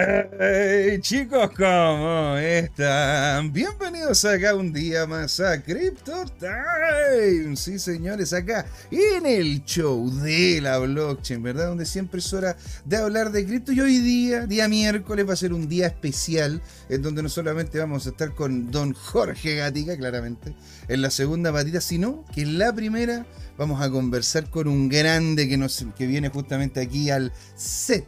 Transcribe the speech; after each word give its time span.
Hey, 0.00 1.00
chicos, 1.00 1.50
¿cómo 1.56 2.36
están? 2.36 3.52
Bienvenidos 3.52 4.24
acá 4.24 4.54
un 4.54 4.72
día 4.72 5.08
más 5.08 5.40
a 5.40 5.60
Crypto 5.60 6.24
Time. 6.38 7.56
Sí, 7.56 7.80
señores, 7.80 8.32
acá 8.32 8.64
en 8.92 9.26
el 9.26 9.64
show 9.64 10.08
de 10.08 10.60
la 10.60 10.78
blockchain, 10.78 11.42
¿verdad? 11.42 11.66
Donde 11.66 11.84
siempre 11.84 12.20
es 12.20 12.32
hora 12.32 12.56
de 12.84 12.96
hablar 12.96 13.32
de 13.32 13.44
cripto. 13.44 13.72
Y 13.72 13.80
hoy 13.80 13.98
día, 13.98 14.46
día 14.46 14.68
miércoles, 14.68 15.28
va 15.28 15.32
a 15.32 15.36
ser 15.36 15.52
un 15.52 15.68
día 15.68 15.88
especial 15.88 16.62
en 16.88 17.02
donde 17.02 17.24
no 17.24 17.28
solamente 17.28 17.80
vamos 17.80 18.06
a 18.06 18.10
estar 18.10 18.36
con 18.36 18.70
don 18.70 18.94
Jorge 18.94 19.56
Gatica, 19.56 19.96
claramente, 19.96 20.54
en 20.86 21.02
la 21.02 21.10
segunda 21.10 21.52
patita, 21.52 21.80
sino 21.80 22.24
que 22.32 22.42
en 22.42 22.56
la 22.56 22.72
primera 22.72 23.26
vamos 23.56 23.82
a 23.82 23.90
conversar 23.90 24.48
con 24.48 24.68
un 24.68 24.88
grande 24.88 25.48
que, 25.48 25.56
nos, 25.56 25.84
que 25.96 26.06
viene 26.06 26.28
justamente 26.28 26.80
aquí 26.80 27.10
al 27.10 27.32
set 27.56 28.06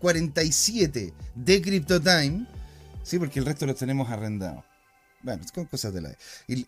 47 0.00 1.12
de 1.34 1.62
CryptoTime. 1.62 2.46
Sí, 3.02 3.18
porque 3.18 3.38
el 3.38 3.46
resto 3.46 3.66
los 3.66 3.76
tenemos 3.76 4.10
arrendados. 4.10 4.64
Bueno, 5.22 5.42
con 5.52 5.64
cosas 5.64 5.92
de 5.92 6.00
la... 6.00 6.16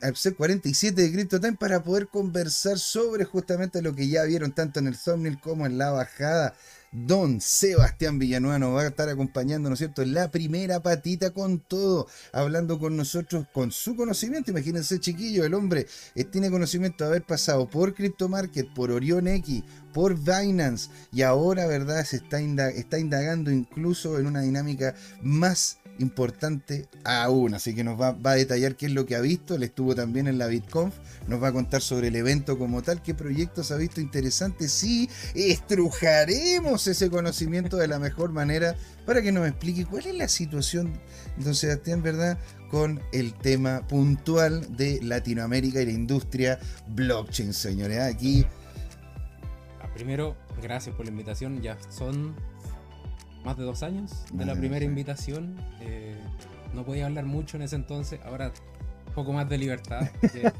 Al 0.02 0.16
ser 0.16 0.34
47 0.34 1.00
de 1.00 1.12
CryptoTime 1.12 1.56
para 1.56 1.82
poder 1.82 2.08
conversar 2.08 2.78
sobre 2.78 3.24
justamente 3.24 3.80
lo 3.80 3.94
que 3.94 4.08
ya 4.08 4.24
vieron 4.24 4.52
tanto 4.52 4.80
en 4.80 4.88
el 4.88 4.98
thumbnail 4.98 5.40
como 5.40 5.66
en 5.66 5.78
la 5.78 5.90
bajada 5.90 6.54
Don 6.92 7.40
Sebastián 7.40 8.18
Villanueva 8.18 8.58
nos 8.58 8.74
va 8.74 8.82
a 8.82 8.88
estar 8.88 9.08
acompañando, 9.08 9.68
¿no 9.68 9.74
es 9.74 9.78
cierto?, 9.78 10.04
la 10.04 10.30
primera 10.30 10.80
patita 10.80 11.30
con 11.30 11.60
todo, 11.60 12.08
hablando 12.32 12.78
con 12.78 12.96
nosotros 12.96 13.46
con 13.52 13.70
su 13.70 13.94
conocimiento. 13.94 14.50
Imagínense, 14.50 14.98
chiquillo, 14.98 15.44
el 15.44 15.54
hombre 15.54 15.86
eh, 16.14 16.24
tiene 16.24 16.50
conocimiento 16.50 17.04
de 17.04 17.10
haber 17.10 17.22
pasado 17.22 17.68
por 17.68 17.94
Crypto 17.94 18.28
Market, 18.28 18.72
por 18.74 18.90
Orion 18.90 19.28
X, 19.28 19.62
por 19.92 20.18
Binance 20.18 20.90
y 21.12 21.22
ahora, 21.22 21.66
¿verdad?, 21.66 22.04
se 22.04 22.16
está, 22.16 22.40
está 22.70 22.98
indagando 22.98 23.50
incluso 23.50 24.18
en 24.18 24.26
una 24.26 24.40
dinámica 24.40 24.94
más 25.22 25.79
importante 26.00 26.88
aún. 27.04 27.54
Así 27.54 27.74
que 27.74 27.84
nos 27.84 28.00
va, 28.00 28.16
a 28.22 28.34
detallar 28.34 28.76
qué 28.76 28.86
es 28.86 28.92
lo 28.92 29.06
que 29.06 29.16
ha 29.16 29.20
visto. 29.20 29.54
Él 29.54 29.62
estuvo 29.62 29.94
también 29.94 30.26
en 30.26 30.38
la 30.38 30.46
BitConf. 30.46 30.94
Nos 31.28 31.42
va 31.42 31.48
a 31.48 31.52
contar 31.52 31.82
sobre 31.82 32.08
el 32.08 32.16
evento 32.16 32.58
como 32.58 32.82
tal, 32.82 33.02
qué 33.02 33.14
proyectos 33.14 33.70
ha 33.70 33.76
visto 33.76 34.00
interesantes. 34.00 34.82
Y 34.84 35.08
estrujaremos 35.34 36.86
ese 36.86 37.10
conocimiento 37.10 37.76
de 37.76 37.88
la 37.88 37.98
mejor 37.98 38.32
manera 38.32 38.76
para 39.06 39.22
que 39.22 39.32
nos 39.32 39.48
explique 39.48 39.86
cuál 39.86 40.06
es 40.06 40.14
la 40.14 40.28
situación, 40.28 40.92
don 41.36 41.54
Sebastián, 41.54 42.02
¿verdad? 42.02 42.38
Con 42.70 43.00
el 43.12 43.34
tema 43.34 43.86
puntual 43.88 44.76
de 44.76 45.00
Latinoamérica 45.02 45.82
y 45.82 45.86
la 45.86 45.92
industria 45.92 46.58
blockchain, 46.88 47.52
señores. 47.52 47.98
Aquí. 47.98 48.46
Ah, 49.80 49.88
primero, 49.94 50.36
gracias 50.62 50.94
por 50.94 51.06
la 51.06 51.10
invitación. 51.10 51.60
Ya 51.60 51.76
son 51.90 52.34
más 53.44 53.56
de 53.56 53.64
dos 53.64 53.82
años 53.82 54.24
de 54.32 54.44
la 54.44 54.54
primera 54.54 54.84
invitación. 54.84 55.56
Eh, 55.80 56.16
no 56.74 56.84
podía 56.84 57.06
hablar 57.06 57.24
mucho 57.24 57.56
en 57.56 57.64
ese 57.64 57.76
entonces, 57.76 58.20
ahora 58.24 58.52
un 59.06 59.14
poco 59.14 59.32
más 59.32 59.48
de 59.48 59.58
libertad. 59.58 60.08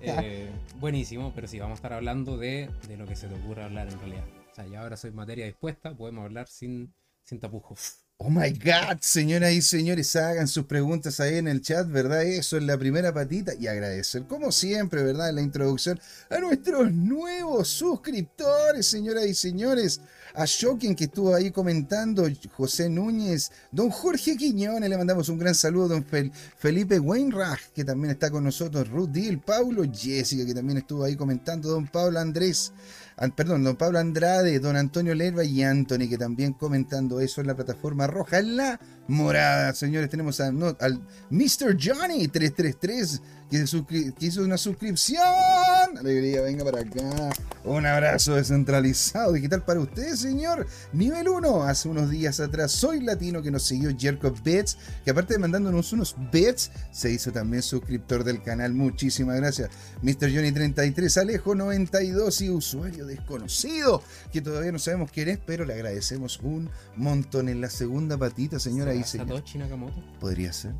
Eh, 0.00 0.50
buenísimo, 0.78 1.32
pero 1.34 1.46
sí, 1.46 1.58
vamos 1.58 1.72
a 1.72 1.78
estar 1.78 1.92
hablando 1.92 2.36
de, 2.36 2.70
de, 2.88 2.96
lo 2.96 3.06
que 3.06 3.16
se 3.16 3.28
te 3.28 3.34
ocurra 3.34 3.64
hablar 3.64 3.88
en 3.88 3.98
realidad. 3.98 4.24
O 4.50 4.54
sea, 4.54 4.66
ya 4.66 4.80
ahora 4.80 4.96
soy 4.96 5.10
materia 5.10 5.46
dispuesta, 5.46 5.94
podemos 5.94 6.24
hablar 6.24 6.46
sin, 6.48 6.94
sin 7.22 7.40
tapujos. 7.40 8.01
Oh 8.24 8.30
my 8.30 8.50
God, 8.50 8.98
señoras 9.00 9.52
y 9.52 9.60
señores, 9.60 10.14
hagan 10.14 10.46
sus 10.46 10.64
preguntas 10.66 11.18
ahí 11.18 11.38
en 11.38 11.48
el 11.48 11.60
chat, 11.60 11.90
¿verdad? 11.90 12.22
Eso 12.22 12.56
es 12.56 12.62
la 12.62 12.78
primera 12.78 13.12
patita 13.12 13.52
y 13.58 13.66
agradecer, 13.66 14.28
como 14.28 14.52
siempre, 14.52 15.02
¿verdad? 15.02 15.30
En 15.30 15.34
la 15.34 15.42
introducción 15.42 15.98
a 16.30 16.38
nuestros 16.38 16.92
nuevos 16.92 17.66
suscriptores, 17.66 18.86
señoras 18.86 19.26
y 19.26 19.34
señores. 19.34 20.00
A 20.34 20.44
Shocking 20.46 20.94
que 20.94 21.04
estuvo 21.04 21.34
ahí 21.34 21.50
comentando, 21.50 22.26
José 22.56 22.88
Núñez, 22.88 23.50
don 23.72 23.90
Jorge 23.90 24.36
Quiñones, 24.36 24.88
le 24.88 24.96
mandamos 24.96 25.28
un 25.28 25.38
gran 25.38 25.54
saludo, 25.54 25.88
don 25.88 26.06
Felipe 26.56 27.00
Weinrach, 27.00 27.72
que 27.74 27.84
también 27.84 28.12
está 28.12 28.30
con 28.30 28.44
nosotros, 28.44 28.88
Ruth 28.88 29.10
Dill, 29.10 29.40
Paulo 29.40 29.82
Jessica, 29.92 30.46
que 30.46 30.54
también 30.54 30.78
estuvo 30.78 31.04
ahí 31.04 31.16
comentando, 31.16 31.68
don 31.68 31.88
Pablo 31.88 32.20
Andrés 32.20 32.72
perdón, 33.30 33.62
don 33.62 33.76
Pablo 33.76 34.00
Andrade, 34.00 34.58
don 34.58 34.76
Antonio 34.76 35.14
Lerva 35.14 35.44
y 35.44 35.62
Anthony, 35.62 36.08
que 36.08 36.18
también 36.18 36.54
comentando 36.54 37.20
eso 37.20 37.40
en 37.40 37.46
la 37.46 37.54
plataforma 37.54 38.08
roja, 38.08 38.40
en 38.40 38.56
la 38.56 38.80
morada. 39.08 39.74
Señores, 39.74 40.10
tenemos 40.10 40.40
al 40.40 40.54
Mr. 41.30 41.76
Johnny 41.78 42.28
333 42.28 43.20
que, 43.52 44.14
hizo 44.20 44.42
una 44.42 44.56
suscripción. 44.56 45.22
Alegría, 45.98 46.40
venga 46.40 46.64
para 46.64 46.80
acá. 46.80 47.30
Un 47.64 47.84
abrazo 47.84 48.34
descentralizado 48.34 49.32
digital 49.32 49.62
para 49.62 49.80
usted, 49.80 50.14
señor. 50.14 50.66
Nivel 50.92 51.28
1. 51.28 51.64
Hace 51.64 51.88
unos 51.88 52.10
días 52.10 52.40
atrás, 52.40 52.72
soy 52.72 53.00
latino 53.00 53.42
que 53.42 53.50
nos 53.50 53.64
siguió 53.64 53.90
Jerko 53.96 54.32
Bets, 54.42 54.78
que 55.04 55.10
aparte 55.10 55.34
de 55.34 55.38
mandándonos 55.38 55.92
unos 55.92 56.16
bets, 56.32 56.70
se 56.92 57.12
hizo 57.12 57.30
también 57.30 57.62
suscriptor 57.62 58.24
del 58.24 58.42
canal. 58.42 58.72
Muchísimas 58.72 59.36
gracias. 59.36 59.70
Mr. 60.00 60.34
Johnny 60.34 60.50
33, 60.52 61.18
Alejo 61.18 61.54
92 61.54 62.40
y 62.40 62.50
usuario 62.50 63.04
desconocido, 63.04 64.02
que 64.32 64.40
todavía 64.40 64.72
no 64.72 64.78
sabemos 64.78 65.10
quién 65.12 65.28
es, 65.28 65.38
pero 65.44 65.66
le 65.66 65.74
agradecemos 65.74 66.40
un 66.42 66.70
montón 66.96 67.50
en 67.50 67.60
la 67.60 67.68
segunda 67.68 68.16
patita, 68.16 68.58
señora. 68.58 68.91
Y 68.94 69.02
Satoshi 69.02 69.58
Nakamoto? 69.58 70.02
Podría 70.20 70.52
ser. 70.52 70.72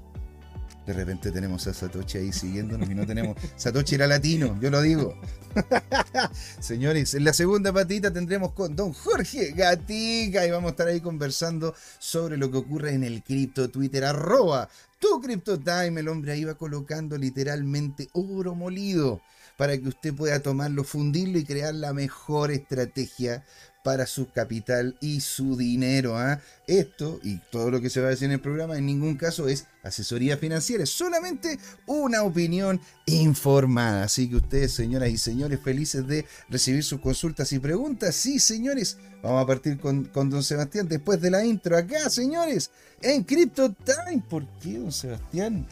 De 0.87 0.93
repente 0.93 1.31
tenemos 1.31 1.65
a 1.69 1.75
Satoshi 1.75 2.19
ahí 2.19 2.33
siguiéndonos 2.33 2.91
y 2.91 2.95
no 2.95 3.06
tenemos. 3.06 3.37
Satoshi 3.56 3.95
era 3.95 4.09
latino, 4.09 4.59
yo 4.61 4.69
lo 4.69 4.83
digo. 4.83 5.15
Señores, 6.61 7.15
en 7.15 7.25
la 7.25 7.33
segunda 7.33 7.73
patita 7.73 8.12
tendremos 8.12 8.53
con 8.53 8.75
don 8.75 8.93
Jorge 8.93 9.53
Gatica 9.53 10.45
y 10.45 10.50
vamos 10.50 10.71
a 10.71 10.73
estar 10.73 10.89
ahí 10.89 11.00
conversando 11.00 11.75
sobre 12.00 12.37
lo 12.37 12.50
que 12.50 12.56
ocurre 12.56 12.95
en 12.95 13.05
el 13.05 13.23
cripto 13.23 13.71
Twitter, 13.71 14.05
arroba 14.05 14.69
tu 14.99 15.21
Crypto 15.21 15.61
Time. 15.61 16.00
El 16.00 16.09
hombre 16.09 16.33
ahí 16.33 16.44
va 16.44 16.55
colocando 16.55 17.17
literalmente 17.17 18.09
oro 18.12 18.56
molido 18.56 19.21
para 19.56 19.79
que 19.79 19.89
usted 19.89 20.12
pueda 20.12 20.41
tomarlo, 20.41 20.83
fundirlo 20.83 21.39
y 21.39 21.44
crear 21.44 21.75
la 21.75 21.93
mejor 21.93 22.50
estrategia 22.50 23.44
para 23.82 24.06
su 24.06 24.31
capital 24.31 24.97
y 25.00 25.20
su 25.20 25.56
dinero. 25.56 26.16
¿ah? 26.16 26.41
Esto 26.66 27.20
y 27.22 27.38
todo 27.50 27.70
lo 27.70 27.81
que 27.81 27.91
se 27.91 28.00
va 28.00 28.06
a 28.06 28.10
decir 28.10 28.26
en 28.26 28.32
el 28.32 28.41
programa 28.41 28.78
en 28.78 28.87
ningún 28.87 29.16
caso 29.16 29.48
es 29.48 29.66
asesoría 29.82 30.37
financiera, 30.37 30.84
es 30.84 30.91
solamente 30.91 31.59
una 31.87 32.22
opinión 32.22 32.81
informada. 33.06 34.04
Así 34.04 34.31
que 34.31 34.37
ustedes, 34.37 34.72
señoras 34.72 35.10
y 35.10 35.19
señores, 35.19 35.60
felices 35.60 36.06
de 36.06 36.25
recibir 36.48 36.84
sus 36.84 37.00
consultas 37.00 37.53
y 37.53 37.59
preguntas. 37.59 38.15
Sí, 38.15 38.38
señores, 38.38 38.98
vamos 39.22 39.43
a 39.43 39.47
partir 39.47 39.78
con, 39.78 40.04
con 40.04 40.31
don 40.31 40.43
Sebastián 40.43 40.88
después 40.88 41.20
de 41.20 41.31
la 41.31 41.44
intro 41.44 41.76
acá, 41.76 42.09
señores, 42.09 42.70
en 43.00 43.25
Crypto 43.25 43.72
Time. 43.72 44.22
¿Por 44.28 44.47
qué, 44.60 44.78
don 44.78 44.93
Sebastián? 44.93 45.66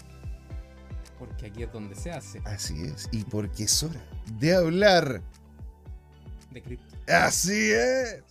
Porque 1.18 1.46
aquí 1.46 1.62
es 1.62 1.72
donde 1.72 1.94
se 1.94 2.10
hace. 2.10 2.40
Así 2.44 2.82
es, 2.82 3.08
y 3.12 3.24
porque 3.24 3.64
es 3.64 3.82
hora 3.82 4.00
de 4.38 4.54
hablar 4.54 5.22
de 6.50 6.62
cripto. 6.62 6.89
Así 7.10 7.72
es. 7.72 8.22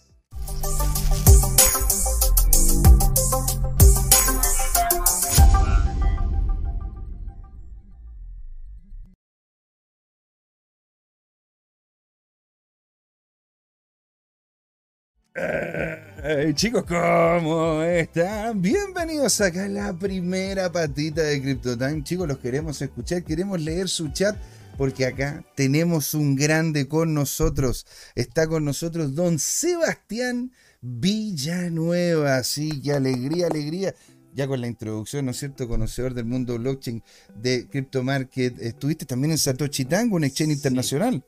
chicos, 16.55 16.83
¿cómo 16.83 17.83
están? 17.83 18.61
Bienvenidos 18.61 19.39
acá 19.41 19.65
a 19.65 19.67
la 19.67 19.93
primera 19.93 20.71
patita 20.71 21.21
de 21.21 21.41
CryptoTime. 21.41 22.03
Chicos, 22.03 22.27
los 22.27 22.39
queremos 22.39 22.81
escuchar, 22.81 23.23
queremos 23.23 23.59
leer 23.59 23.87
su 23.87 24.09
chat 24.09 24.35
porque 24.79 25.05
acá 25.05 25.43
tenemos 25.57 26.13
un 26.13 26.37
grande 26.37 26.87
con 26.87 27.13
nosotros. 27.13 27.85
Está 28.15 28.47
con 28.47 28.63
nosotros 28.63 29.13
don 29.13 29.37
Sebastián 29.37 30.53
Villanueva. 30.79 32.41
Sí, 32.43 32.81
qué 32.81 32.93
alegría, 32.93 33.47
alegría. 33.47 33.93
Ya 34.33 34.47
con 34.47 34.61
la 34.61 34.67
introducción, 34.67 35.25
¿no 35.25 35.31
es 35.31 35.37
cierto? 35.37 35.67
Conocedor 35.67 36.13
del 36.13 36.23
mundo 36.23 36.57
blockchain 36.57 37.03
de 37.35 37.67
Crypto 37.67 38.03
Market. 38.03 38.57
Estuviste 38.61 39.05
también 39.05 39.31
en 39.31 39.37
Satoshi 39.37 39.83
Tango, 39.83 40.15
un 40.15 40.23
exchange 40.23 40.53
internacional. 40.53 41.25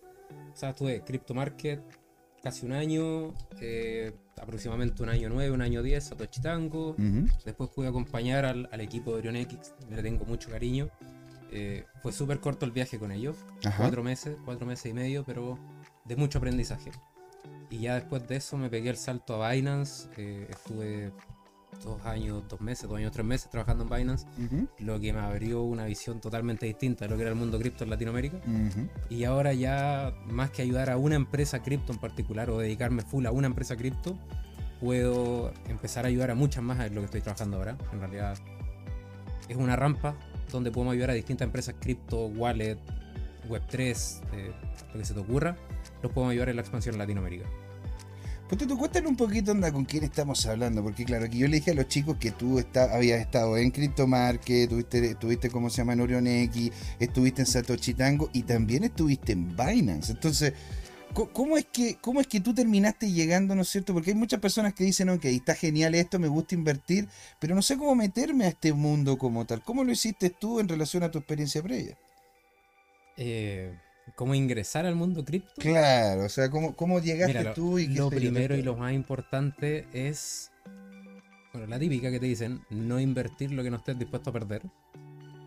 O 0.53 0.55
sea, 0.55 0.69
estuve 0.69 1.03
Crypto 1.03 1.33
Market 1.33 1.81
casi 2.41 2.65
un 2.65 2.71
año, 2.71 3.33
eh, 3.59 4.13
aproximadamente 4.41 5.03
un 5.03 5.09
año 5.09 5.27
nueve, 5.27 5.51
un 5.51 5.61
año 5.61 5.83
diez, 5.83 6.05
Satoshi 6.05 6.41
Tango. 6.41 6.95
Después 7.43 7.69
pude 7.75 7.89
acompañar 7.89 8.45
al, 8.45 8.69
al 8.71 8.79
equipo 8.79 9.11
de 9.11 9.27
Orionx, 9.27 9.73
le 9.89 10.01
tengo 10.01 10.23
mucho 10.23 10.49
cariño. 10.49 10.89
Eh, 11.51 11.85
fue 12.01 12.13
súper 12.13 12.39
corto 12.39 12.65
el 12.65 12.71
viaje 12.71 12.97
con 12.97 13.11
ellos, 13.11 13.35
cuatro 13.77 14.03
meses, 14.03 14.37
cuatro 14.45 14.65
meses 14.65 14.85
y 14.85 14.93
medio, 14.93 15.23
pero 15.25 15.57
de 16.05 16.15
mucho 16.15 16.37
aprendizaje. 16.37 16.91
Y 17.69 17.79
ya 17.79 17.95
después 17.95 18.27
de 18.27 18.37
eso 18.37 18.57
me 18.57 18.69
pegué 18.69 18.89
el 18.89 18.97
salto 18.97 19.43
a 19.43 19.51
Binance, 19.51 20.09
eh, 20.17 20.47
estuve 20.49 21.11
dos 21.83 22.05
años, 22.05 22.43
dos 22.47 22.61
meses, 22.61 22.87
dos 22.87 22.97
años, 22.97 23.11
tres 23.11 23.25
meses 23.25 23.49
trabajando 23.49 23.83
en 23.83 23.89
Binance, 23.89 24.27
lo 24.79 24.99
que 24.99 25.13
me 25.13 25.19
abrió 25.19 25.63
una 25.63 25.85
visión 25.85 26.21
totalmente 26.21 26.65
distinta 26.65 27.05
de 27.05 27.11
lo 27.11 27.15
que 27.17 27.23
era 27.23 27.31
el 27.31 27.37
mundo 27.37 27.57
cripto 27.59 27.83
en 27.83 27.89
Latinoamérica. 27.89 28.39
Y 29.09 29.23
ahora 29.23 29.53
ya, 29.53 30.13
más 30.27 30.51
que 30.51 30.61
ayudar 30.61 30.89
a 30.89 30.97
una 30.97 31.15
empresa 31.15 31.61
cripto 31.61 31.91
en 31.91 31.99
particular 31.99 32.49
o 32.49 32.59
dedicarme 32.59 33.01
full 33.01 33.25
a 33.25 33.31
una 33.31 33.47
empresa 33.47 33.75
cripto, 33.75 34.17
puedo 34.79 35.53
empezar 35.67 36.05
a 36.05 36.07
ayudar 36.09 36.31
a 36.31 36.35
muchas 36.35 36.63
más 36.63 36.79
en 36.79 36.95
lo 36.95 37.01
que 37.01 37.05
estoy 37.05 37.21
trabajando 37.21 37.57
ahora. 37.57 37.77
En 37.91 37.99
realidad 37.99 38.37
es 39.47 39.57
una 39.57 39.75
rampa 39.75 40.15
donde 40.51 40.71
podemos 40.71 40.93
ayudar 40.93 41.11
a 41.11 41.13
distintas 41.13 41.45
empresas 41.45 41.75
cripto, 41.79 42.27
wallet, 42.27 42.77
web3, 43.49 44.21
eh, 44.33 44.51
lo 44.93 44.99
que 44.99 45.05
se 45.05 45.13
te 45.13 45.19
ocurra, 45.19 45.57
los 46.01 46.11
podemos 46.11 46.31
ayudar 46.31 46.49
en 46.49 46.55
la 46.57 46.61
expansión 46.61 46.95
en 46.95 46.99
Latinoamérica. 46.99 47.45
Pues 48.51 48.67
tú 48.67 48.77
cuéntale 48.77 49.07
un 49.07 49.15
poquito 49.15 49.53
onda 49.53 49.71
con 49.71 49.85
quién 49.85 50.03
estamos 50.03 50.45
hablando, 50.45 50.83
porque 50.83 51.05
claro, 51.05 51.23
aquí 51.23 51.37
yo 51.37 51.47
le 51.47 51.55
dije 51.55 51.71
a 51.71 51.73
los 51.73 51.87
chicos 51.87 52.17
que 52.17 52.31
tú 52.31 52.59
está, 52.59 52.93
habías 52.93 53.21
estado 53.21 53.55
en 53.55 53.71
CryptoMarket, 53.71 54.69
tuviste, 54.69 55.11
estuviste 55.11 55.49
como 55.49 55.69
se 55.69 55.77
llama 55.77 55.93
en 55.93 56.01
Orion 56.01 56.27
X, 56.27 56.69
estuviste 56.99 57.43
en 57.43 57.45
Satoshi 57.45 57.93
Tango 57.93 58.29
y 58.33 58.43
también 58.43 58.83
estuviste 58.83 59.31
en 59.31 59.55
Binance. 59.55 60.11
Entonces, 60.11 60.53
¿cómo 61.13 61.57
es 61.57 61.65
que, 61.65 61.97
cómo 62.01 62.21
es 62.21 62.27
que 62.27 62.39
tú 62.39 62.53
terminaste 62.53 63.11
llegando, 63.11 63.55
¿no 63.55 63.61
es 63.61 63.69
cierto? 63.69 63.93
Porque 63.93 64.11
hay 64.11 64.15
muchas 64.15 64.39
personas 64.39 64.73
que 64.73 64.83
dicen, 64.83 65.09
ok, 65.09 65.25
está 65.25 65.55
genial 65.55 65.95
esto, 65.95 66.19
me 66.19 66.27
gusta 66.27 66.55
invertir, 66.55 67.07
pero 67.39 67.55
no 67.55 67.61
sé 67.61 67.77
cómo 67.77 67.95
meterme 67.95 68.45
a 68.45 68.49
este 68.49 68.73
mundo 68.73 69.17
como 69.17 69.45
tal. 69.45 69.61
¿Cómo 69.63 69.83
lo 69.83 69.91
hiciste 69.91 70.29
tú 70.29 70.59
en 70.59 70.67
relación 70.67 71.03
a 71.03 71.11
tu 71.11 71.19
experiencia 71.19 71.61
previa? 71.61 71.97
Eh 73.17 73.73
¿Cómo 74.15 74.35
ingresar 74.35 74.85
al 74.85 74.95
mundo 74.95 75.23
cripto? 75.23 75.53
Claro, 75.57 76.25
o 76.25 76.29
sea, 76.29 76.49
¿cómo, 76.49 76.75
cómo 76.75 76.99
llegaste 76.99 77.45
tú? 77.53 77.79
Y 77.79 77.87
lo 77.87 78.09
primero 78.09 78.55
y 78.55 78.61
lo 78.61 78.75
más 78.75 78.93
importante 78.93 79.87
es, 79.93 80.51
bueno, 81.53 81.67
la 81.67 81.79
típica 81.79 82.11
que 82.11 82.19
te 82.19 82.25
dicen, 82.25 82.61
no 82.69 82.99
invertir 82.99 83.51
lo 83.51 83.63
que 83.63 83.71
no 83.71 83.77
estés 83.77 83.97
dispuesto 83.97 84.29
a 84.31 84.33
perder. 84.33 84.63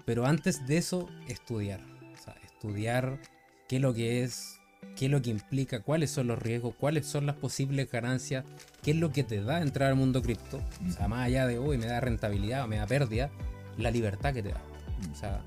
Pero 0.06 0.26
antes 0.26 0.66
de 0.66 0.76
eso, 0.78 1.08
estudiar. 1.28 1.80
O 2.12 2.22
sea, 2.22 2.34
estudiar 2.44 3.20
qué 3.68 3.76
es 3.76 3.82
lo 3.82 3.92
que 3.92 4.22
es, 4.22 4.60
qué 4.96 5.06
es 5.06 5.10
lo 5.10 5.22
que 5.22 5.30
implica, 5.30 5.80
cuáles 5.80 6.10
son 6.10 6.28
los 6.28 6.38
riesgos, 6.38 6.74
cuáles 6.78 7.06
son 7.06 7.26
las 7.26 7.36
posibles 7.36 7.90
ganancias, 7.90 8.44
qué 8.82 8.92
es 8.92 8.96
lo 8.96 9.12
que 9.12 9.24
te 9.24 9.42
da 9.42 9.60
entrar 9.60 9.90
al 9.90 9.96
mundo 9.96 10.22
cripto. 10.22 10.60
O 10.88 10.92
sea, 10.92 11.08
más 11.08 11.26
allá 11.26 11.46
de 11.46 11.58
hoy 11.58 11.78
me 11.78 11.86
da 11.86 12.00
rentabilidad 12.00 12.64
o 12.64 12.68
me 12.68 12.76
da 12.76 12.86
pérdida, 12.86 13.30
la 13.78 13.90
libertad 13.90 14.32
que 14.32 14.42
te 14.42 14.50
da. 14.50 14.62
O 15.12 15.14
sea, 15.14 15.42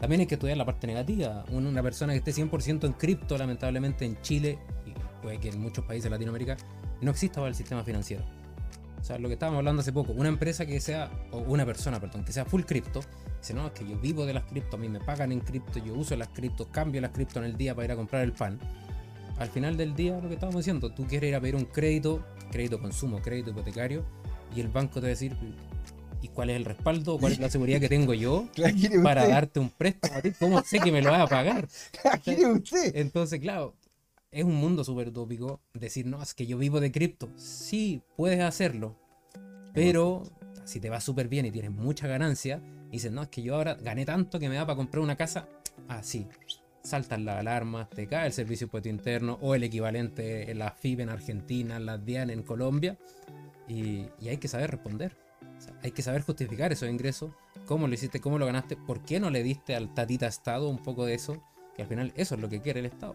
también 0.00 0.20
hay 0.20 0.26
que 0.26 0.34
estudiar 0.34 0.56
la 0.56 0.64
parte 0.64 0.86
negativa. 0.86 1.44
Una 1.50 1.82
persona 1.82 2.12
que 2.12 2.18
esté 2.18 2.32
100% 2.32 2.86
en 2.86 2.92
cripto, 2.94 3.36
lamentablemente 3.36 4.04
en 4.04 4.20
Chile, 4.22 4.58
y 4.86 4.92
puede 5.22 5.38
que 5.38 5.48
en 5.48 5.60
muchos 5.60 5.84
países 5.84 6.04
de 6.04 6.10
Latinoamérica, 6.10 6.56
no 7.00 7.10
exista 7.10 7.46
el 7.46 7.54
sistema 7.54 7.84
financiero. 7.84 8.24
O 9.00 9.04
sea, 9.04 9.18
lo 9.18 9.28
que 9.28 9.34
estábamos 9.34 9.58
hablando 9.58 9.80
hace 9.80 9.92
poco, 9.92 10.12
una 10.12 10.28
empresa 10.28 10.66
que 10.66 10.80
sea, 10.80 11.10
o 11.30 11.38
una 11.38 11.64
persona, 11.64 11.98
perdón, 12.00 12.24
que 12.24 12.32
sea 12.32 12.44
full 12.44 12.62
cripto, 12.62 13.00
dice, 13.40 13.54
no, 13.54 13.66
es 13.66 13.72
que 13.72 13.86
yo 13.86 13.98
vivo 13.98 14.26
de 14.26 14.34
las 14.34 14.44
cripto, 14.44 14.76
a 14.76 14.78
mí 14.78 14.88
me 14.88 15.00
pagan 15.00 15.32
en 15.32 15.40
cripto, 15.40 15.78
yo 15.78 15.94
uso 15.94 16.16
las 16.16 16.28
cripto, 16.28 16.68
cambio 16.70 17.00
las 17.00 17.10
cripto 17.10 17.38
en 17.40 17.46
el 17.46 17.56
día 17.56 17.74
para 17.74 17.86
ir 17.86 17.92
a 17.92 17.96
comprar 17.96 18.22
el 18.22 18.32
pan. 18.32 18.58
Al 19.38 19.48
final 19.48 19.76
del 19.76 19.94
día, 19.94 20.20
lo 20.20 20.28
que 20.28 20.34
estábamos 20.34 20.60
diciendo, 20.60 20.92
tú 20.92 21.06
quieres 21.06 21.28
ir 21.28 21.34
a 21.34 21.40
pedir 21.40 21.56
un 21.56 21.64
crédito, 21.64 22.24
crédito 22.50 22.78
consumo, 22.80 23.20
crédito 23.22 23.50
hipotecario, 23.50 24.04
y 24.54 24.60
el 24.60 24.68
banco 24.68 24.94
te 24.94 25.00
va 25.00 25.06
a 25.06 25.10
decir, 25.10 25.34
y 26.20 26.28
cuál 26.28 26.50
es 26.50 26.56
el 26.56 26.64
respaldo, 26.66 27.18
cuál 27.18 27.32
es 27.32 27.38
la 27.38 27.48
seguridad 27.48 27.80
que 27.80 27.88
tengo 27.88 28.12
yo 28.12 28.48
para 29.02 29.26
darte 29.26 29.58
un 29.58 29.70
préstamo 29.70 30.16
a 30.16 30.20
ti, 30.20 30.32
¿cómo 30.38 30.62
sé 30.62 30.78
que 30.80 30.92
me 30.92 31.00
lo 31.00 31.10
vas 31.10 31.22
a 31.22 31.26
pagar? 31.26 31.66
usted? 32.52 32.92
Entonces, 32.94 33.40
claro, 33.40 33.74
es 34.30 34.44
un 34.44 34.54
mundo 34.54 34.84
súper 34.84 35.08
utópico 35.08 35.60
decir, 35.72 36.06
no, 36.06 36.22
es 36.22 36.34
que 36.34 36.46
yo 36.46 36.58
vivo 36.58 36.80
de 36.80 36.92
cripto. 36.92 37.30
Sí, 37.36 38.02
puedes 38.16 38.40
hacerlo, 38.40 38.96
pero 39.72 40.22
si 40.64 40.80
te 40.80 40.90
va 40.90 41.00
súper 41.00 41.28
bien 41.28 41.46
y 41.46 41.50
tienes 41.50 41.70
mucha 41.70 42.06
ganancia, 42.06 42.62
dices, 42.92 43.12
no, 43.12 43.22
es 43.22 43.28
que 43.28 43.42
yo 43.42 43.54
ahora 43.54 43.74
gané 43.74 44.04
tanto 44.04 44.38
que 44.38 44.48
me 44.48 44.56
da 44.56 44.66
para 44.66 44.76
comprar 44.76 45.02
una 45.02 45.16
casa, 45.16 45.48
así. 45.88 46.26
saltan 46.82 47.24
las 47.24 47.38
alarmas, 47.38 47.90
te 47.90 48.06
cae 48.06 48.26
el 48.26 48.32
servicio 48.32 48.64
impuesto 48.66 48.88
interno 48.88 49.38
o 49.42 49.54
el 49.54 49.62
equivalente 49.62 50.50
en 50.50 50.58
la 50.58 50.70
FIB 50.70 51.00
en 51.00 51.08
Argentina, 51.10 51.78
la 51.78 51.98
DIAN 51.98 52.30
en 52.30 52.42
Colombia, 52.42 52.96
y 53.68 54.08
hay 54.26 54.38
que 54.38 54.48
saber 54.48 54.70
responder 54.70 55.16
hay 55.82 55.90
que 55.90 56.02
saber 56.02 56.22
justificar 56.22 56.72
esos 56.72 56.88
ingresos, 56.88 57.30
cómo 57.66 57.86
lo 57.86 57.94
hiciste, 57.94 58.20
cómo 58.20 58.38
lo 58.38 58.46
ganaste, 58.46 58.76
por 58.76 59.00
qué 59.02 59.20
no 59.20 59.30
le 59.30 59.42
diste 59.42 59.74
al 59.74 59.92
tatita 59.94 60.26
Estado 60.26 60.68
un 60.68 60.78
poco 60.78 61.06
de 61.06 61.14
eso, 61.14 61.42
que 61.74 61.82
al 61.82 61.88
final 61.88 62.12
eso 62.16 62.34
es 62.34 62.40
lo 62.40 62.48
que 62.48 62.60
quiere 62.60 62.80
el 62.80 62.86
Estado. 62.86 63.14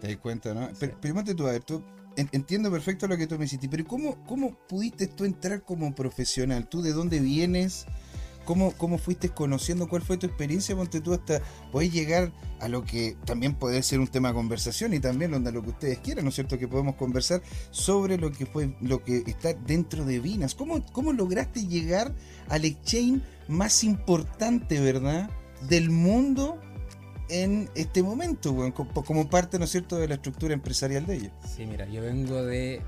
Te 0.00 0.08
das 0.08 0.16
cuenta, 0.18 0.54
¿no? 0.54 0.68
Pero, 0.78 0.96
pero 1.00 1.36
tú, 1.36 1.46
a 1.46 1.52
ver, 1.52 1.62
tú 1.64 1.82
entiendo 2.16 2.70
perfecto 2.70 3.06
lo 3.06 3.16
que 3.16 3.26
tú 3.26 3.38
me 3.38 3.44
hiciste, 3.44 3.68
pero 3.68 3.84
¿cómo, 3.84 4.24
¿cómo 4.24 4.56
pudiste 4.68 5.06
tú 5.08 5.24
entrar 5.24 5.62
como 5.62 5.94
profesional? 5.94 6.68
¿Tú 6.68 6.82
de 6.82 6.92
dónde 6.92 7.20
vienes? 7.20 7.86
¿Cómo, 8.48 8.72
¿Cómo 8.78 8.96
fuiste 8.96 9.28
conociendo? 9.28 9.90
¿Cuál 9.90 10.00
fue 10.00 10.16
tu 10.16 10.24
experiencia? 10.24 10.74
Ponte 10.74 11.02
tú 11.02 11.12
hasta 11.12 11.42
poder 11.70 11.90
llegar 11.90 12.32
a 12.60 12.68
lo 12.68 12.82
que 12.82 13.14
también 13.26 13.52
puede 13.52 13.82
ser 13.82 14.00
un 14.00 14.06
tema 14.06 14.28
de 14.28 14.34
conversación 14.36 14.94
y 14.94 15.00
también 15.00 15.32
donde 15.32 15.52
lo 15.52 15.62
que 15.62 15.68
ustedes 15.68 15.98
quieran, 15.98 16.24
¿no 16.24 16.30
es 16.30 16.36
cierto? 16.36 16.58
Que 16.58 16.66
podemos 16.66 16.94
conversar 16.94 17.42
sobre 17.72 18.16
lo 18.16 18.32
que 18.32 18.46
fue, 18.46 18.74
lo 18.80 19.04
que 19.04 19.22
está 19.26 19.52
dentro 19.52 20.06
de 20.06 20.18
Vinas. 20.20 20.54
¿Cómo, 20.54 20.82
cómo 20.92 21.12
lograste 21.12 21.66
llegar 21.66 22.14
al 22.48 22.64
exchange 22.64 23.20
más 23.48 23.84
importante, 23.84 24.80
verdad, 24.80 25.28
del 25.68 25.90
mundo 25.90 26.58
en 27.28 27.68
este 27.74 28.02
momento, 28.02 28.56
como 29.04 29.28
parte, 29.28 29.58
¿no 29.58 29.66
es 29.66 29.72
cierto?, 29.72 29.96
de 29.96 30.08
la 30.08 30.14
estructura 30.14 30.54
empresarial 30.54 31.04
de 31.04 31.16
ellos. 31.16 31.32
Sí, 31.54 31.66
mira, 31.66 31.86
yo 31.86 32.00
vengo 32.00 32.42
de 32.42 32.80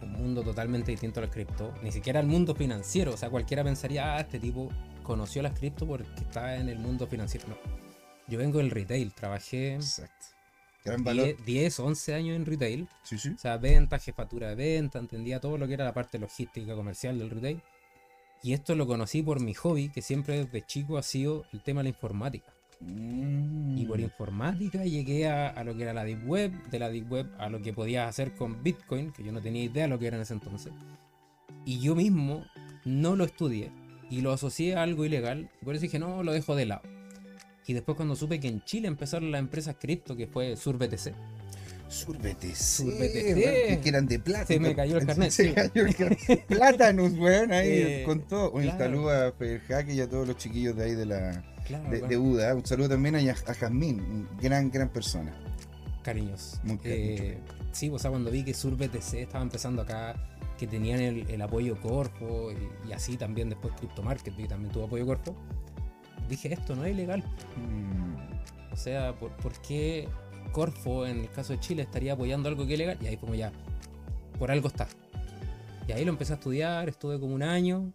un 0.00 0.12
mundo 0.12 0.42
totalmente 0.42 0.92
distinto 0.92 1.20
al 1.20 1.28
cripto, 1.28 1.74
ni 1.82 1.92
siquiera 1.92 2.20
al 2.20 2.26
mundo 2.26 2.54
financiero, 2.54 3.12
o 3.12 3.16
sea, 3.18 3.28
cualquiera 3.28 3.62
pensaría, 3.62 4.16
ah, 4.16 4.20
este 4.20 4.40
tipo 4.40 4.70
conoció 5.04 5.42
las 5.42 5.56
cripto 5.56 5.86
porque 5.86 6.08
estaba 6.16 6.56
en 6.56 6.68
el 6.68 6.80
mundo 6.80 7.06
financiero. 7.06 7.46
No. 7.46 7.56
Yo 8.26 8.38
vengo 8.38 8.58
del 8.58 8.70
retail, 8.70 9.12
trabajé 9.12 9.74
Exacto. 9.74 10.34
10, 11.46 11.80
11 11.80 12.14
años 12.14 12.36
en 12.36 12.44
retail. 12.44 12.88
Sí, 13.04 13.16
sí. 13.16 13.30
O 13.30 13.38
sea, 13.38 13.56
venta, 13.56 13.98
jefatura 13.98 14.48
de 14.48 14.54
venta, 14.54 14.98
entendía 14.98 15.40
todo 15.40 15.56
lo 15.56 15.66
que 15.66 15.74
era 15.74 15.84
la 15.84 15.94
parte 15.94 16.18
logística 16.18 16.74
comercial 16.74 17.18
del 17.18 17.30
retail. 17.30 17.62
Y 18.42 18.52
esto 18.52 18.74
lo 18.74 18.86
conocí 18.86 19.22
por 19.22 19.40
mi 19.40 19.54
hobby, 19.54 19.88
que 19.88 20.02
siempre 20.02 20.44
desde 20.44 20.66
chico 20.66 20.98
ha 20.98 21.02
sido 21.02 21.46
el 21.52 21.62
tema 21.62 21.80
de 21.80 21.84
la 21.84 21.88
informática. 21.90 22.52
Mm. 22.80 23.78
Y 23.78 23.86
por 23.86 24.00
informática 24.00 24.84
llegué 24.84 25.26
a, 25.26 25.64
lo 25.64 25.74
que 25.74 25.84
era 25.84 25.94
la 25.94 26.04
Deep 26.04 26.28
Web, 26.28 26.68
de 26.68 26.78
la 26.78 26.90
Deep 26.90 27.10
Web 27.10 27.30
a 27.38 27.48
lo 27.48 27.62
que 27.62 27.72
podías 27.72 28.06
hacer 28.06 28.34
con 28.34 28.62
Bitcoin, 28.62 29.12
que 29.12 29.24
yo 29.24 29.32
no 29.32 29.40
tenía 29.40 29.64
idea 29.64 29.84
de 29.84 29.88
lo 29.88 29.98
que 29.98 30.08
era 30.08 30.16
en 30.16 30.22
ese 30.22 30.34
entonces. 30.34 30.72
Y 31.64 31.80
yo 31.80 31.94
mismo 31.94 32.44
no 32.84 33.16
lo 33.16 33.24
estudié 33.24 33.72
y 34.14 34.20
lo 34.20 34.32
asocié 34.32 34.76
a 34.76 34.82
algo 34.82 35.04
ilegal. 35.04 35.50
Por 35.64 35.74
eso 35.74 35.82
dije, 35.82 35.98
no, 35.98 36.22
lo 36.22 36.32
dejo 36.32 36.54
de 36.54 36.66
lado. 36.66 36.82
Y 37.66 37.72
después 37.72 37.96
cuando 37.96 38.14
supe 38.14 38.38
que 38.38 38.46
en 38.46 38.62
Chile 38.62 38.86
empezaron 38.86 39.32
las 39.32 39.40
empresas 39.40 39.74
cripto, 39.80 40.16
que 40.16 40.28
fue 40.28 40.56
SurBTC. 40.56 41.12
SurBTC. 41.88 42.54
SurBTC. 42.54 43.80
Que 43.82 43.88
eran 43.88 44.06
de 44.06 44.20
plata. 44.20 44.46
Se 44.46 44.60
me 44.60 44.74
cayó 44.74 44.98
el 44.98 45.06
carnet. 45.06 45.30
Se 45.30 45.52
cayó 45.52 45.84
el 45.84 45.96
carnet. 45.96 46.46
Plátanos, 46.46 47.12
weón, 47.14 47.52
ahí 47.52 47.68
eh, 47.68 48.02
con 48.06 48.20
todo. 48.20 48.52
Un 48.52 48.66
saludo 48.66 49.10
a 49.10 49.34
Jaque 49.66 49.94
y 49.94 50.00
a 50.00 50.08
todos 50.08 50.28
los 50.28 50.36
chiquillos 50.36 50.76
de 50.76 50.84
ahí 50.84 50.94
de 50.94 51.06
la 51.06 51.44
de, 51.90 52.16
Buda. 52.16 52.54
Un 52.54 52.64
saludo 52.64 52.90
también 52.90 53.16
a, 53.16 53.18
a 53.18 53.54
Jazmín, 53.54 54.28
gran, 54.40 54.70
gran 54.70 54.90
persona. 54.90 55.34
Cariños. 56.04 56.60
Muy 56.62 56.78
eh, 56.84 57.38
sí, 57.72 57.90
o 57.90 57.98
sea, 57.98 58.10
cuando 58.10 58.30
vi 58.30 58.44
que 58.44 58.54
SurBTC 58.54 59.14
estaba 59.14 59.42
empezando 59.42 59.82
acá 59.82 60.14
que 60.58 60.66
tenían 60.66 61.00
el, 61.00 61.42
apoyo 61.42 61.80
Corfo 61.80 62.52
y, 62.86 62.92
así 62.92 63.16
también 63.16 63.48
después 63.48 63.74
CryptoMarket 63.74 64.34
también 64.48 64.72
tuvo 64.72 64.84
apoyo 64.84 65.06
Corfo, 65.06 65.34
dije 66.28 66.52
esto 66.52 66.76
no 66.76 66.84
es 66.84 66.92
ilegal. 66.94 67.24
Mm. 67.56 68.72
O 68.72 68.76
sea, 68.76 69.14
¿por, 69.14 69.52
qué 69.60 70.08
Corfo 70.52 71.06
en 71.06 71.20
el 71.20 71.30
caso 71.30 71.52
de 71.52 71.60
Chile 71.60 71.82
estaría 71.82 72.14
apoyando 72.14 72.48
algo 72.48 72.66
que 72.66 72.74
es 72.74 72.80
ilegal? 72.80 72.98
Y 73.00 73.06
ahí 73.06 73.16
como 73.16 73.34
ya, 73.34 73.52
por 74.38 74.50
algo 74.50 74.68
está. 74.68 74.88
Y 75.86 75.92
ahí 75.92 76.04
lo 76.04 76.10
empecé 76.10 76.32
a 76.32 76.36
estudiar, 76.36 76.88
estuve 76.88 77.20
como 77.20 77.34
un 77.34 77.42
año 77.42 77.92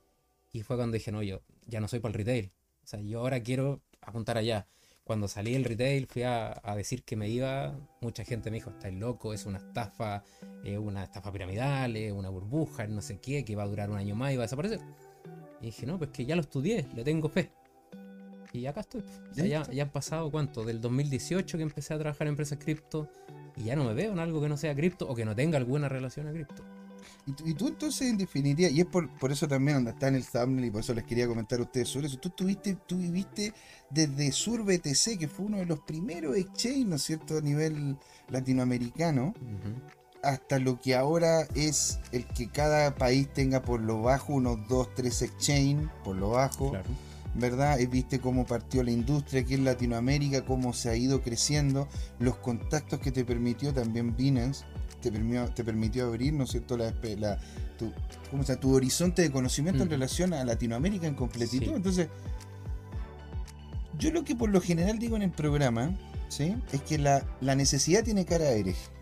y 0.51 0.61
fue 0.63 0.77
cuando 0.77 0.95
dije, 0.95 1.11
no, 1.11 1.21
yo 1.21 1.41
ya 1.65 1.79
no 1.79 1.87
soy 1.87 1.99
para 1.99 2.11
el 2.11 2.17
retail. 2.17 2.51
O 2.83 2.87
sea, 2.87 3.01
yo 3.01 3.19
ahora 3.19 3.41
quiero 3.41 3.81
apuntar 4.01 4.37
allá 4.37 4.67
cuando 5.09 5.27
salí 5.27 5.53
del 5.53 5.63
retail 5.63 6.05
fui 6.05 6.21
a, 6.21 6.61
decir 6.77 7.01
que 7.01 7.15
me 7.15 7.27
iba, 7.27 7.75
mucha 7.99 8.23
gente 8.23 8.51
me 8.51 8.57
dijo, 8.57 8.69
estáis 8.69 8.93
loco, 8.93 9.33
es 9.33 9.47
una 9.47 9.57
estafa, 9.57 10.23
es 10.63 10.77
una 10.77 11.05
estafa 11.05 11.31
piramidal, 11.31 11.95
es 11.95 12.11
una 12.11 12.29
burbuja, 12.29 12.85
no 12.85 13.01
sé 13.01 13.19
qué, 13.19 13.43
que 13.43 13.55
va 13.55 13.63
a 13.63 13.65
durar 13.65 13.89
un 13.89 13.97
año 13.97 14.13
más 14.13 14.33
y 14.33 14.35
va 14.35 14.43
a 14.43 14.45
desaparecer. 14.45 14.81
Y 15.61 15.65
dije, 15.65 15.87
no, 15.87 15.97
pues 15.97 16.11
que 16.11 16.27
ya 16.27 16.35
lo 16.35 16.41
estudié, 16.41 16.85
le 16.93 17.03
tengo 17.03 17.27
fe. 17.27 17.51
Y 18.53 18.67
acá 18.67 18.81
estoy. 18.81 19.03
ya, 19.33 19.67
ya 19.71 19.81
han 19.81 19.89
pasado 19.89 20.29
cuánto, 20.29 20.63
del 20.63 20.79
2018 20.79 21.57
que 21.57 21.63
empecé 21.63 21.95
a 21.95 21.97
trabajar 21.97 22.27
en 22.27 22.33
empresas 22.33 22.59
cripto 22.59 23.09
y 23.57 23.63
ya 23.63 23.75
no 23.75 23.85
me 23.85 23.95
veo 23.95 24.11
en 24.11 24.19
algo 24.19 24.39
que 24.39 24.47
no 24.47 24.57
sea 24.57 24.75
cripto 24.75 25.09
o 25.09 25.15
que 25.15 25.25
no 25.25 25.35
tenga 25.35 25.57
alguna 25.57 25.89
relación 25.89 26.27
a 26.27 26.31
cripto. 26.31 26.63
Y 27.25 27.53
tú, 27.53 27.67
entonces 27.67 28.17
definirías, 28.17 28.71
y 28.71 28.81
es 28.81 28.85
por, 28.85 29.09
eso 29.29 29.47
también 29.47 29.77
donde 29.77 29.91
está 29.91 30.07
en 30.07 30.15
el 30.15 30.25
thumbnail 30.25 30.67
y 30.67 30.71
por 30.71 30.81
eso 30.81 30.93
les 30.93 31.03
quería 31.03 31.27
comentar 31.27 31.59
a 31.59 31.63
ustedes 31.63 31.89
sobre 31.89 32.07
eso, 32.07 32.17
tú 32.17 32.29
tuviste, 32.29 32.77
tú 32.87 32.97
viviste 32.97 33.53
desde 33.89 34.31
Sur 34.31 34.63
BTC, 34.63 35.17
que 35.19 35.27
fue 35.27 35.45
uno 35.45 35.57
de 35.57 35.65
los 35.65 35.79
primeros 35.79 36.35
exchange, 36.37 36.85
¿no 36.85 36.95
es 36.95 37.03
cierto?, 37.03 37.37
a 37.37 37.41
nivel 37.41 37.97
latinoamericano, 38.29 39.33
hasta 40.23 40.59
lo 40.59 40.79
que 40.79 40.95
ahora 40.95 41.47
es 41.55 41.99
el 42.11 42.25
que 42.25 42.49
cada 42.49 42.95
país 42.95 43.31
tenga 43.33 43.61
por 43.61 43.81
lo 43.81 44.01
bajo 44.01 44.33
unos 44.33 44.67
2, 44.67 44.95
3 44.95 45.21
exchange, 45.21 45.89
por 46.03 46.15
lo 46.15 46.31
bajo. 46.31 46.73
¿Verdad? 47.35 47.77
Viste 47.89 48.19
cómo 48.19 48.45
partió 48.45 48.83
la 48.83 48.91
industria 48.91 49.41
aquí 49.41 49.53
en 49.53 49.65
Latinoamérica, 49.65 50.45
cómo 50.45 50.73
se 50.73 50.89
ha 50.89 50.95
ido 50.95 51.21
creciendo, 51.21 51.87
los 52.19 52.37
contactos 52.37 52.99
que 52.99 53.11
te 53.11 53.25
permitió 53.25 53.73
también 53.73 54.15
Binance, 54.15 54.65
te 55.01 55.11
permitió, 55.11 55.45
te 55.53 55.63
permitió 55.63 56.07
abrir, 56.07 56.33
¿no 56.33 56.43
es 56.43 56.51
cierto?, 56.51 56.77
la, 56.77 56.91
tu, 57.77 57.91
¿cómo 58.29 58.43
tu 58.43 58.73
horizonte 58.73 59.21
de 59.21 59.31
conocimiento 59.31 59.83
en 59.83 59.89
relación 59.89 60.33
a 60.33 60.43
Latinoamérica 60.43 61.07
en 61.07 61.15
completitud. 61.15 61.75
Entonces, 61.75 62.09
yo 63.97 64.11
lo 64.11 64.23
que 64.23 64.35
por 64.35 64.49
lo 64.49 64.61
general 64.61 64.99
digo 64.99 65.15
en 65.15 65.23
el 65.23 65.31
programa, 65.31 65.97
¿sí? 66.29 66.55
Es 66.71 66.81
que 66.81 66.97
la, 66.97 67.23
la 67.41 67.55
necesidad 67.55 68.03
tiene 68.03 68.25
cara 68.25 68.45
de 68.45 68.59
hereje. 68.59 68.99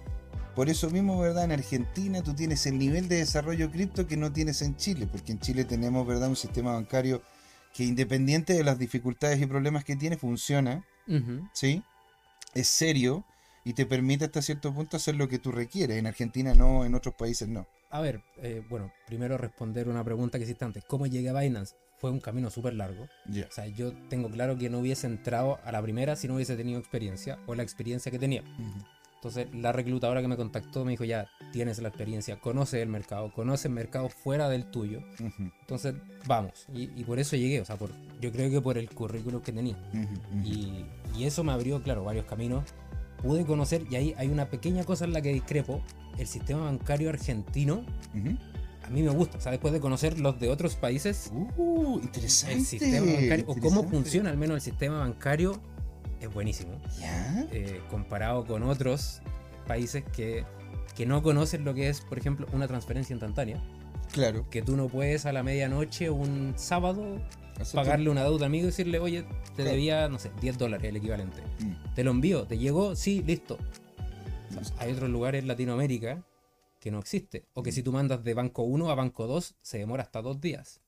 Por 0.55 0.69
eso 0.69 0.89
mismo, 0.89 1.19
¿verdad? 1.19 1.43
En 1.43 1.51
Argentina 1.51 2.24
tú 2.24 2.34
tienes 2.34 2.65
el 2.65 2.79
nivel 2.79 3.07
de 3.07 3.17
desarrollo 3.17 3.69
cripto 3.69 4.07
que 4.07 4.17
no 4.17 4.31
tienes 4.31 4.63
en 4.63 4.75
Chile, 4.75 5.05
porque 5.05 5.31
en 5.31 5.39
Chile 5.39 5.65
tenemos, 5.65 6.05
¿verdad? 6.07 6.29
Un 6.29 6.36
sistema 6.36 6.74
bancario 6.74 7.22
que 7.77 7.84
independiente 7.84 8.53
de 8.53 8.63
las 8.63 8.79
dificultades 8.79 9.39
y 9.39 9.46
problemas 9.46 9.84
que 9.84 9.96
tiene, 9.96 10.17
funciona, 10.17 10.84
¿sí? 11.53 11.84
Es 12.55 12.67
serio 12.67 13.24
y 13.63 13.74
te 13.74 13.86
permite 13.86 14.25
hasta 14.25 14.41
cierto 14.41 14.74
punto 14.74 14.98
hacer 14.98 15.13
lo 15.13 15.27
que 15.27 15.38
tú 15.38 15.51
requieres. 15.51 15.98
En 15.98 16.07
Argentina 16.07 16.55
no, 16.55 16.86
en 16.86 16.96
otros 16.96 17.13
países 17.13 17.48
no. 17.48 17.67
A 17.91 18.01
ver, 18.01 18.24
eh, 18.38 18.63
bueno, 18.67 18.91
primero 19.05 19.38
responder 19.38 19.89
una 19.89 20.03
pregunta 20.03 20.39
que 20.39 20.46
hiciste 20.46 20.65
antes. 20.65 20.86
¿Cómo 20.86 21.05
llegué 21.05 21.29
a 21.29 21.39
Binance? 21.39 21.75
Fue 22.00 22.10
un 22.10 22.19
camino 22.19 22.50
súper 22.50 22.74
largo. 22.74 23.03
O 23.03 23.51
sea, 23.51 23.67
yo 23.67 23.93
tengo 24.10 24.31
claro 24.31 24.57
que 24.57 24.72
no 24.72 24.79
hubiese 24.79 25.05
entrado 25.05 25.60
a 25.63 25.72
la 25.72 25.79
primera 25.79 26.15
si 26.15 26.27
no 26.27 26.34
hubiese 26.34 26.55
tenido 26.55 26.79
experiencia 26.79 27.38
o 27.46 27.53
la 27.53 27.62
experiencia 27.62 28.12
que 28.12 28.17
tenía. 28.17 28.43
Entonces 29.17 29.47
la 29.51 29.71
reclutadora 29.71 30.21
que 30.21 30.27
me 30.27 30.38
contactó 30.38 30.86
me 30.86 30.91
dijo, 30.91 31.03
ya 31.03 31.27
tienes 31.51 31.79
la 31.79 31.88
experiencia, 31.88 32.39
conoces 32.39 32.81
el 32.83 32.89
mercado, 32.89 33.31
conoces 33.33 33.65
el 33.65 33.71
mercado 33.71 34.09
fuera 34.09 34.47
del 34.47 34.69
tuyo. 34.69 35.01
Entonces 35.39 35.95
vamos. 36.27 36.67
Y, 36.74 37.03
por 37.03 37.17
eso 37.17 37.36
llegué, 37.36 37.59
o 37.62 37.65
sea, 37.65 37.77
por, 37.77 37.89
yo 38.21 38.31
creo 38.31 38.51
que 38.51 38.62
por 38.62 38.77
el 38.77 38.89
currículum 38.89 39.41
que 39.41 39.51
tenía. 39.51 39.75
y, 40.43 40.86
eso 41.19 41.43
me 41.43 41.51
abrió, 41.51 41.81
claro, 41.81 42.03
varios 42.03 42.25
caminos. 42.25 42.63
Pude 43.24 43.43
conocer, 43.43 43.83
y 43.89 43.95
ahí 43.95 44.15
hay 44.17 44.27
una 44.27 44.51
pequeña 44.51 44.83
cosa 44.83 45.05
en 45.05 45.13
la 45.13 45.21
que 45.24 45.33
discrepo, 45.33 45.81
el 46.19 46.27
sistema 46.27 46.65
bancario 46.65 47.09
argentino. 47.09 47.83
A 48.83 48.89
mí 48.91 49.01
me 49.01 49.09
gusta, 49.09 49.39
o 49.39 49.41
sea, 49.41 49.51
después 49.51 49.74
de 49.74 49.79
conocer 49.79 50.19
los 50.19 50.39
de 50.39 50.50
otros 50.50 50.75
países, 50.75 51.31
uh, 51.33 52.00
interesante, 52.00 52.55
el 52.55 52.65
sistema 52.65 53.12
bancario, 53.12 53.45
o 53.47 53.55
cómo 53.57 53.83
funciona 53.83 54.29
al 54.29 54.38
menos 54.38 54.55
el 54.55 54.62
sistema 54.62 55.00
bancario, 55.00 55.59
es 56.21 56.33
buenísimo. 56.33 56.79
Eh, 57.51 57.81
comparado 57.89 58.45
con 58.45 58.63
otros 58.63 59.21
países 59.65 60.03
que, 60.15 60.45
que 60.95 61.05
no 61.05 61.21
conocen 61.21 61.65
lo 61.65 61.74
que 61.74 61.89
es, 61.89 62.01
por 62.01 62.17
ejemplo, 62.17 62.47
una 62.53 62.67
transferencia 62.67 63.13
instantánea. 63.13 63.62
Claro. 64.12 64.50
Que 64.50 64.62
tú 64.62 64.77
no 64.77 64.88
puedes 64.88 65.25
a 65.25 65.33
la 65.33 65.43
medianoche 65.43 66.09
un 66.09 66.53
sábado 66.55 67.21
pagarle 67.74 68.09
una 68.09 68.24
deuda 68.24 68.45
a 68.45 68.47
amigo 68.47 68.63
y 68.63 68.67
decirle, 68.67 69.00
oye, 69.00 69.25
te 69.55 69.63
debía, 69.63 70.07
no 70.07 70.19
sé, 70.19 70.31
10 70.41 70.57
dólares 70.57 70.88
el 70.89 70.95
equivalente. 70.95 71.41
Mm. 71.59 71.93
Te 71.95 72.03
lo 72.03 72.12
envío, 72.12 72.45
te 72.45 72.57
llegó, 72.57 72.95
sí, 72.95 73.24
listo. 73.25 73.57
hay 74.77 74.93
otros 74.93 75.09
lugares 75.09 75.41
en 75.41 75.47
Latinoamérica 75.47 76.24
que 76.79 76.91
no 76.91 77.00
existe. 77.00 77.45
O 77.53 77.63
que 77.63 77.71
mm. 77.71 77.74
si 77.74 77.83
tú 77.83 77.91
mandas 77.91 78.24
de 78.24 78.33
banco 78.33 78.63
1 78.63 78.89
a 78.89 78.95
banco 78.95 79.27
2, 79.27 79.55
se 79.62 79.79
demora 79.79 80.03
hasta 80.03 80.21
dos 80.21 80.39
días. 80.39 80.81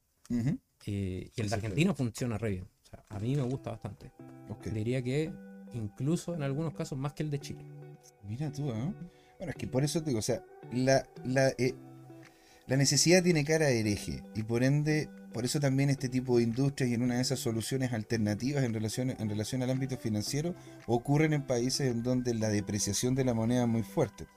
y 0.86 1.32
el 1.36 1.50
de 1.50 1.56
Argentina 1.56 1.94
funciona 1.94 2.38
re 2.38 2.50
bien 2.52 2.68
a 3.10 3.20
mí 3.20 3.36
me 3.36 3.44
gusta 3.44 3.72
bastante. 3.72 4.12
Diría 4.74 5.02
que 5.02 5.32
incluso 5.74 6.34
en 6.36 6.44
algunos 6.44 6.74
casos 6.74 6.98
más 6.98 7.14
que 7.14 7.24
el 7.24 7.30
de 7.30 7.40
Chile. 7.40 7.66
Mira 8.28 8.52
tú, 8.52 8.70
¿eh? 8.70 8.94
Bueno, 9.38 9.52
es 9.52 9.56
que 9.56 9.68
por 9.68 9.84
eso 9.84 10.02
te 10.02 10.10
digo, 10.10 10.20
o 10.20 10.24
sea, 10.24 10.44
la, 10.72 11.08
la, 11.24 11.50
eh, 11.58 11.74
la 12.68 12.78
necesidad 12.78 13.24
tiene 13.24 13.46
cara 13.46 13.68
de 13.68 13.80
hereje 13.80 14.24
y 14.36 14.44
por 14.44 14.64
ende, 14.64 15.10
por 15.34 15.46
eso 15.46 15.60
también 15.60 15.90
este 15.90 16.10
tipo 16.10 16.38
de 16.38 16.44
industrias 16.44 16.92
y 16.92 16.94
en 16.94 17.02
una 17.02 17.16
de 17.16 17.22
esas 17.22 17.40
soluciones 17.40 17.94
alternativas 17.94 18.64
en 18.64 18.74
relación, 18.74 19.10
en 19.10 19.30
relación 19.30 19.64
al 19.64 19.70
ámbito 19.70 19.98
financiero 19.98 20.54
ocurren 20.86 21.34
en 21.34 21.48
países 21.48 21.90
en 21.90 22.04
donde 22.04 22.34
la 22.34 22.50
depreciación 22.50 23.16
de 23.16 23.26
la 23.26 23.34
moneda 23.34 23.64
es 23.64 23.70
muy 23.70 23.84
fuerte. 23.84 24.28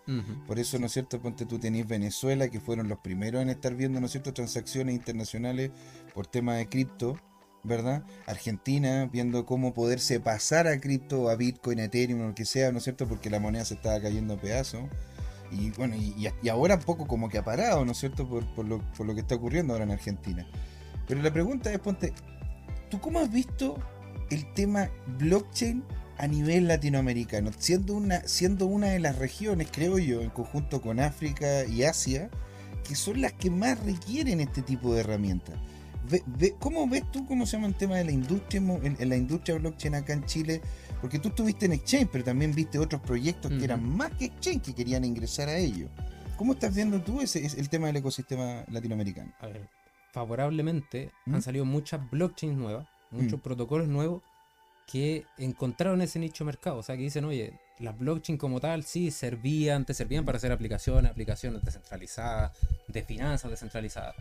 Por 0.47 0.59
eso, 0.59 0.79
¿no 0.79 0.87
es 0.87 0.93
cierto? 0.93 1.21
Ponte 1.21 1.45
tú 1.45 1.59
tenés 1.59 1.87
Venezuela, 1.87 2.49
que 2.49 2.61
fueron 2.61 2.89
los 2.89 3.01
primeros 3.01 3.43
en 3.43 3.51
estar 3.51 3.75
viendo, 3.75 4.01
¿no 4.01 4.07
es 4.07 4.13
cierto?, 4.13 4.33
transacciones 4.33 4.95
internacionales 4.95 5.71
por 6.15 6.27
tema 6.27 6.55
de 6.55 6.69
cripto 6.69 7.21
¿verdad? 7.65 8.03
Argentina, 8.27 9.09
viendo 9.13 9.47
cómo 9.47 9.73
poderse 9.73 10.21
pasar 10.21 10.67
a 10.67 10.81
cripto, 10.81 11.31
a 11.31 11.37
Bitcoin, 11.37 11.81
a 11.81 11.85
Ethereum, 11.85 12.27
lo 12.27 12.35
que 12.35 12.45
sea, 12.45 12.73
¿no 12.73 12.79
es 12.79 12.85
cierto? 12.85 13.09
Porque 13.09 13.31
la 13.31 13.41
moneda 13.41 13.65
se 13.65 13.75
estaba 13.75 14.01
cayendo 14.01 14.35
a 14.35 14.41
pedazos. 14.41 14.83
Y 15.51 15.71
bueno, 15.71 15.97
y, 15.97 16.29
ahora 16.49 16.77
un 16.77 16.83
poco 16.83 17.07
como 17.07 17.29
que 17.29 17.39
ha 17.39 17.45
parado, 17.45 17.85
¿no 17.85 17.93
es 17.93 17.99
cierto? 17.99 18.27
Por, 18.29 18.67
lo, 18.67 18.81
por 18.97 19.07
lo 19.07 19.15
que 19.15 19.21
está 19.21 19.35
ocurriendo 19.35 19.75
ahora 19.75 19.85
en 19.85 19.93
Argentina. 19.93 20.47
Pero 21.07 21.23
la 21.23 21.33
pregunta 21.33 21.73
es, 21.73 21.79
ponte, 21.79 22.13
¿tú 22.91 23.01
cómo 23.01 23.21
has 23.21 23.31
visto 23.31 23.79
el 24.31 24.53
tema 24.55 24.91
blockchain 25.19 25.85
a 26.17 26.27
nivel 26.27 26.69
latinoamericano? 26.69 27.51
Siendo 27.59 27.95
una, 27.95 28.27
siendo 28.27 28.67
una 28.67 28.89
de 28.89 28.99
las 28.99 29.19
regiones, 29.19 29.69
creo 29.71 29.99
yo, 29.99 30.23
en 30.23 30.31
conjunto 30.31 30.81
con 30.81 31.01
África 31.01 31.67
y 31.67 31.85
Asia, 31.85 32.31
que 32.83 32.95
son 32.95 33.21
las 33.21 33.35
que 33.35 33.51
más 33.51 33.79
requieren 33.85 34.41
este 34.41 34.63
tipo 34.63 34.95
de 34.95 35.01
herramientas. 35.01 35.55
¿Cómo 36.59 36.89
ves 36.89 37.11
tú 37.11 37.27
cómo 37.27 37.47
se 37.47 37.57
llama 37.57 37.69
el 37.69 37.75
tema 37.75 37.97
de 37.97 38.05
la 38.05 38.13
industria 38.13 38.61
en, 38.61 39.09
la 39.09 39.17
industria 39.17 39.59
blockchain 39.59 39.95
acá 39.95 40.13
en 40.13 40.25
Chile? 40.25 40.61
Porque 41.01 41.19
tú 41.19 41.29
estuviste 41.29 41.67
en 41.67 41.73
Exchange, 41.73 42.09
pero 42.11 42.25
también 42.25 42.55
viste 42.55 42.79
otros 42.79 43.01
proyectos 43.01 43.51
que 43.51 43.65
eran 43.65 43.85
más 43.85 44.11
que 44.13 44.27
Exchange 44.27 44.63
que 44.63 44.75
querían 44.75 45.05
ingresar 45.05 45.49
a 45.49 45.57
ello. 45.57 45.89
¿Cómo 46.37 46.55
estás 46.55 46.75
viendo 46.75 47.01
tú 47.01 47.21
ese, 47.21 47.47
el 47.47 47.69
tema 47.69 47.87
del 47.87 47.97
ecosistema 47.97 48.65
latinoamericano? 48.69 49.33
A 49.41 49.47
ver, 49.47 49.69
favorablemente 50.13 51.11
han 51.27 51.39
¿Mm? 51.39 51.43
salido 51.43 51.65
muchas 51.65 52.11
blockchains 52.11 52.57
nuevas, 52.57 52.87
muchos 53.11 53.39
¿Mm? 53.39 53.43
protocolos 53.43 53.89
nuevos 53.89 54.23
que 54.93 55.25
encontraron 55.39 56.03
ese 56.03 56.19
nicho 56.19 56.45
mercado. 56.45 56.77
O 56.77 56.83
sea, 56.83 56.99
que 56.99 57.05
dicen, 57.05 57.25
oye, 57.25 57.59
las 57.79 57.99
blockchain 57.99 58.37
como 58.37 58.61
tal 58.61 58.85
sí 58.85 59.11
servían, 59.11 59.87
te 59.87 59.95
servían 59.95 60.27
para 60.27 60.37
hacer 60.37 60.53
aplicaciones, 60.53 61.11
aplicaciones 61.11 61.63
descentralizadas, 61.63 62.53
de 62.89 63.03
finanzas 63.03 63.51
descentralizadas, 63.51 64.15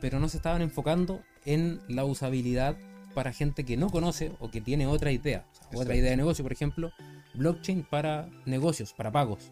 pero 0.00 0.18
no 0.18 0.28
se 0.28 0.38
estaban 0.38 0.62
enfocando 0.62 1.22
en 1.44 1.80
la 1.86 2.04
usabilidad 2.04 2.76
para 3.14 3.32
gente 3.32 3.64
que 3.64 3.76
no 3.76 3.90
conoce 3.90 4.32
o 4.40 4.50
que 4.50 4.60
tiene 4.60 4.86
otra 4.86 5.12
idea, 5.12 5.44
otra 5.74 5.94
idea 5.94 6.10
de 6.10 6.16
negocio, 6.16 6.44
por 6.44 6.52
ejemplo, 6.52 6.92
blockchain 7.34 7.84
para 7.84 8.28
negocios, 8.44 8.92
para 8.92 9.10
pagos. 9.10 9.50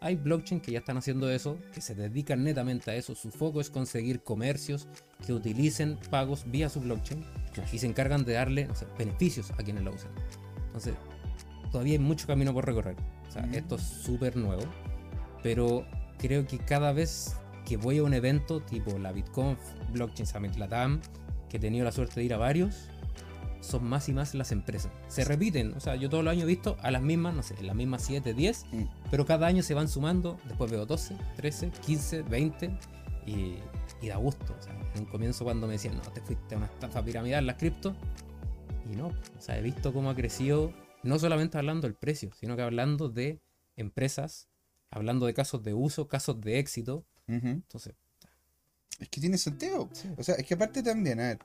Hay 0.00 0.16
blockchain 0.16 0.60
que 0.60 0.72
ya 0.72 0.80
están 0.80 0.96
haciendo 0.96 1.30
eso, 1.30 1.58
que 1.72 1.80
se 1.80 1.94
dedican 1.94 2.44
netamente 2.44 2.90
a 2.90 2.94
eso, 2.94 3.14
su 3.14 3.30
foco 3.30 3.60
es 3.60 3.70
conseguir 3.70 4.20
comercios 4.22 4.88
que 5.24 5.32
utilicen 5.32 5.98
pagos 6.10 6.44
vía 6.50 6.68
su 6.68 6.80
blockchain 6.80 7.24
y 7.72 7.78
se 7.78 7.86
encargan 7.86 8.24
de 8.24 8.34
darle 8.34 8.68
beneficios 8.98 9.50
a 9.52 9.62
quienes 9.62 9.84
la 9.84 9.90
usen. 9.90 10.10
Entonces, 10.66 10.94
todavía 11.70 11.94
hay 11.94 11.98
mucho 11.98 12.26
camino 12.26 12.52
por 12.52 12.66
recorrer. 12.66 12.96
O 13.28 13.30
sea, 13.30 13.48
esto 13.52 13.76
es 13.76 13.82
súper 13.82 14.36
nuevo, 14.36 14.62
pero 15.42 15.86
creo 16.18 16.46
que 16.46 16.58
cada 16.58 16.92
vez 16.92 17.36
que 17.64 17.76
voy 17.76 17.98
a 17.98 18.04
un 18.04 18.14
evento 18.14 18.60
tipo 18.60 18.98
la 18.98 19.12
BitConf, 19.12 19.58
Blockchain 19.92 20.26
Summit 20.26 20.56
Latam, 20.56 21.00
que 21.48 21.56
he 21.56 21.60
tenido 21.60 21.84
la 21.84 21.92
suerte 21.92 22.20
de 22.20 22.26
ir 22.26 22.34
a 22.34 22.38
varios, 22.38 22.88
son 23.66 23.84
más 23.84 24.08
y 24.08 24.12
más 24.12 24.34
las 24.34 24.52
empresas. 24.52 24.92
Se 25.08 25.24
repiten, 25.24 25.74
o 25.74 25.80
sea, 25.80 25.96
yo 25.96 26.08
todos 26.08 26.24
los 26.24 26.32
años 26.32 26.44
he 26.44 26.46
visto 26.46 26.76
a 26.80 26.90
las 26.90 27.02
mismas, 27.02 27.34
no 27.34 27.42
sé, 27.42 27.60
las 27.62 27.76
mismas 27.76 28.02
7, 28.02 28.34
10, 28.34 28.66
mm. 28.72 28.82
pero 29.10 29.26
cada 29.26 29.46
año 29.46 29.62
se 29.62 29.74
van 29.74 29.88
sumando, 29.88 30.38
después 30.46 30.70
veo 30.70 30.86
12, 30.86 31.16
13, 31.36 31.70
15, 31.84 32.22
20 32.22 32.78
y, 33.26 33.56
y 34.00 34.08
da 34.08 34.16
gusto. 34.16 34.54
O 34.58 34.62
sea, 34.62 34.72
en 34.94 35.00
un 35.00 35.06
comienzo 35.06 35.44
cuando 35.44 35.66
me 35.66 35.74
decían, 35.74 35.96
no, 35.96 36.02
te 36.02 36.20
fuiste 36.20 36.54
a 36.54 36.58
una 36.58 36.66
estafa 36.66 37.04
piramidal, 37.04 37.46
las 37.46 37.56
cripto, 37.56 37.94
y 38.90 38.96
no, 38.96 39.08
o 39.08 39.40
sea, 39.40 39.58
he 39.58 39.62
visto 39.62 39.92
cómo 39.92 40.10
ha 40.10 40.14
crecido 40.14 40.72
no 41.06 41.18
solamente 41.18 41.56
hablando 41.56 41.86
del 41.86 41.94
precio, 41.94 42.30
sino 42.38 42.56
que 42.56 42.62
hablando 42.62 43.08
de 43.08 43.40
empresas, 43.76 44.48
hablando 44.90 45.26
de 45.26 45.34
casos 45.34 45.62
de 45.62 45.72
uso, 45.74 46.08
casos 46.08 46.40
de 46.40 46.58
éxito. 46.58 47.06
Entonces. 47.28 47.94
Es 48.98 49.08
que 49.08 49.20
tiene 49.20 49.38
sentido. 49.38 49.88
O 50.16 50.22
sea, 50.22 50.36
es 50.36 50.46
que 50.46 50.54
aparte 50.54 50.82
también, 50.82 51.20
a 51.20 51.22
ver. 51.24 51.38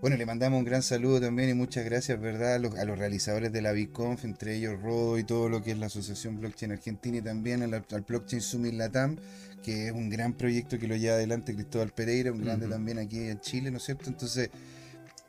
Bueno, 0.00 0.16
le 0.18 0.26
mandamos 0.26 0.58
un 0.58 0.64
gran 0.64 0.82
saludo 0.82 1.20
también 1.20 1.48
y 1.48 1.54
muchas 1.54 1.84
gracias, 1.84 2.20
¿verdad? 2.20 2.54
A 2.56 2.58
los, 2.58 2.98
realizadores 2.98 3.52
de 3.52 3.62
la 3.62 3.72
BitConf, 3.72 4.24
entre 4.24 4.54
ellos 4.56 4.80
Rodo 4.82 5.18
y 5.18 5.24
todo 5.24 5.48
lo 5.48 5.62
que 5.62 5.70
es 5.70 5.78
la 5.78 5.86
Asociación 5.86 6.38
Blockchain 6.38 6.72
Argentina 6.72 7.18
y 7.18 7.22
también 7.22 7.62
al, 7.62 7.84
Blockchain 8.06 8.42
Summit 8.42 8.74
Latam, 8.74 9.16
que 9.62 9.86
es 9.86 9.92
un 9.92 10.10
gran 10.10 10.34
proyecto 10.34 10.78
que 10.78 10.88
lo 10.88 10.96
lleva 10.96 11.14
adelante 11.14 11.54
Cristóbal 11.54 11.90
Pereira, 11.92 12.32
un 12.32 12.42
grande 12.42 12.68
también 12.68 12.98
aquí 12.98 13.18
en 13.18 13.40
Chile, 13.40 13.70
¿no 13.70 13.78
es 13.78 13.84
cierto? 13.84 14.10
Entonces, 14.10 14.50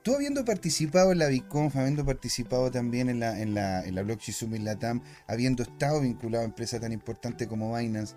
Tú 0.06 0.14
habiendo 0.14 0.46
participado 0.46 1.12
en 1.12 1.18
la 1.18 1.30
BitConf, 1.30 1.76
habiendo 1.78 2.06
participado 2.06 2.70
también 2.70 3.10
en 3.10 3.20
la, 3.20 3.42
en 3.42 3.56
la, 3.56 3.84
en 3.84 3.96
la 3.96 4.04
Blockchain 4.04 4.36
Summit 4.36 4.62
Latam, 4.62 5.02
habiendo 5.26 5.64
estado 5.64 6.00
vinculado 6.02 6.44
a 6.44 6.46
empresas 6.46 6.80
tan 6.80 6.92
importantes 6.92 7.48
como 7.48 7.76
Binance, 7.76 8.14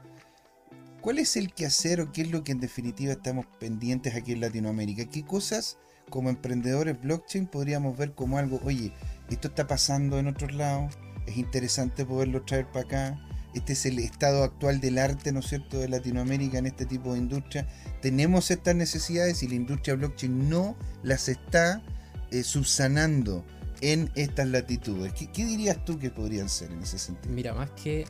¿cuál 1.00 1.18
es 1.18 1.38
el 1.38 1.50
quehacer 1.54 2.02
o 2.02 2.12
qué 2.12 2.20
es 2.20 2.30
lo 2.30 2.44
que 2.44 2.52
en 2.52 2.60
definitiva 2.60 3.12
estamos 3.12 3.46
pendientes 3.58 4.14
aquí 4.14 4.32
en 4.32 4.42
Latinoamérica? 4.42 5.06
¿Qué 5.06 5.24
cosas 5.24 5.78
como 6.08 6.30
emprendedores 6.30 7.00
blockchain 7.00 7.46
podríamos 7.46 7.96
ver 7.96 8.12
como 8.12 8.38
algo, 8.38 8.60
oye, 8.64 8.92
esto 9.30 9.48
está 9.48 9.66
pasando 9.66 10.18
en 10.18 10.28
otros 10.28 10.52
lados, 10.54 10.94
es 11.26 11.36
interesante 11.36 12.04
poderlo 12.04 12.42
traer 12.42 12.66
para 12.66 12.84
acá? 12.84 13.24
Este 13.54 13.72
es 13.72 13.86
el 13.86 13.98
estado 13.98 14.44
actual 14.44 14.80
del 14.80 14.98
arte, 14.98 15.32
¿no 15.32 15.40
es 15.40 15.46
cierto?, 15.46 15.78
de 15.78 15.88
Latinoamérica 15.88 16.58
en 16.58 16.66
este 16.66 16.86
tipo 16.86 17.12
de 17.12 17.18
industria. 17.18 17.66
Tenemos 18.02 18.50
estas 18.50 18.74
necesidades 18.76 19.42
y 19.42 19.48
la 19.48 19.54
industria 19.54 19.94
blockchain 19.96 20.48
no 20.48 20.76
las 21.02 21.28
está 21.28 21.82
eh, 22.30 22.42
subsanando 22.42 23.44
en 23.80 24.10
estas 24.14 24.48
latitudes? 24.48 25.12
¿Qué, 25.12 25.30
¿Qué, 25.30 25.44
dirías 25.44 25.84
tú 25.84 25.98
que 25.98 26.10
podrían 26.10 26.48
ser 26.48 26.70
en 26.72 26.82
ese 26.82 26.98
sentido? 26.98 27.34
Mira, 27.34 27.54
más 27.54 27.70
que 27.70 28.06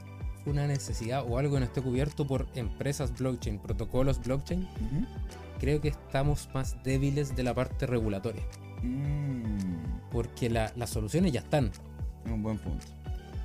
una 0.47 0.67
necesidad 0.67 1.25
o 1.28 1.38
algo 1.38 1.55
que 1.55 1.61
no 1.61 1.67
esté 1.67 1.83
cubierto 1.83 2.26
por 2.26 2.49
empresas 2.55 3.17
blockchain, 3.17 3.59
protocolos 3.59 4.21
blockchain, 4.23 4.67
creo 5.58 5.80
que 5.80 5.88
estamos 5.88 6.48
más 6.54 6.82
débiles 6.82 7.36
de 7.36 7.42
la 7.42 7.54
parte 7.54 7.86
regulatoria. 7.86 8.42
Mm. 8.82 10.10
Porque 10.10 10.48
las 10.48 10.90
soluciones 10.90 11.32
ya 11.32 11.40
están. 11.40 11.70
Un 12.24 12.42
buen 12.42 12.58
punto. 12.58 12.86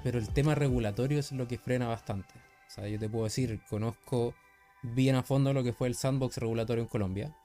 Pero 0.03 0.19
el 0.19 0.29
tema 0.29 0.55
regulatorio 0.55 1.19
es 1.19 1.31
lo 1.31 1.47
que 1.47 1.57
frena 1.57 1.87
bastante. 1.87 2.33
O 2.67 2.71
sea, 2.71 2.87
yo 2.87 2.99
te 2.99 3.09
puedo 3.09 3.25
decir, 3.25 3.61
conozco 3.69 4.33
bien 4.81 5.15
a 5.15 5.23
fondo 5.23 5.53
lo 5.53 5.63
que 5.63 5.73
fue 5.73 5.87
el 5.87 5.95
sandbox 5.95 6.37
regulatorio 6.37 6.83
en 6.83 6.89
Colombia. 6.89 7.35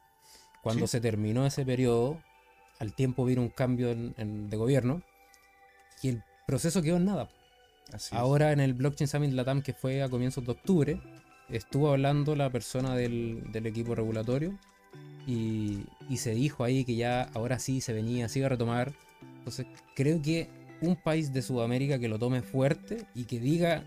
Cuando 0.63 0.87
se 0.87 1.01
terminó 1.01 1.47
ese 1.47 1.65
periodo, 1.65 2.21
al 2.79 2.95
tiempo 2.95 3.25
vino 3.25 3.43
un 3.43 3.49
cambio 3.49 3.95
de 3.95 4.57
gobierno 4.57 5.03
y 6.03 6.09
el 6.09 6.25
proceso 6.47 6.83
quedó 6.83 6.97
en 6.97 7.05
nada. 7.05 7.29
Ahora 8.11 8.53
en 8.53 8.61
el 8.61 8.75
Blockchain 8.75 9.09
Summit 9.09 9.33
Latam 9.33 9.63
que 9.63 9.73
fue 9.73 10.03
a 10.03 10.09
comienzos 10.09 10.45
de 10.45 10.53
octubre, 10.53 11.01
estuvo 11.51 11.91
hablando 11.91 12.37
la 12.37 12.51
persona 12.51 12.95
del, 12.95 13.43
equipo 13.53 13.95
regulatorio 13.95 14.59
y, 15.27 15.85
se 16.17 16.35
dijo 16.35 16.65
ahí 16.65 16.85
que 16.85 16.97
ya 16.97 17.23
ahora 17.35 17.59
sí 17.59 17.81
se 17.81 17.93
venía, 17.93 18.29
se 18.29 18.41
iba 18.41 18.47
a 18.47 18.51
retomar. 18.51 18.93
Entonces 19.39 19.67
creo 19.95 20.21
que 20.23 20.49
un 20.81 20.97
país 20.97 21.33
de 21.33 21.43
Sudamérica 21.43 21.99
que 21.99 22.09
lo 22.09 22.19
tome 22.19 22.43
fuerte 22.43 23.07
y 23.15 23.25
que 23.25 23.41
diga 23.41 23.85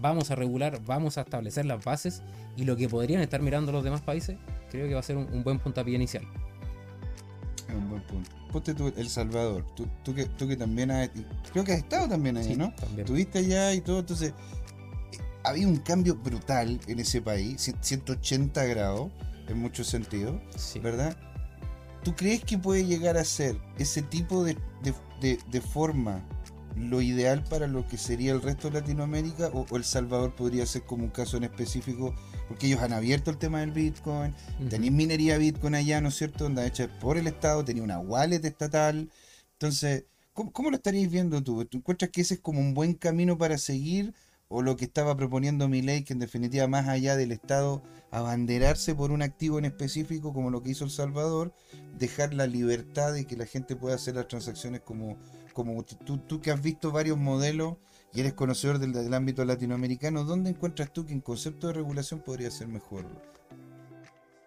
vamos 0.00 0.30
a 0.30 0.34
regular, 0.34 0.80
vamos 0.84 1.18
a 1.18 1.22
establecer 1.22 1.66
las 1.66 1.84
bases 1.84 2.22
y 2.56 2.64
lo 2.64 2.76
que 2.76 2.88
podrían 2.88 3.22
estar 3.22 3.42
mirando 3.42 3.72
los 3.72 3.84
demás 3.84 4.02
países, 4.02 4.36
creo 4.70 4.86
que 4.86 4.94
va 4.94 5.00
a 5.00 5.02
ser 5.02 5.16
un, 5.16 5.42
buen 5.42 5.58
puntapié 5.58 5.94
inicial. 5.94 6.24
un 7.74 7.90
buen 7.90 8.02
punto. 8.02 8.30
Ponte 8.52 8.74
tú, 8.74 8.92
El 8.96 9.08
Salvador, 9.08 9.64
tú, 9.76 9.86
tú, 10.02 10.14
que, 10.14 10.26
tú 10.26 10.48
que 10.48 10.56
también 10.56 10.90
has, 10.90 11.10
creo 11.52 11.64
que 11.64 11.72
has 11.72 11.78
estado 11.78 12.08
también 12.08 12.36
ahí, 12.36 12.56
¿no? 12.56 12.74
También. 12.74 13.06
Tuviste 13.06 13.38
allá 13.38 13.72
y 13.74 13.80
todo, 13.80 14.00
entonces 14.00 14.34
había 15.44 15.66
un 15.66 15.76
cambio 15.76 16.16
brutal 16.16 16.80
en 16.86 16.98
ese 16.98 17.22
país, 17.22 17.72
180 17.80 18.64
grados 18.64 19.10
en 19.48 19.58
muchos 19.58 19.86
sentidos, 19.88 20.40
¿verdad? 20.82 21.16
¿Tú 22.02 22.14
crees 22.14 22.42
que 22.44 22.58
puede 22.58 22.86
llegar 22.86 23.16
a 23.16 23.24
ser 23.24 23.56
ese 23.78 24.02
tipo 24.02 24.44
de, 24.44 24.56
de, 25.20 25.60
forma 25.60 26.24
lo 26.76 27.02
ideal 27.02 27.44
para 27.44 27.66
lo 27.66 27.86
que 27.86 27.98
sería 27.98 28.32
el 28.32 28.40
resto 28.40 28.70
de 28.70 28.80
Latinoamérica 28.80 29.48
o, 29.48 29.66
El 29.76 29.84
Salvador 29.84 30.34
podría 30.34 30.64
ser 30.64 30.82
como 30.82 31.04
un 31.04 31.10
caso 31.10 31.36
en 31.36 31.44
específico 31.44 32.14
porque 32.48 32.68
ellos 32.68 32.80
han 32.80 32.92
abierto 32.92 33.30
el 33.30 33.38
tema 33.38 33.60
del 33.60 33.72
Bitcoin, 33.72 34.34
tenéis 34.70 34.92
minería 34.92 35.36
Bitcoin 35.36 35.74
allá, 35.74 36.00
¿no 36.00 36.08
es 36.08 36.16
cierto? 36.16 36.44
Donde 36.44 36.66
hecha 36.66 36.88
por 36.98 37.16
el 37.16 37.26
Estado, 37.26 37.64
tenía 37.64 37.82
una 37.82 37.98
wallet 37.98 38.44
estatal. 38.44 39.10
Entonces, 39.52 40.06
¿cómo, 40.32 40.52
¿cómo, 40.52 40.70
lo 40.70 40.76
estarías 40.76 41.10
viendo 41.10 41.42
tú? 41.42 41.64
¿Tú 41.66 41.78
encuentras 41.78 42.10
que 42.10 42.22
ese 42.22 42.34
es 42.34 42.40
como 42.40 42.60
un 42.60 42.74
buen 42.74 42.94
camino 42.94 43.38
para 43.38 43.58
seguir 43.58 44.14
o 44.52 44.62
lo 44.62 44.76
que 44.76 44.84
estaba 44.84 45.16
proponiendo 45.16 45.68
mi 45.68 45.80
ley, 45.80 46.02
que 46.02 46.12
en 46.12 46.18
definitiva 46.18 46.66
más 46.66 46.88
allá 46.88 47.16
del 47.16 47.30
Estado 47.30 47.82
abanderarse 48.10 48.96
por 48.96 49.12
un 49.12 49.22
activo 49.22 49.60
en 49.60 49.64
específico 49.64 50.34
como 50.34 50.50
lo 50.50 50.60
que 50.60 50.70
hizo 50.70 50.84
El 50.84 50.90
Salvador, 50.90 51.54
dejar 51.96 52.34
la 52.34 52.48
libertad 52.48 53.12
de 53.12 53.26
que 53.26 53.36
la 53.36 53.46
gente 53.46 53.76
pueda 53.76 53.94
hacer 53.94 54.16
las 54.16 54.26
transacciones 54.26 54.80
como, 54.80 55.16
como 55.52 55.84
tú, 55.84 56.18
tú 56.18 56.40
que 56.40 56.50
has 56.50 56.60
visto 56.60 56.90
varios 56.90 57.16
modelos 57.16 57.76
y 58.12 58.20
eres 58.20 58.34
conocedor 58.34 58.80
del, 58.80 58.92
del 58.92 59.14
ámbito 59.14 59.44
latinoamericano, 59.44 60.24
¿dónde 60.24 60.50
encuentras 60.50 60.92
tú 60.92 61.06
que 61.06 61.12
en 61.12 61.20
concepto 61.20 61.68
de 61.68 61.74
regulación 61.74 62.18
podría 62.18 62.50
ser 62.50 62.66
mejor? 62.66 63.06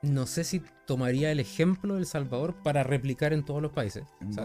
No 0.02 0.28
sé 0.28 0.44
si 0.44 0.62
tomaría 0.86 1.32
el 1.32 1.40
ejemplo 1.40 1.94
de 1.94 2.02
El 2.02 2.06
Salvador 2.06 2.56
para 2.62 2.84
replicar 2.84 3.32
en 3.32 3.46
todos 3.46 3.62
los 3.62 3.72
países. 3.72 4.04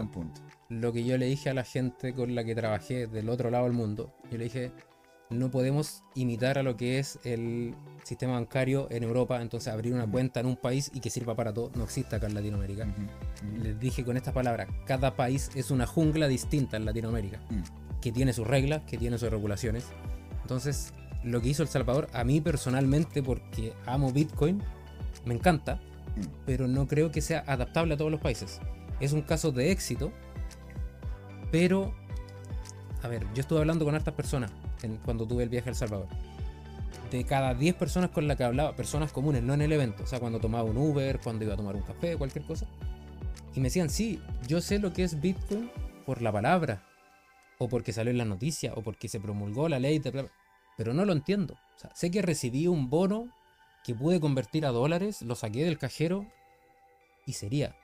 punto. 0.09 0.39
Lo 0.69 0.93
que 0.93 1.03
yo 1.03 1.17
le 1.17 1.25
dije 1.25 1.49
a 1.49 1.53
la 1.53 1.65
gente 1.65 2.13
con 2.13 2.33
la 2.33 2.45
que 2.45 2.55
trabajé 2.55 3.07
del 3.07 3.27
otro 3.27 3.49
lado 3.49 3.65
del 3.65 3.73
mundo, 3.73 4.13
yo 4.31 4.37
le 4.37 4.45
dije, 4.45 4.71
no 5.29 5.51
podemos 5.51 6.03
imitar 6.15 6.57
a 6.57 6.63
lo 6.63 6.75
que 6.75 6.97
es 6.97 7.19
el 7.23 7.75
sistema 8.03 8.33
bancario 8.33 8.87
en 8.89 9.03
Europa, 9.03 9.41
entonces 9.41 9.71
abrir 9.71 9.93
una 9.93 10.09
cuenta 10.09 10.39
en 10.39 10.47
un 10.47 10.55
país 10.55 10.89
y 10.93 10.99
que 10.99 11.11
sirva 11.11 11.35
para 11.35 11.53
todo, 11.53 11.71
no 11.75 11.83
existe 11.83 12.15
acá 12.15 12.25
en 12.25 12.33
Latinoamérica. 12.33 12.87
Les 13.61 13.79
dije 13.79 14.03
con 14.03 14.17
estas 14.17 14.33
palabras, 14.33 14.67
cada 14.85 15.15
país 15.15 15.51
es 15.53 15.69
una 15.69 15.85
jungla 15.85 16.27
distinta 16.27 16.77
en 16.77 16.85
Latinoamérica, 16.85 17.39
que 18.01 18.11
tiene 18.11 18.33
sus 18.33 18.47
reglas, 18.47 18.81
que 18.87 18.97
tiene 18.97 19.19
sus 19.19 19.29
regulaciones. 19.29 19.85
Entonces, 20.41 20.93
lo 21.23 21.41
que 21.41 21.49
hizo 21.49 21.61
El 21.61 21.69
Salvador, 21.69 22.07
a 22.13 22.23
mí 22.23 22.41
personalmente, 22.41 23.21
porque 23.21 23.73
amo 23.85 24.11
Bitcoin, 24.11 24.63
me 25.25 25.35
encanta, 25.35 25.79
pero 26.47 26.67
no 26.67 26.87
creo 26.87 27.11
que 27.11 27.21
sea 27.21 27.43
adaptable 27.45 27.93
a 27.93 27.97
todos 27.97 28.09
los 28.09 28.19
países. 28.19 28.59
Es 28.99 29.13
un 29.13 29.21
caso 29.21 29.51
de 29.51 29.71
éxito, 29.71 30.11
pero, 31.51 31.93
a 33.03 33.07
ver, 33.07 33.27
yo 33.35 33.41
estuve 33.41 33.59
hablando 33.59 33.85
con 33.85 33.93
hartas 33.93 34.15
personas 34.15 34.51
cuando 35.05 35.27
tuve 35.27 35.43
el 35.43 35.49
viaje 35.49 35.69
a 35.69 35.71
El 35.71 35.75
Salvador. 35.75 36.07
De 37.11 37.23
cada 37.23 37.53
10 37.53 37.75
personas 37.75 38.11
con 38.11 38.27
las 38.27 38.37
que 38.37 38.43
hablaba, 38.43 38.75
personas 38.75 39.11
comunes, 39.11 39.43
no 39.43 39.53
en 39.53 39.61
el 39.61 39.71
evento, 39.71 40.03
o 40.03 40.05
sea, 40.05 40.19
cuando 40.19 40.39
tomaba 40.39 40.63
un 40.63 40.77
Uber, 40.77 41.19
cuando 41.19 41.43
iba 41.43 41.53
a 41.53 41.57
tomar 41.57 41.75
un 41.75 41.81
café, 41.81 42.15
cualquier 42.17 42.45
cosa, 42.45 42.67
y 43.55 43.59
me 43.59 43.65
decían, 43.65 43.89
sí, 43.89 44.21
yo 44.47 44.61
sé 44.61 44.77
lo 44.77 44.93
que 44.93 45.03
es 45.03 45.19
Bitcoin 45.19 45.71
por 46.05 46.21
la 46.21 46.31
palabra, 46.31 46.83
o 47.57 47.67
porque 47.67 47.93
salió 47.93 48.11
en 48.11 48.19
la 48.19 48.25
noticia, 48.25 48.73
o 48.75 48.81
porque 48.81 49.07
se 49.07 49.19
promulgó 49.19 49.67
la 49.67 49.79
ley, 49.79 49.99
pero 49.99 50.93
no 50.93 51.03
lo 51.03 51.13
entiendo. 51.13 51.55
O 51.75 51.79
sea, 51.79 51.89
sé 51.95 52.11
que 52.11 52.21
recibí 52.21 52.67
un 52.67 52.89
bono 52.89 53.29
que 53.83 53.95
pude 53.95 54.19
convertir 54.19 54.65
a 54.65 54.69
dólares, 54.69 55.21
lo 55.23 55.35
saqué 55.35 55.65
del 55.65 55.77
cajero 55.77 56.25
y 57.25 57.33
sería. 57.33 57.75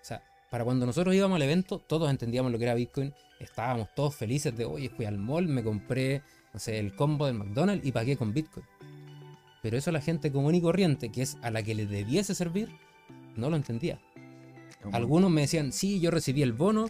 O 0.00 0.04
sea, 0.04 0.22
para 0.50 0.64
cuando 0.64 0.86
nosotros 0.86 1.14
íbamos 1.14 1.36
al 1.36 1.42
evento, 1.42 1.78
todos 1.78 2.10
entendíamos 2.10 2.52
lo 2.52 2.58
que 2.58 2.64
era 2.64 2.74
Bitcoin. 2.74 3.14
Estábamos 3.44 3.88
todos 3.94 4.14
felices 4.14 4.56
de, 4.56 4.64
oye, 4.64 4.88
fui 4.88 5.04
al 5.04 5.18
mall, 5.18 5.48
me 5.48 5.62
compré, 5.62 6.22
no 6.52 6.60
sé, 6.60 6.78
el 6.78 6.94
combo 6.94 7.26
del 7.26 7.34
McDonald's 7.34 7.86
y 7.86 7.92
pagué 7.92 8.16
con 8.16 8.32
Bitcoin. 8.32 8.66
Pero 9.62 9.76
eso 9.76 9.90
la 9.92 10.00
gente 10.00 10.30
común 10.30 10.54
y 10.54 10.60
corriente, 10.60 11.10
que 11.10 11.22
es 11.22 11.38
a 11.42 11.50
la 11.50 11.62
que 11.62 11.74
le 11.74 11.86
debiese 11.86 12.34
servir, 12.34 12.68
no 13.36 13.50
lo 13.50 13.56
entendía. 13.56 13.98
Algunos 14.92 15.30
me 15.30 15.42
decían, 15.42 15.72
sí, 15.72 16.00
yo 16.00 16.10
recibí 16.10 16.42
el 16.42 16.52
bono 16.52 16.86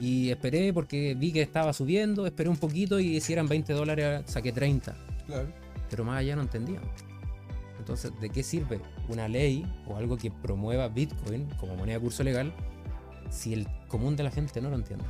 y 0.00 0.30
esperé 0.30 0.72
porque 0.72 1.14
vi 1.14 1.32
que 1.32 1.42
estaba 1.42 1.72
subiendo, 1.72 2.26
esperé 2.26 2.48
un 2.48 2.56
poquito 2.56 2.98
y 2.98 3.20
si 3.20 3.32
eran 3.32 3.46
20 3.46 3.72
dólares 3.72 4.22
saqué 4.26 4.50
30. 4.50 4.96
Claro. 5.26 5.48
Pero 5.88 6.04
más 6.04 6.18
allá 6.18 6.34
no 6.34 6.42
entendían. 6.42 6.82
Entonces, 7.78 8.10
¿de 8.20 8.30
qué 8.30 8.42
sirve 8.42 8.80
una 9.08 9.28
ley 9.28 9.64
o 9.86 9.96
algo 9.96 10.16
que 10.16 10.32
promueva 10.32 10.88
Bitcoin 10.88 11.46
como 11.60 11.76
moneda 11.76 11.98
de 11.98 12.00
curso 12.00 12.24
legal 12.24 12.52
si 13.30 13.52
el 13.52 13.66
común 13.88 14.16
de 14.16 14.24
la 14.24 14.30
gente 14.30 14.60
no 14.60 14.70
lo 14.70 14.76
entiende. 14.76 15.04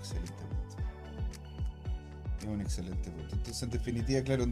Excelente 0.00 0.32
punto. 0.32 0.76
Es 2.40 2.46
un 2.46 2.60
excelente 2.60 3.10
punto. 3.10 3.36
Entonces, 3.36 3.62
en 3.62 3.70
definitiva, 3.70 4.22
claro, 4.22 4.46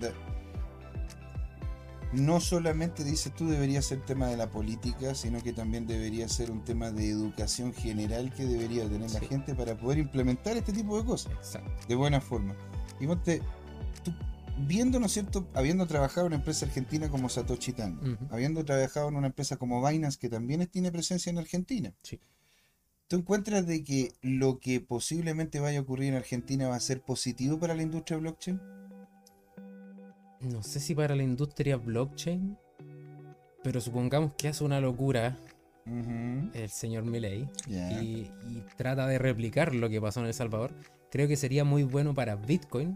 no 2.13 2.41
solamente 2.41 3.05
dices 3.05 3.35
tú 3.35 3.49
debería 3.49 3.83
ser 3.83 4.05
tema 4.05 4.29
de 4.29 4.37
la 4.37 4.51
política, 4.51 5.15
sino 5.15 5.43
que 5.43 5.53
también 5.53 5.87
debería 5.87 6.29
ser 6.29 6.51
un 6.51 6.65
tema 6.65 6.91
de 6.91 7.11
educación 7.11 7.75
general 7.75 8.33
que 8.33 8.47
debería 8.47 8.89
tener 8.89 9.11
la 9.11 9.21
gente 9.21 9.55
para 9.55 9.77
poder 9.77 9.99
implementar 9.99 10.57
este 10.57 10.73
tipo 10.73 10.99
de 10.99 11.05
cosas 11.05 11.33
Exacto. 11.33 11.71
de 11.87 11.95
buena 11.95 12.21
forma. 12.21 12.55
Y 12.99 13.07
ponte, 13.07 13.43
tú, 14.03 14.13
viendo, 14.67 14.99
¿no 15.01 15.07
es 15.07 15.13
cierto?, 15.13 15.47
habiendo 15.55 15.87
trabajado 15.87 16.27
en 16.27 16.33
una 16.33 16.37
empresa 16.37 16.67
argentina 16.67 17.11
como 17.11 17.29
Satoshi 17.29 17.73
Tango, 17.73 18.01
habiendo 18.31 18.65
trabajado 18.65 19.09
en 19.09 19.17
una 19.17 19.27
empresa 19.27 19.57
como 19.57 19.87
Binance 19.87 20.19
que 20.19 20.29
también 20.29 20.67
tiene 20.67 20.91
presencia 20.91 21.31
en 21.31 21.39
Argentina. 21.39 21.93
Sí. 22.03 22.19
¿Tú 23.09 23.17
encuentras 23.17 23.67
de 23.67 23.83
que 23.83 24.13
lo 24.21 24.59
que 24.61 24.81
posiblemente 24.83 25.61
vaya 25.61 25.79
a 25.79 25.83
ocurrir 25.83 26.09
en 26.09 26.17
Argentina 26.17 26.69
va 26.69 26.77
a 26.77 26.81
ser 26.81 27.01
positivo 27.01 27.59
para 27.59 27.75
la 27.75 27.83
industria 27.83 28.19
blockchain? 28.19 28.61
No 30.41 30.63
sé 30.63 30.79
si 30.79 30.95
para 30.95 31.17
la 31.17 31.23
industria 31.23 31.79
blockchain, 31.79 32.59
pero 33.63 33.81
supongamos 33.81 34.35
que 34.35 34.49
hace 34.49 34.63
una 34.63 34.79
locura 34.79 35.39
el 36.53 36.69
señor 36.69 37.05
Milley 37.05 37.49
y, 37.67 38.31
trata 38.77 39.07
de 39.07 39.17
replicar 39.17 39.75
lo 39.75 39.89
que 39.89 40.03
pasó 40.03 40.21
en 40.21 40.27
El 40.27 40.35
Salvador. 40.35 40.75
Creo 41.11 41.27
que 41.27 41.37
sería 41.37 41.65
muy 41.65 41.85
bueno 41.85 42.15
para 42.15 42.37
Bitcoin, 42.37 42.95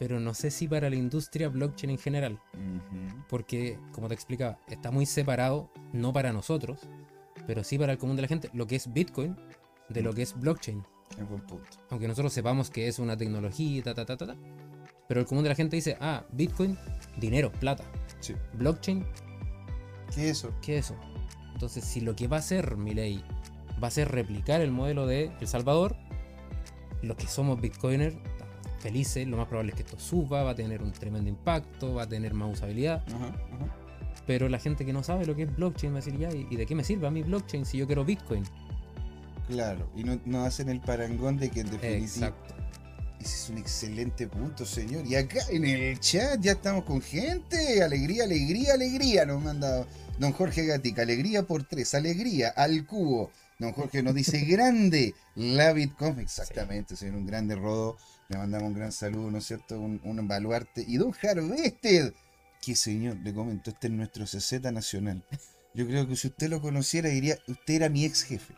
pero 0.00 0.18
no 0.18 0.34
sé 0.34 0.50
si 0.50 0.66
para 0.66 0.90
la 0.90 0.96
industria 0.96 1.48
blockchain 1.48 1.90
en 1.90 1.98
general. 1.98 2.40
Porque, 3.28 3.78
como 3.92 4.08
te 4.08 4.14
explicaba, 4.14 4.58
está 4.66 4.90
muy 4.90 5.06
separado, 5.06 5.70
no 5.92 6.12
para 6.12 6.32
nosotros, 6.32 6.88
pero 7.46 7.64
sí 7.64 7.78
para 7.78 7.92
el 7.92 7.98
común 7.98 8.16
de 8.16 8.22
la 8.22 8.28
gente, 8.28 8.50
lo 8.52 8.66
que 8.66 8.76
es 8.76 8.92
Bitcoin 8.92 9.36
de 9.88 10.02
lo 10.02 10.12
que 10.12 10.22
es 10.22 10.38
blockchain. 10.38 10.82
buen 11.28 11.40
punto. 11.42 11.66
Aunque 11.90 12.08
nosotros 12.08 12.32
sepamos 12.32 12.70
que 12.70 12.88
es 12.88 12.98
una 12.98 13.16
tecnología, 13.16 13.82
ta, 13.82 13.94
ta, 13.94 14.04
ta, 14.04 14.16
ta, 14.16 14.36
pero 15.08 15.20
el 15.20 15.26
común 15.26 15.42
de 15.42 15.50
la 15.50 15.56
gente 15.56 15.76
dice, 15.76 15.96
ah, 16.00 16.24
Bitcoin, 16.32 16.78
dinero, 17.16 17.50
plata. 17.52 17.84
Sí. 18.20 18.34
Blockchain. 18.54 19.04
¿Qué 20.14 20.30
es 20.30 20.38
eso? 20.38 20.52
¿Qué 20.62 20.78
es 20.78 20.86
eso? 20.86 20.96
Entonces, 21.52 21.84
si 21.84 22.00
lo 22.00 22.14
que 22.14 22.28
va 22.28 22.36
a 22.36 22.40
hacer 22.40 22.76
mi 22.76 22.94
ley 22.94 23.24
va 23.82 23.88
a 23.88 23.90
ser 23.90 24.08
replicar 24.08 24.60
el 24.60 24.70
modelo 24.70 25.06
de 25.06 25.32
El 25.40 25.48
Salvador, 25.48 25.96
los 27.02 27.16
que 27.16 27.26
somos 27.26 27.60
Bitcoiners, 27.60 28.16
felices, 28.78 29.26
lo 29.26 29.36
más 29.36 29.46
probable 29.46 29.70
es 29.72 29.76
que 29.76 29.82
esto 29.82 29.98
suba, 29.98 30.42
va 30.42 30.50
a 30.50 30.54
tener 30.54 30.82
un 30.82 30.92
tremendo 30.92 31.28
impacto, 31.28 31.94
va 31.94 32.04
a 32.04 32.08
tener 32.08 32.34
más 32.34 32.52
usabilidad. 32.52 33.02
Ajá, 33.08 33.26
ajá. 33.26 33.79
Pero 34.30 34.48
la 34.48 34.60
gente 34.60 34.86
que 34.86 34.92
no 34.92 35.02
sabe 35.02 35.26
lo 35.26 35.34
que 35.34 35.42
es 35.42 35.56
blockchain 35.56 35.92
va 35.92 35.98
a 35.98 36.02
decir, 36.02 36.16
ya, 36.16 36.30
¿y 36.30 36.54
de 36.54 36.64
qué 36.64 36.76
me 36.76 36.84
sirve 36.84 37.04
a 37.04 37.10
mí 37.10 37.24
blockchain 37.24 37.66
si 37.66 37.78
yo 37.78 37.86
quiero 37.88 38.04
Bitcoin? 38.04 38.44
Claro, 39.48 39.90
y 39.96 40.04
no, 40.04 40.20
no 40.24 40.44
hacen 40.44 40.68
el 40.68 40.80
parangón 40.80 41.36
de 41.36 41.50
que 41.50 41.62
en 41.62 41.70
definitiva. 41.72 42.28
Exacto. 42.28 42.54
Ese 43.20 43.34
es 43.34 43.48
un 43.50 43.58
excelente 43.58 44.28
punto, 44.28 44.64
señor. 44.64 45.04
Y 45.04 45.16
acá 45.16 45.40
en 45.50 45.64
el 45.64 45.98
chat 45.98 46.40
ya 46.40 46.52
estamos 46.52 46.84
con 46.84 47.02
gente. 47.02 47.82
Alegría, 47.82 48.22
alegría, 48.22 48.74
alegría. 48.74 49.26
Nos 49.26 49.42
manda 49.42 49.84
don 50.20 50.30
Jorge 50.30 50.64
Gatica. 50.64 51.02
Alegría 51.02 51.42
por 51.42 51.64
tres. 51.64 51.92
Alegría 51.96 52.50
al 52.50 52.86
cubo. 52.86 53.32
Don 53.58 53.72
Jorge 53.72 54.00
nos 54.00 54.14
dice 54.14 54.38
grande 54.46 55.12
la 55.34 55.72
Bitcoin. 55.72 56.20
Exactamente, 56.20 56.94
señor. 56.94 57.16
Un 57.16 57.26
grande 57.26 57.56
rodo. 57.56 57.96
Le 58.28 58.38
mandamos 58.38 58.68
un 58.68 58.74
gran 58.74 58.92
saludo, 58.92 59.28
¿no 59.32 59.38
es 59.38 59.44
cierto? 59.44 59.80
Un, 59.80 60.00
un 60.04 60.28
baluarte. 60.28 60.84
Y 60.86 60.98
don 60.98 61.12
Harvested. 61.20 62.14
Que 62.60 62.76
señor, 62.76 63.16
le 63.24 63.32
comento, 63.32 63.70
este 63.70 63.86
es 63.86 63.92
nuestro 63.92 64.24
CZ 64.24 64.60
nacional. 64.72 65.24
Yo 65.74 65.86
creo 65.86 66.06
que 66.06 66.16
si 66.16 66.28
usted 66.28 66.48
lo 66.50 66.60
conociera 66.60 67.08
diría, 67.08 67.38
usted 67.46 67.74
era 67.74 67.88
mi 67.88 68.04
ex 68.04 68.22
jefe 68.24 68.54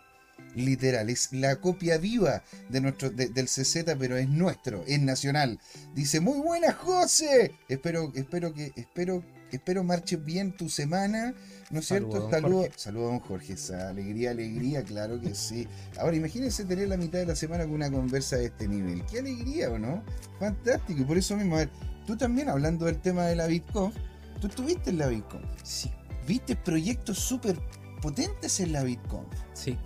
literal, 0.54 1.08
es 1.10 1.32
la 1.32 1.56
copia 1.56 1.98
viva 1.98 2.42
de 2.68 2.80
nuestro, 2.80 3.10
del 3.10 3.46
CZ, 3.46 3.84
pero 3.98 4.16
es 4.16 4.28
nuestro, 4.28 4.84
es 4.86 5.00
nacional. 5.00 5.58
Dice, 5.94 6.20
muy 6.20 6.38
buena 6.38 6.72
José. 6.72 7.52
Espero, 7.68 8.12
espero 8.14 8.52
que, 8.52 8.72
espero, 8.76 9.24
espero 9.50 9.84
marche 9.84 10.16
bien 10.16 10.56
tu 10.56 10.68
semana, 10.68 11.34
¿no 11.70 11.80
es 11.80 11.86
cierto? 11.86 12.30
Saludos, 12.30 12.68
saludo, 12.76 13.08
a 13.08 13.12
don 13.12 13.20
Jorge, 13.20 13.54
esa 13.54 13.88
alegría, 13.88 14.30
alegría, 14.30 14.82
claro 14.82 15.20
que 15.20 15.34
sí. 15.34 15.66
Ahora 15.98 16.16
imagínense 16.16 16.64
tener 16.64 16.88
la 16.88 16.96
mitad 16.96 17.18
de 17.18 17.26
la 17.26 17.36
semana 17.36 17.64
con 17.64 17.74
una 17.74 17.90
conversa 17.90 18.36
de 18.36 18.46
este 18.46 18.68
nivel. 18.68 19.04
Qué 19.06 19.20
alegría, 19.20 19.70
¿o 19.70 19.78
no? 19.78 20.02
Fantástico. 20.38 21.02
Y 21.02 21.04
por 21.04 21.18
eso 21.18 21.36
mismo, 21.36 21.56
a 21.56 21.60
ver, 21.60 21.70
tú 22.06 22.16
también 22.16 22.48
hablando 22.48 22.86
del 22.86 23.00
tema 23.00 23.24
de 23.24 23.36
la 23.36 23.46
Bitcoin, 23.46 23.92
tú 24.40 24.46
estuviste 24.46 24.90
en 24.90 24.98
la 24.98 25.08
Bitcoin. 25.08 25.42
Sí. 25.62 25.90
¿Viste 26.26 26.56
proyectos 26.56 27.18
súper 27.18 27.58
potentes 28.00 28.60
en 28.60 28.72
la 28.72 28.82
Bitcoin? 28.82 29.26
Sí 29.52 29.76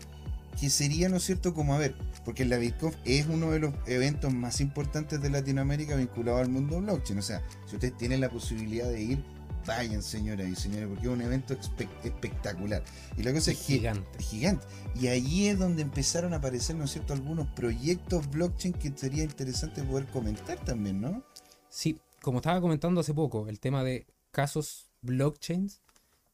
que 0.58 0.70
sería, 0.70 1.08
¿no 1.08 1.16
es 1.16 1.24
cierto?, 1.24 1.54
como 1.54 1.74
a 1.74 1.78
ver, 1.78 1.94
porque 2.24 2.44
la 2.44 2.56
BitConf 2.56 2.96
es 3.04 3.26
uno 3.26 3.50
de 3.50 3.60
los 3.60 3.74
eventos 3.86 4.32
más 4.32 4.60
importantes 4.60 5.20
de 5.20 5.30
Latinoamérica 5.30 5.96
vinculado 5.96 6.38
al 6.38 6.48
mundo 6.48 6.80
blockchain. 6.80 7.18
O 7.18 7.22
sea, 7.22 7.42
si 7.66 7.76
ustedes 7.76 7.96
tienen 7.96 8.20
la 8.20 8.30
posibilidad 8.30 8.88
de 8.88 9.02
ir, 9.02 9.24
vayan, 9.66 10.02
señoras 10.02 10.48
y 10.48 10.56
señores, 10.56 10.88
porque 10.88 11.06
es 11.06 11.12
un 11.12 11.20
evento 11.20 11.56
espectacular. 12.04 12.82
Y 13.16 13.22
la 13.22 13.32
cosa 13.32 13.50
es, 13.50 13.58
gigante. 13.58 14.18
gigante. 14.18 14.66
Y 14.98 15.08
ahí 15.08 15.48
es 15.48 15.58
donde 15.58 15.82
empezaron 15.82 16.32
a 16.32 16.36
aparecer, 16.36 16.76
¿no 16.76 16.84
es 16.84 16.92
cierto?, 16.92 17.12
algunos 17.12 17.46
proyectos 17.48 18.28
blockchain 18.30 18.74
que 18.74 18.92
sería 18.96 19.24
interesante 19.24 19.82
poder 19.82 20.06
comentar 20.06 20.58
también, 20.64 21.00
¿no? 21.00 21.22
Sí, 21.68 22.00
como 22.26 22.38
estaba 22.38 22.60
comentando 22.60 23.00
hace 23.00 23.14
poco, 23.14 23.46
el 23.46 23.60
tema 23.60 23.84
de 23.84 24.04
casos 24.32 24.90
blockchains 25.00 25.80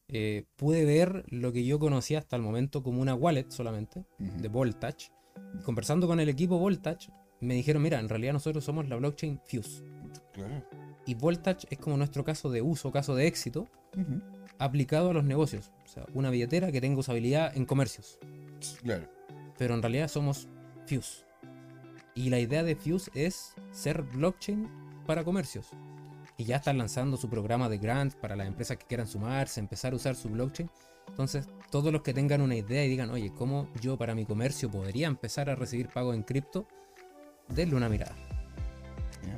eh, 0.08 0.46
pude 0.56 0.86
ver 0.86 1.26
lo 1.28 1.52
que 1.52 1.66
yo 1.66 1.78
conocía 1.78 2.18
hasta 2.18 2.34
el 2.34 2.40
momento 2.40 2.82
como 2.82 3.02
una 3.02 3.14
wallet 3.14 3.50
solamente, 3.50 4.06
de 4.16 4.48
Voltage. 4.48 5.10
Conversando 5.66 6.06
con 6.06 6.18
el 6.18 6.30
equipo 6.30 6.58
Voltage, 6.58 7.12
me 7.40 7.52
dijeron, 7.52 7.82
mira, 7.82 8.00
en 8.00 8.08
realidad 8.08 8.32
nosotros 8.32 8.64
somos 8.64 8.88
la 8.88 8.96
blockchain 8.96 9.38
Fuse. 9.44 9.84
Y 11.04 11.14
Voltage 11.14 11.66
es 11.68 11.78
como 11.78 11.98
nuestro 11.98 12.24
caso 12.24 12.48
de 12.48 12.62
uso, 12.62 12.90
caso 12.90 13.14
de 13.14 13.26
éxito, 13.26 13.68
aplicado 14.56 15.10
a 15.10 15.12
los 15.12 15.24
negocios. 15.24 15.72
O 15.84 15.88
sea, 15.88 16.06
una 16.14 16.30
billetera 16.30 16.72
que 16.72 16.80
tenga 16.80 17.00
usabilidad 17.00 17.54
en 17.54 17.66
comercios. 17.66 18.18
Claro. 18.82 19.10
Pero 19.58 19.74
en 19.74 19.82
realidad 19.82 20.08
somos 20.08 20.48
Fuse. 20.86 21.26
Y 22.14 22.30
la 22.30 22.40
idea 22.40 22.62
de 22.62 22.76
Fuse 22.76 23.10
es 23.12 23.52
ser 23.72 24.00
blockchain 24.00 24.81
para 25.06 25.24
comercios 25.24 25.70
y 26.36 26.44
ya 26.44 26.56
están 26.56 26.78
lanzando 26.78 27.16
su 27.16 27.28
programa 27.28 27.68
de 27.68 27.78
grants 27.78 28.16
para 28.16 28.36
las 28.36 28.46
empresas 28.46 28.76
que 28.76 28.86
quieran 28.86 29.06
sumarse, 29.06 29.60
empezar 29.60 29.92
a 29.92 29.96
usar 29.96 30.16
su 30.16 30.28
blockchain. 30.28 30.70
Entonces, 31.08 31.46
todos 31.70 31.92
los 31.92 32.02
que 32.02 32.14
tengan 32.14 32.40
una 32.40 32.56
idea 32.56 32.84
y 32.84 32.88
digan, 32.88 33.10
oye, 33.10 33.32
¿cómo 33.32 33.68
yo 33.80 33.96
para 33.96 34.14
mi 34.14 34.24
comercio 34.24 34.70
podría 34.70 35.08
empezar 35.08 35.50
a 35.50 35.54
recibir 35.54 35.88
pago 35.88 36.14
en 36.14 36.22
cripto? 36.22 36.66
Denle 37.48 37.76
una 37.76 37.88
mirada. 37.88 38.14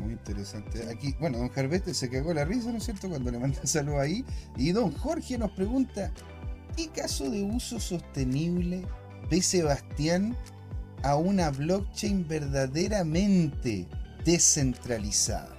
muy 0.00 0.12
interesante. 0.12 0.88
Aquí, 0.88 1.14
bueno, 1.18 1.38
don 1.38 1.48
Jarveste 1.48 1.94
se 1.94 2.09
cagó 2.09 2.33
la 2.33 2.44
risa, 2.44 2.70
¿no 2.70 2.79
es 2.79 2.85
cierto? 2.85 3.09
Cuando 3.09 3.31
le 3.31 3.38
manda 3.38 3.59
saludo 3.66 4.00
ahí. 4.00 4.24
Y 4.57 4.72
don 4.72 4.92
Jorge 4.92 5.37
nos 5.38 5.50
pregunta, 5.53 6.12
¿qué 6.77 6.88
caso 6.88 7.29
de 7.29 7.42
uso 7.42 7.81
sostenible 7.81 8.87
ve 9.31 9.42
Sebastián 9.42 10.37
a 11.03 11.16
una 11.16 11.50
blockchain 11.50 12.29
verdaderamente 12.29 13.88
descentralizada? 14.24 15.54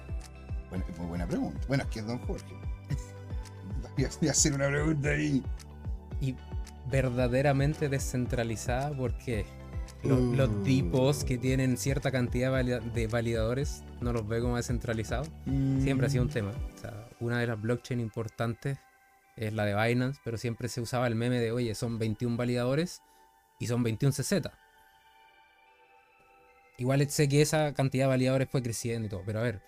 Bueno, 0.70 0.84
es 0.88 0.98
muy 0.98 1.08
buena 1.08 1.26
pregunta. 1.26 1.60
Bueno, 1.68 1.84
es 1.84 1.90
que 1.90 2.00
es 2.00 2.06
Don 2.06 2.18
Jorge. 2.18 2.54
Voy 3.96 4.28
a 4.28 4.30
hacer 4.30 4.52
una 4.52 4.68
pregunta 4.68 5.10
ahí. 5.10 5.42
Y 6.20 6.34
verdaderamente 6.90 7.88
descentralizada 7.88 8.96
porque 8.96 9.46
los, 10.02 10.48
uh. 10.48 10.62
tipos 10.62 11.24
que 11.24 11.38
tienen 11.38 11.76
cierta 11.76 12.10
cantidad 12.10 12.64
de 12.64 13.06
validadores 13.06 13.82
no 14.00 14.12
los 14.12 14.26
ve 14.26 14.40
como 14.40 14.56
descentralizados. 14.56 15.30
Siempre 15.80 16.06
ha 16.06 16.10
sido 16.10 16.24
un 16.24 16.30
tema. 16.30 16.52
O 16.74 16.78
sea, 16.78 17.08
una 17.20 17.40
de 17.40 17.46
las 17.46 17.60
blockchain 17.60 18.00
importantes 18.00 18.78
es 19.36 19.52
la 19.52 19.64
de 19.64 19.74
Binance, 19.74 20.20
pero 20.24 20.38
siempre 20.38 20.68
se 20.68 20.80
usaba 20.80 21.06
el 21.06 21.14
meme 21.14 21.40
de, 21.40 21.52
oye, 21.52 21.74
son 21.74 21.98
21 21.98 22.36
validadores 22.36 23.02
y 23.58 23.66
son 23.66 23.82
21 23.82 24.12
CZ. 24.12 24.48
Igual 26.78 27.08
sé 27.08 27.28
que 27.28 27.40
esa 27.40 27.72
cantidad 27.72 28.04
de 28.04 28.08
validadores 28.08 28.48
fue 28.50 28.62
creciendo 28.62 29.06
y 29.06 29.08
todo, 29.08 29.22
pero 29.24 29.40
a 29.40 29.42
ver, 29.42 29.62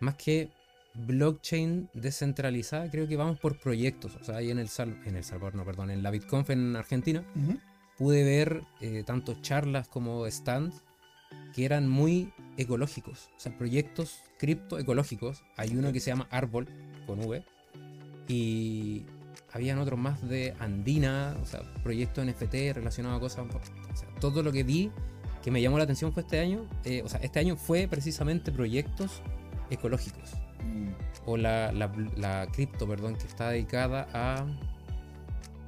más 0.00 0.16
que 0.16 0.50
blockchain 0.94 1.88
descentralizada, 1.94 2.90
creo 2.90 3.06
que 3.06 3.16
vamos 3.16 3.38
por 3.38 3.58
proyectos. 3.58 4.16
O 4.20 4.24
sea, 4.24 4.36
ahí 4.36 4.50
en 4.50 4.58
el, 4.58 4.68
en 5.04 5.16
el 5.16 5.24
Salvador, 5.24 5.54
no, 5.54 5.64
perdón, 5.64 5.90
en 5.90 6.02
la 6.02 6.10
BitConf 6.10 6.50
en 6.50 6.76
Argentina, 6.76 7.24
pude 7.96 8.24
ver 8.24 8.64
eh, 8.80 9.04
tanto 9.06 9.40
charlas 9.40 9.88
como 9.88 10.28
stands 10.28 10.82
que 11.54 11.64
eran 11.64 11.88
muy 11.88 12.32
ecológicos. 12.56 13.30
O 13.36 13.40
sea, 13.40 13.56
proyectos 13.56 14.20
cripto 14.38 14.78
ecológicos. 14.78 15.44
Hay 15.56 15.76
uno 15.76 15.92
que 15.92 16.00
se 16.00 16.10
llama 16.10 16.26
Árbol, 16.30 16.66
con 17.06 17.20
V. 17.20 17.44
Y 18.28 19.04
habían 19.52 19.78
otros 19.78 19.98
más 19.98 20.26
de 20.28 20.54
Andina, 20.58 21.36
o 21.42 21.46
sea, 21.46 21.60
proyectos 21.82 22.24
NFT 22.24 22.54
relacionados 22.74 23.38
a 23.38 23.42
cosas. 23.44 23.70
O 23.92 23.96
sea, 23.96 24.08
todo 24.20 24.42
lo 24.42 24.52
que 24.52 24.62
vi 24.62 24.90
que 25.42 25.50
me 25.50 25.62
llamó 25.62 25.78
la 25.78 25.84
atención 25.84 26.12
fue 26.12 26.22
este 26.22 26.38
año. 26.38 26.66
Eh, 26.84 27.02
o 27.04 27.08
sea, 27.08 27.20
este 27.20 27.38
año 27.38 27.56
fue 27.56 27.88
precisamente 27.88 28.52
proyectos 28.52 29.22
ecológicos. 29.70 30.32
Mm. 30.64 30.90
O 31.26 31.36
la, 31.36 31.72
la, 31.72 32.46
cripto, 32.52 32.86
perdón, 32.86 33.16
que 33.16 33.26
está 33.26 33.50
dedicada 33.50 34.08
a. 34.12 34.46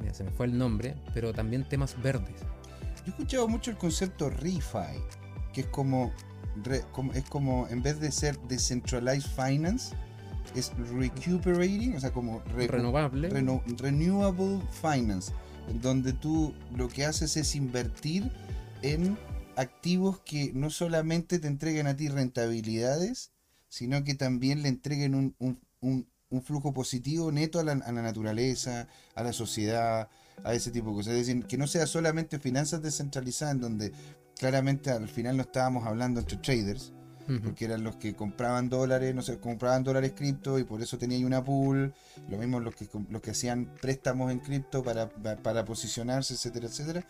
Mira, 0.01 0.15
se 0.15 0.25
me 0.25 0.31
fue 0.31 0.47
el 0.47 0.59
nombre, 0.59 0.97
pero 1.15 1.33
también 1.33 1.65
temas 1.69 2.01
verdes. 2.03 2.41
Yo 2.41 3.07
he 3.07 3.11
escuchado 3.11 3.49
mucho 3.49 3.71
el 3.71 3.77
concepto 3.77 4.31
refi, 4.31 5.01
que 5.53 5.63
es 5.63 5.67
como, 5.69 6.13
es 7.15 7.25
como 7.29 7.69
en 7.69 7.83
vez 7.83 8.01
de 8.01 8.11
ser 8.11 8.39
decentralized 8.41 9.29
finance, 9.31 9.95
es 10.55 10.73
recuperating, 10.77 11.97
o 11.97 12.01
sea, 12.01 12.13
como 12.13 12.41
renovable. 12.55 13.29
renewable 13.79 14.61
finance, 14.71 15.33
donde 15.81 16.13
tú 16.13 16.55
lo 16.75 16.89
que 16.89 17.05
haces 17.05 17.37
es 17.37 17.55
invertir 17.55 18.31
en 18.83 19.17
activos 19.57 20.21
que 20.21 20.53
no 20.55 20.71
solamente 20.71 21.39
te 21.39 21.47
entreguen 21.47 21.87
a 21.87 21.97
ti 21.97 22.09
rentabilidades, 22.09 23.32
sino 23.73 24.05
que 24.05 24.15
también 24.15 24.63
le 24.63 24.69
entreguen 24.69 25.35
un, 25.39 26.43
flujo 26.43 26.75
positivo 26.75 27.33
neto 27.33 27.59
a 27.59 27.65
la, 27.65 27.75
naturaleza, 27.75 28.87
a 29.15 29.23
la 29.23 29.33
sociedad, 29.33 30.11
a 30.45 30.53
ese 30.53 30.71
tipo 30.71 30.91
de 30.91 30.97
cosas. 30.97 31.15
Es 31.15 31.27
decir, 31.27 31.47
que 31.47 31.57
no 31.57 31.67
sea 31.67 31.87
solamente 31.87 32.39
finanzas 32.39 32.83
descentralizadas, 32.83 33.55
en 33.55 33.61
donde 33.63 33.93
claramente 34.39 34.91
al 34.91 35.09
final 35.09 35.39
no 35.39 35.43
estábamos 35.45 35.87
hablando 35.87 36.21
entre 36.21 36.37
traders, 36.37 36.93
porque 37.43 37.65
eran 37.65 37.83
los 37.83 37.97
que 37.97 38.15
compraban 38.15 38.69
dólares, 38.69 39.15
no 39.15 39.23
sé, 39.23 39.39
compraban 39.39 39.85
dólares 39.85 40.13
cripto 40.15 40.59
y 40.59 40.65
por 40.65 40.83
eso 40.83 40.99
tenían 40.99 41.25
una 41.25 41.43
pool, 41.43 41.95
lo 42.29 42.37
mismo 42.37 42.61
los 42.61 42.75
que, 42.75 42.87
los 43.09 43.23
que 43.23 43.31
hacían 43.31 43.75
préstamos 43.81 44.31
en 44.33 44.41
cripto 44.41 44.83
para, 44.83 45.09
para 45.09 45.65
posicionarse, 45.65 46.35
etcétera, 46.35 46.67
etcétera. 46.67 47.07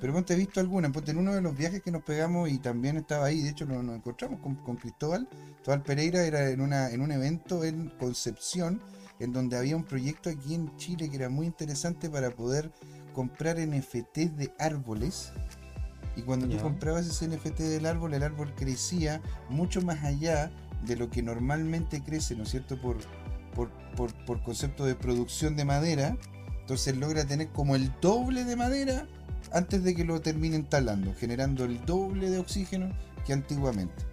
Pero 0.00 0.12
ponte, 0.12 0.34
he 0.34 0.36
visto 0.36 0.60
alguna, 0.60 0.92
ponte 0.92 1.10
en 1.10 1.18
uno 1.18 1.34
de 1.34 1.40
los 1.40 1.56
viajes 1.56 1.82
que 1.82 1.90
nos 1.90 2.02
pegamos 2.02 2.50
y 2.50 2.58
también 2.58 2.96
estaba 2.98 3.26
ahí, 3.26 3.42
de 3.42 3.50
hecho 3.50 3.64
nos, 3.64 3.96
encontramos 3.96 4.40
con, 4.40 4.76
Cristóbal, 4.76 5.26
Cristóbal 5.28 5.82
Pereira 5.82 6.24
era 6.24 6.50
en, 6.50 6.60
una, 6.60 6.90
en 6.90 7.00
un 7.00 7.12
evento 7.12 7.64
en 7.64 7.88
Concepción, 7.98 8.80
en 9.20 9.32
donde 9.32 9.56
había 9.56 9.76
un 9.76 9.84
proyecto 9.84 10.28
aquí 10.28 10.54
en 10.54 10.76
Chile 10.76 11.08
que 11.08 11.16
era 11.16 11.30
muy 11.30 11.46
interesante 11.46 12.10
para 12.10 12.30
poder 12.30 12.70
comprar 13.14 13.56
NFTs 13.58 14.36
de 14.36 14.52
árboles. 14.58 15.32
Y 16.16 16.22
cuando 16.22 16.46
tú 16.48 16.58
comprabas 16.58 17.06
ese 17.06 17.28
NFT 17.28 17.60
del 17.60 17.86
árbol, 17.86 18.14
el 18.14 18.22
árbol 18.22 18.54
crecía 18.54 19.20
mucho 19.48 19.80
más 19.82 20.02
allá 20.04 20.50
de 20.86 20.96
lo 20.96 21.10
que 21.10 21.22
normalmente 21.22 22.02
crece, 22.02 22.34
¿no 22.36 22.42
es 22.42 22.50
cierto? 22.50 22.80
Por, 22.80 22.98
por, 23.54 23.70
por, 23.96 24.12
por 24.24 24.42
concepto 24.42 24.84
de 24.84 24.94
producción 24.94 25.56
de 25.56 25.64
madera. 25.64 26.16
Entonces 26.60 26.96
logra 26.96 27.24
tener 27.26 27.48
como 27.48 27.76
el 27.76 27.92
doble 28.00 28.44
de 28.44 28.56
madera 28.56 29.06
antes 29.52 29.84
de 29.84 29.94
que 29.94 30.04
lo 30.04 30.20
terminen 30.20 30.64
talando, 30.64 31.14
generando 31.14 31.64
el 31.64 31.84
doble 31.84 32.30
de 32.30 32.38
oxígeno 32.38 32.90
que 33.24 33.32
antiguamente. 33.32 34.04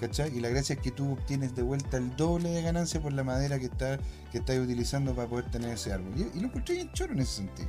¿Cachai? 0.00 0.36
Y 0.36 0.40
la 0.40 0.48
gracia 0.48 0.74
es 0.74 0.80
que 0.80 0.90
tú 0.90 1.12
obtienes 1.12 1.54
de 1.54 1.62
vuelta 1.62 1.96
el 1.96 2.16
doble 2.16 2.48
de 2.48 2.62
ganancia 2.62 3.00
por 3.00 3.12
la 3.12 3.22
madera 3.22 3.60
que, 3.60 3.66
está, 3.66 3.98
que 4.32 4.38
estás 4.38 4.58
utilizando 4.58 5.14
para 5.14 5.28
poder 5.28 5.48
tener 5.50 5.70
ese 5.70 5.92
árbol. 5.92 6.12
Y, 6.16 6.40
lo 6.40 6.48
encontré 6.48 6.74
bien 6.74 6.90
choro 6.92 7.12
en 7.12 7.20
ese 7.20 7.36
sentido. 7.36 7.68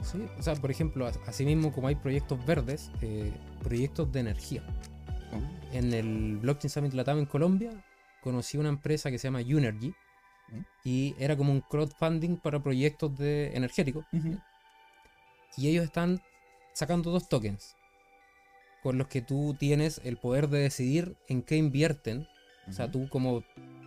Sí, 0.00 0.24
o 0.38 0.42
sea, 0.42 0.54
por 0.54 0.70
ejemplo, 0.70 1.10
así 1.26 1.44
mismo 1.44 1.72
como 1.72 1.88
hay 1.88 1.96
proyectos 1.96 2.44
verdes, 2.46 2.92
eh, 3.00 3.32
proyectos 3.62 4.12
de 4.12 4.20
energía. 4.20 4.62
Oh. 5.32 5.74
En 5.74 5.92
el 5.92 6.36
Blockchain 6.36 6.70
Summit 6.70 6.92
Latam 6.92 7.18
en 7.18 7.26
Colombia, 7.26 7.70
conocí 8.22 8.56
una 8.56 8.68
empresa 8.68 9.10
que 9.10 9.18
se 9.18 9.26
llama 9.26 9.40
Unergy 9.40 9.88
¿Mm? 9.88 10.60
y 10.84 11.14
era 11.18 11.36
como 11.36 11.50
un 11.52 11.60
crowdfunding 11.60 12.36
para 12.36 12.62
proyectos 12.62 13.16
de 13.16 13.56
energéticos. 13.56 14.06
Y 15.56 15.68
ellos 15.68 15.84
están 15.84 16.20
sacando 16.74 17.10
dos 17.10 17.28
tokens 17.28 17.76
con 18.84 18.98
los 18.98 19.08
que 19.08 19.22
tú 19.22 19.56
tienes 19.58 19.98
el 20.04 20.18
poder 20.18 20.50
de 20.50 20.58
decidir 20.58 21.16
en 21.26 21.40
qué 21.40 21.56
invierten. 21.56 22.28
O 22.68 22.72
sea, 22.72 22.90
tú 22.90 23.08
como 23.08 23.42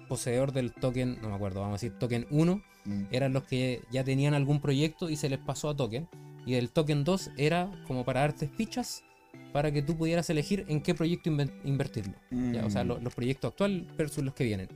poseedor 0.09 0.53
del 0.53 0.73
token, 0.73 1.21
no 1.21 1.29
me 1.29 1.35
acuerdo, 1.35 1.59
vamos 1.59 1.73
a 1.73 1.85
decir 1.85 1.99
token 1.99 2.25
1, 2.31 2.63
mm. 2.85 3.03
eran 3.11 3.31
los 3.31 3.43
que 3.43 3.83
ya 3.91 4.03
tenían 4.03 4.33
algún 4.33 4.59
proyecto 4.59 5.11
y 5.11 5.15
se 5.15 5.29
les 5.29 5.37
pasó 5.37 5.69
a 5.69 5.75
token. 5.75 6.09
Y 6.47 6.55
el 6.55 6.71
token 6.71 7.03
2 7.03 7.31
era 7.37 7.69
como 7.85 8.05
para 8.05 8.21
darte 8.21 8.47
fichas 8.47 9.03
para 9.53 9.71
que 9.71 9.83
tú 9.83 9.95
pudieras 9.95 10.31
elegir 10.31 10.65
en 10.67 10.81
qué 10.81 10.95
proyecto 10.95 11.29
invertirlo. 11.63 12.15
O 12.65 12.69
sea, 12.71 12.83
mm. 12.83 13.03
los 13.03 13.13
proyectos 13.13 13.51
actuales 13.51 13.85
versus 13.95 14.23
los 14.23 14.33
que 14.33 14.45
vienen. 14.45 14.67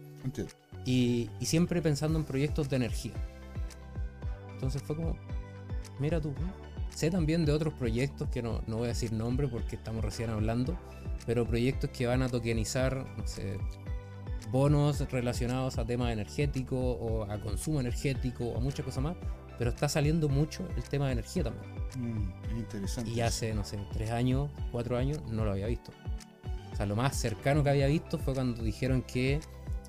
Y, 0.86 1.32
y, 1.40 1.46
siempre 1.48 1.82
pensando 1.82 2.20
en 2.20 2.26
proyectos 2.26 2.70
de 2.70 2.76
energía. 2.76 3.14
Entonces 4.54 4.84
fue 4.84 4.96
como, 4.96 5.18
mira 6.00 6.22
tú, 6.22 6.34
Sé 6.96 7.10
también 7.10 7.46
de 7.46 7.52
otros 7.52 7.74
proyectos 7.74 8.30
que 8.30 8.42
no, 8.42 8.62
no 8.68 8.78
voy 8.78 8.86
a 8.86 8.90
decir 8.90 9.12
nombre 9.12 9.48
porque 9.48 9.76
estamos 9.76 10.04
recién 10.04 10.30
hablando, 10.30 10.78
pero 11.26 11.48
proyectos 11.48 11.90
que 11.90 12.06
van 12.06 12.22
a 12.22 12.30
tokenizar, 12.30 13.06
no 13.18 13.26
sé, 13.26 13.58
bonos 14.52 15.00
relacionados 15.10 15.78
a 15.78 15.86
temas 15.86 16.12
energéticos 16.12 16.98
o 17.00 17.24
a 17.24 17.40
consumo 17.40 17.80
energético 17.80 18.46
o 18.46 18.58
a 18.58 18.60
muchas 18.60 18.86
cosas 18.86 19.04
más, 19.04 19.16
pero 19.58 19.70
está 19.70 19.88
saliendo 19.88 20.28
mucho 20.28 20.68
el 20.76 20.84
tema 20.84 21.08
de 21.08 21.14
energía 21.14 21.44
también. 21.44 21.72
Mm, 21.98 22.58
interesante. 22.58 23.10
Y 23.10 23.22
hace, 23.22 23.54
no 23.54 23.64
sé, 23.64 23.80
tres 23.94 24.12
años, 24.12 24.50
cuatro 24.72 24.98
años, 24.98 25.22
no 25.30 25.46
lo 25.46 25.52
había 25.52 25.68
visto. 25.68 25.92
O 26.72 26.76
sea, 26.76 26.86
lo 26.86 26.96
más 26.96 27.16
cercano 27.16 27.64
que 27.64 27.70
había 27.70 27.88
visto 27.88 28.18
fue 28.20 28.34
cuando 28.34 28.64
dijeron 28.64 29.02
que 29.02 29.40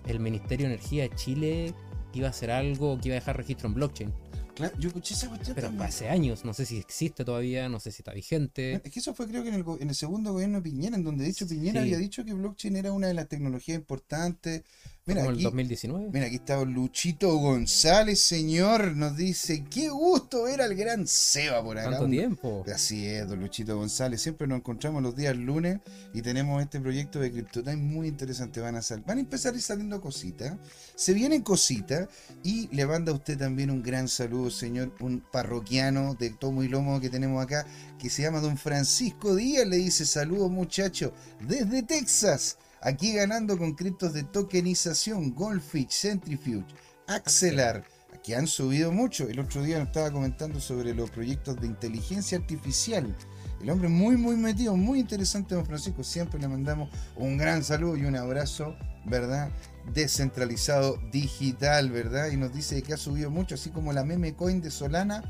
el 0.07 0.21
Ministerio 0.21 0.69
de 0.69 0.75
Energía 0.75 1.05
de 1.05 1.11
Chile 1.17 1.75
iba 2.13 2.27
a 2.29 2.31
hacer 2.31 2.51
algo, 2.51 2.99
que 2.99 3.09
iba 3.09 3.17
a 3.17 3.21
dejar 3.21 3.37
registro 3.37 3.69
en 3.69 3.75
blockchain. 3.75 4.13
Claro, 4.55 4.77
yo 4.79 4.89
escuché 4.89 5.15
esa 5.15 5.29
cuestión 5.29 5.55
Pero 5.55 5.73
hace 5.83 6.09
años, 6.09 6.45
no 6.45 6.53
sé 6.53 6.67
si 6.67 6.77
existe 6.77 7.25
todavía, 7.25 7.69
no 7.69 7.81
sé 7.81 7.91
si 7.91 8.03
está 8.03 8.13
vigente. 8.13 8.81
Es 8.85 8.93
que 8.93 9.01
eso 9.01 9.15
fue 9.15 9.27
creo 9.27 9.43
que 9.43 9.49
en 9.49 9.89
el, 9.89 9.95
segundo 9.95 10.33
gobierno 10.33 10.59
de 10.59 10.63
Piñera, 10.63 10.97
en 10.97 11.05
donde 11.05 11.25
de 11.25 11.31
hecho 11.31 11.47
Piñera 11.47 11.81
había 11.81 11.97
dicho 11.97 12.25
que 12.25 12.35
blockchain 12.35 12.77
era 12.77 12.93
una 12.93 13.07
de 13.07 13.15
las 13.15 13.29
tecnologías 13.29 13.79
importantes 13.79 14.63
Mira, 15.05 15.25
aquí, 15.25 15.39
el 15.39 15.43
2019. 15.43 16.11
Mira, 16.13 16.27
aquí 16.27 16.37
está 16.37 16.65
Luchito 16.65 17.37
González, 17.37 18.21
señor. 18.21 18.97
Nos 18.97 19.17
dice, 19.17 19.65
qué 19.65 19.89
gusto 19.89 20.45
ver 20.45 20.63
al 20.63 20.77
gran 20.77 21.09
Seba 21.09 21.61
por 21.61 21.77
acá. 21.77 21.89
¿Cuánto 21.89 22.09
tiempo? 22.09 22.65
Así 22.73 23.05
es, 23.07 23.27
don 23.27 23.41
Luchito 23.41 23.77
González. 23.77 24.23
Siempre 24.23 24.47
nos 24.47 24.59
encontramos 24.59 25.03
los 25.03 25.17
días 25.17 25.37
lunes 25.37 25.81
y 26.15 26.23
tenemos 26.23 26.63
este 26.63 26.79
proyecto 26.79 27.19
de 27.19 27.33
CryptoTime 27.33 27.79
muy 27.79 28.07
interesante. 28.07 28.61
Van 28.61 28.77
a, 28.77 28.81
van 29.05 29.19
a 29.19 29.21
empezar 29.21 29.55
a 29.55 29.57
ir 29.57 29.63
saliendo 29.63 30.01
cositas. 30.01 30.57
Se 30.95 31.13
vienen 31.13 31.43
cositas 31.43 32.09
y 32.45 32.69
le 32.69 32.87
manda 32.87 33.11
a 33.11 33.17
usted 33.17 33.37
también 33.37 33.73
un 33.73 33.83
gran 33.83 34.07
saludo, 34.07 34.53
señor. 34.53 34.95
Un 35.01 35.21
parroquiano 35.33 36.15
de 36.15 36.31
tomo 36.31 36.63
y 36.63 36.69
lomo 36.69 37.01
que 37.01 37.11
tenemos 37.11 37.43
acá 37.43 37.67
que 37.99 38.09
se 38.09 38.23
llama 38.23 38.39
don 38.39 38.57
Francisco 38.57 39.35
Díaz. 39.35 39.67
Le 39.67 39.79
dice, 39.79 40.07
saludos 40.07 40.49
muchacho 40.49 41.13
desde 41.41 41.83
Texas. 41.83 42.57
Aquí 42.85 43.13
ganando 43.13 43.57
con 43.57 43.75
criptos 43.75 44.13
de 44.13 44.25
tokenización, 44.25 45.35
Goldfish, 45.35 45.91
Centrifuge, 45.91 46.67
Axelar, 47.07 47.85
que 48.25 48.35
han 48.35 48.49
subido 48.49 48.91
mucho. 48.91 49.29
El 49.29 49.39
otro 49.39 49.63
día 49.63 49.79
nos 49.79 49.87
estaba 49.87 50.11
comentando 50.11 50.59
sobre 50.59 50.93
los 50.93 51.09
proyectos 51.09 51.61
de 51.61 51.69
inteligencia 51.69 52.39
artificial. 52.39 53.17
El 53.61 53.71
hombre 53.71 53.89
muy, 53.89 54.17
muy 54.17 54.37
metido, 54.37 54.77
muy 54.77 54.99
interesante, 54.99 55.55
don 55.55 55.65
Francisco. 55.65 56.03
Siempre 56.03 56.41
le 56.41 56.49
mandamos 56.49 56.91
un 57.15 57.39
gran 57.39 57.63
saludo 57.63 57.97
y 57.97 58.05
un 58.05 58.17
abrazo, 58.17 58.75
¿verdad? 59.07 59.53
Descentralizado 59.95 60.99
digital, 61.13 61.89
¿verdad? 61.89 62.33
Y 62.33 62.37
nos 62.37 62.53
dice 62.53 62.83
que 62.83 62.95
ha 62.95 62.97
subido 62.97 63.31
mucho, 63.31 63.55
así 63.55 63.71
como 63.71 63.93
la 63.93 64.03
meme 64.03 64.35
coin 64.35 64.61
de 64.61 64.73
Solana, 64.73 65.23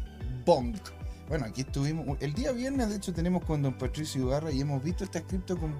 Bonk. 0.47 0.79
Bueno, 1.29 1.45
aquí 1.45 1.61
estuvimos. 1.61 2.17
El 2.21 2.33
día 2.33 2.53
viernes, 2.53 2.89
de 2.89 2.97
hecho, 2.97 3.13
tenemos 3.13 3.45
con 3.45 3.61
don 3.61 3.77
Patricio 3.77 4.23
Ibarra 4.23 4.51
y 4.51 4.63
hemos 4.63 4.83
visto 4.83 5.05
esta 5.05 5.21
cripto 5.21 5.59
con 5.59 5.75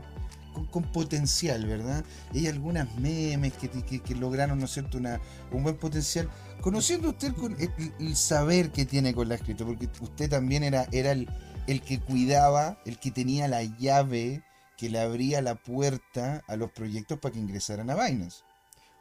con, 0.53 0.83
potencial, 0.85 1.67
¿verdad? 1.67 2.05
Y 2.33 2.41
hay 2.41 2.49
algunas 2.49 2.95
memes 2.97 3.53
que, 3.55 4.01
que, 4.01 4.15
lograron, 4.15 4.59
¿no 4.59 4.67
es 4.67 4.73
cierto?, 4.73 4.99
Una, 4.99 5.21
un 5.51 5.63
buen 5.63 5.77
potencial. 5.77 6.29
Conociendo 6.61 7.11
usted 7.11 7.33
con 7.35 7.57
el, 7.59 8.17
saber 8.17 8.71
que 8.71 8.85
tiene 8.85 9.15
con 9.15 9.29
la 9.29 9.35
escritura, 9.35 9.71
porque 9.71 9.89
usted 10.01 10.31
también 10.31 10.63
era, 10.63 10.87
era 10.93 11.13
el, 11.13 11.29
el 11.67 11.83
que 11.83 12.01
cuidaba, 12.01 12.79
el 12.87 12.99
que 12.99 13.11
tenía 13.11 13.49
la 13.49 13.63
llave 13.63 14.43
que 14.77 14.89
le 14.89 15.01
abría 15.01 15.43
la 15.43 15.55
puerta 15.55 16.43
a 16.49 16.57
los 16.57 16.71
proyectos 16.71 17.19
para 17.19 17.33
que 17.33 17.39
ingresaran 17.39 17.91
a 17.91 17.95
Binance. 17.95 18.43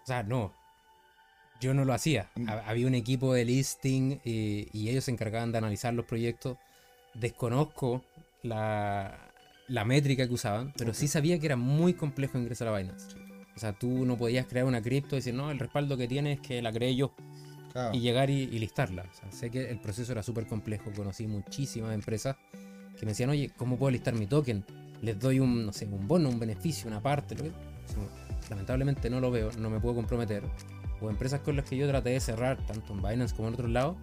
O 0.04 0.06
sea, 0.06 0.24
no. 0.24 0.54
Yo 1.60 1.74
no 1.74 1.86
lo 1.86 1.94
hacía. 1.94 2.30
Mm. 2.36 2.50
Había 2.50 2.88
un 2.88 2.96
equipo 2.96 3.34
de 3.34 3.46
listing 3.46 4.20
eh, 4.26 4.68
y 4.74 4.90
ellos 4.90 5.06
se 5.06 5.12
encargaban 5.12 5.52
de 5.52 5.60
analizar 5.60 5.94
los 5.94 6.06
proyectos. 6.06 6.58
Desconozco 7.14 8.04
la, 8.42 9.31
la 9.72 9.86
métrica 9.86 10.28
que 10.28 10.34
usaban, 10.34 10.74
pero 10.78 10.94
sí 10.94 11.08
sabía 11.08 11.40
que 11.40 11.46
era 11.46 11.56
muy 11.56 11.94
complejo 11.94 12.38
ingresar 12.38 12.68
a 12.68 12.78
Binance. 12.78 13.16
O 13.56 13.60
sea, 13.60 13.72
tú 13.72 14.06
no 14.06 14.18
podías 14.18 14.46
crear 14.46 14.66
una 14.66 14.82
cripto 14.82 15.16
y 15.16 15.20
decir, 15.20 15.34
no, 15.34 15.50
el 15.50 15.60
respaldo 15.60 15.96
que 15.96 16.10
tiene 16.10 16.34
es 16.34 16.40
que 16.42 16.62
la 16.62 16.74
creé 16.74 16.96
yo. 16.96 17.14
Y 17.94 18.02
llegar 18.02 18.30
y, 18.30 18.48
listarla. 18.48 19.04
O 19.04 19.14
sea, 19.14 19.32
sé 19.32 19.50
que 19.50 19.70
el 19.70 19.80
proceso 19.80 20.12
era 20.12 20.24
súper 20.24 20.46
complejo. 20.46 20.92
Conocí 20.94 21.26
muchísimas 21.26 21.94
empresas 21.94 22.36
que 23.00 23.06
me 23.06 23.14
decían, 23.14 23.30
oye, 23.30 23.50
¿cómo 23.56 23.78
puedo 23.78 23.92
listar 23.92 24.14
mi 24.14 24.28
token? 24.28 24.66
Les 25.02 25.18
doy 25.18 25.40
un, 25.40 25.66
no 25.66 25.72
sé, 25.72 25.86
un 25.86 26.06
bono, 26.06 26.28
un 26.28 26.38
beneficio, 26.38 26.90
una 26.90 27.02
parte. 27.02 27.38
Lamentablemente 28.50 29.10
no 29.10 29.22
lo 29.22 29.32
veo, 29.32 29.52
no 29.58 29.70
me 29.70 29.80
puedo 29.80 29.96
comprometer. 29.96 30.44
O 31.00 31.10
empresas 31.10 31.40
con 31.40 31.56
las 31.56 31.64
que 31.64 31.78
yo 31.78 31.88
traté 31.88 32.10
de 32.10 32.20
cerrar, 32.20 32.58
tanto 32.66 32.92
en 32.92 33.02
Binance 33.02 33.34
como 33.34 33.48
en 33.48 33.54
otros 33.54 33.70
lados, 33.70 33.96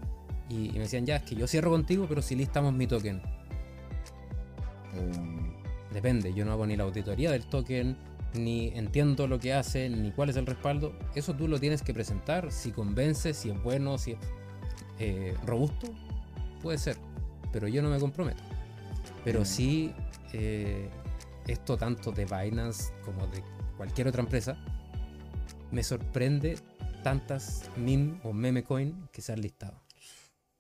y, 0.49 0.71
me 0.71 0.81
decían, 0.81 1.05
ya, 1.05 1.17
es 1.17 1.25
que 1.25 1.35
yo 1.35 1.47
cierro 1.47 1.71
contigo, 1.71 2.07
pero 2.09 2.23
si 2.23 2.37
listamos 2.37 2.73
mi 2.73 2.87
token. 2.87 3.21
Um 4.95 5.48
Depende, 5.93 6.35
yo 6.35 6.45
no 6.45 6.53
hago 6.53 6.67
ni 6.67 6.77
la 6.77 6.85
auditoría 6.85 7.31
del 7.31 7.47
token, 7.47 7.97
ni 8.35 8.69
entiendo 8.69 9.27
lo 9.27 9.39
que 9.39 9.55
hace, 9.55 9.89
ni 9.89 10.11
cuál 10.13 10.31
es 10.31 10.37
el 10.37 10.47
respaldo. 10.47 10.93
Eso 11.15 11.35
tú 11.35 11.49
lo 11.49 11.59
tienes 11.59 11.83
que 11.83 11.95
presentar, 11.95 12.53
si 12.53 12.73
convence, 12.73 13.33
si 13.33 13.51
es 13.51 13.63
bueno, 13.63 13.97
si 13.99 14.13
es 14.13 14.19
eh, 14.99 15.35
robusto, 15.47 15.89
puede 16.63 16.79
ser, 16.79 16.97
pero 17.53 17.69
yo 17.69 17.83
no 17.83 17.89
me 17.91 17.99
comprometo. 17.99 18.43
Pero 19.25 19.45
sí, 19.45 19.93
eh, 20.33 20.89
esto 21.47 21.77
tanto 21.77 22.13
de 22.13 22.25
Binance 22.27 22.93
como 23.05 23.27
de 23.29 23.43
cualquier 23.77 24.09
otra 24.09 24.23
empresa, 24.23 24.59
me 25.71 25.83
sorprende 25.83 26.59
tantas 27.03 27.71
meme 27.77 28.21
o 28.25 28.33
meme 28.33 28.63
coin 28.65 29.09
que 29.13 29.23
se 29.23 29.33
han 29.33 29.41
listado. 29.41 29.88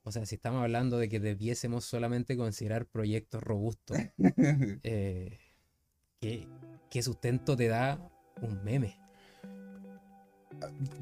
O 0.08 0.10
sea, 0.10 0.24
si 0.24 0.36
estamos 0.36 0.62
hablando 0.62 0.96
de 0.96 1.10
que 1.10 1.20
debiésemos 1.20 1.84
solamente 1.84 2.34
considerar 2.34 2.86
proyectos 2.86 3.42
robustos, 3.42 3.98
eh, 4.82 5.38
¿qué, 6.18 7.02
sustento 7.02 7.54
te 7.54 7.68
da 7.68 8.10
un 8.40 8.64
meme? 8.64 8.96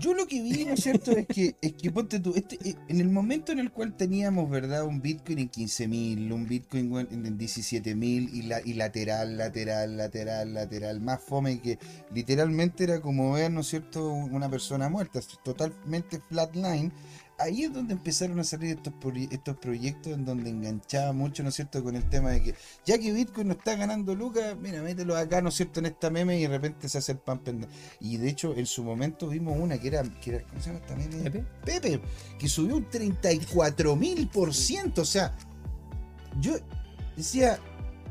Yo 0.01 0.13
lo 0.13 0.27
que 0.27 0.43
vi, 0.43 0.65
¿no 0.65 0.75
es 0.75 0.83
cierto? 0.83 1.13
es 1.13 1.29
que, 1.29 1.55
es 1.63 1.75
que 1.75 1.93
ponte 1.93 2.19
tú, 2.19 2.35
este, 2.35 2.57
eh, 2.69 2.75
en 2.89 3.01
el 3.01 3.09
momento 3.09 3.53
en 3.53 3.61
el 3.61 3.71
cual 3.71 3.97
teníamos, 3.97 4.51
¿verdad? 4.51 4.85
Un 4.85 5.01
Bitcoin 5.01 5.39
en 5.39 5.51
15.000, 5.53 6.33
un 6.33 6.49
Bitcoin 6.49 6.93
en 7.09 7.39
17.000 7.39 8.29
y, 8.33 8.43
la, 8.43 8.61
y 8.61 8.75
lateral, 8.75 9.39
lateral, 9.39 9.97
lateral, 9.97 10.53
lateral, 10.53 11.01
más 11.01 11.23
fome 11.23 11.61
que 11.61 11.79
literalmente 12.13 12.83
era 12.83 13.01
como 13.01 13.35
ver, 13.35 13.53
¿no 13.53 13.61
es 13.61 13.69
cierto? 13.69 14.11
Una 14.11 14.51
persona 14.51 14.89
muerta, 14.89 15.21
totalmente 15.45 16.19
flatline 16.29 16.93
ahí 17.39 17.65
es 17.65 17.73
donde 17.73 17.95
empezaron 17.95 18.39
a 18.41 18.45
salir 18.45 18.77
estos, 18.77 18.95
estos 19.31 19.57
proyectos 19.57 20.13
en 20.13 20.25
donde 20.25 20.51
enganchaba 20.51 21.13
mucho, 21.13 21.43
¿no 21.43 21.51
es 21.51 21.55
cierto?, 21.55 21.83
con 21.83 21.97
el 21.97 22.09
tema 22.09 22.31
de 22.31 22.43
que 22.43 22.55
ya 22.85 22.99
que 22.99 23.13
Bitcoin 23.13 23.49
no 23.49 23.55
está 23.55 23.77
ganando 23.77 24.15
lucas, 24.15 24.57
mira, 24.61 24.83
mételo 24.83 25.17
acá, 25.17 25.41
¿no 25.41 25.51
es 25.51 25.55
cierto?, 25.55 25.81
en 25.81 25.87
esta 25.87 26.11
meme 26.11 26.39
y 26.39 26.43
de 26.43 26.49
repente 26.49 26.89
se 26.89 26.99
hace 26.99 27.13
el 27.13 27.19
pan 27.19 27.39
pendiente. 27.41 27.75
Y 28.01 28.17
de 28.17 28.29
hecho, 28.29 28.55
en 28.57 28.67
su 28.67 28.85
momento 28.85 29.29
vimos 29.29 29.59
una 29.59 29.79
que 29.79 29.89
era, 29.89 30.03
que 30.03 30.43
¿cómo 30.43 30.61
se 30.61 30.67
llama 30.69 30.81
esta 30.81 30.97
meme? 30.97 31.31
Pepe. 31.31 31.45
Pepe, 31.65 32.01
que 32.39 32.49
subió 32.49 32.77
un 32.77 32.89
34 32.89 33.97
mil 33.97 34.29
por 34.29 34.55
ciento, 34.55 35.03
o 35.03 35.07
sea, 35.07 35.37
yo 36.41 36.57
decía, 37.17 37.59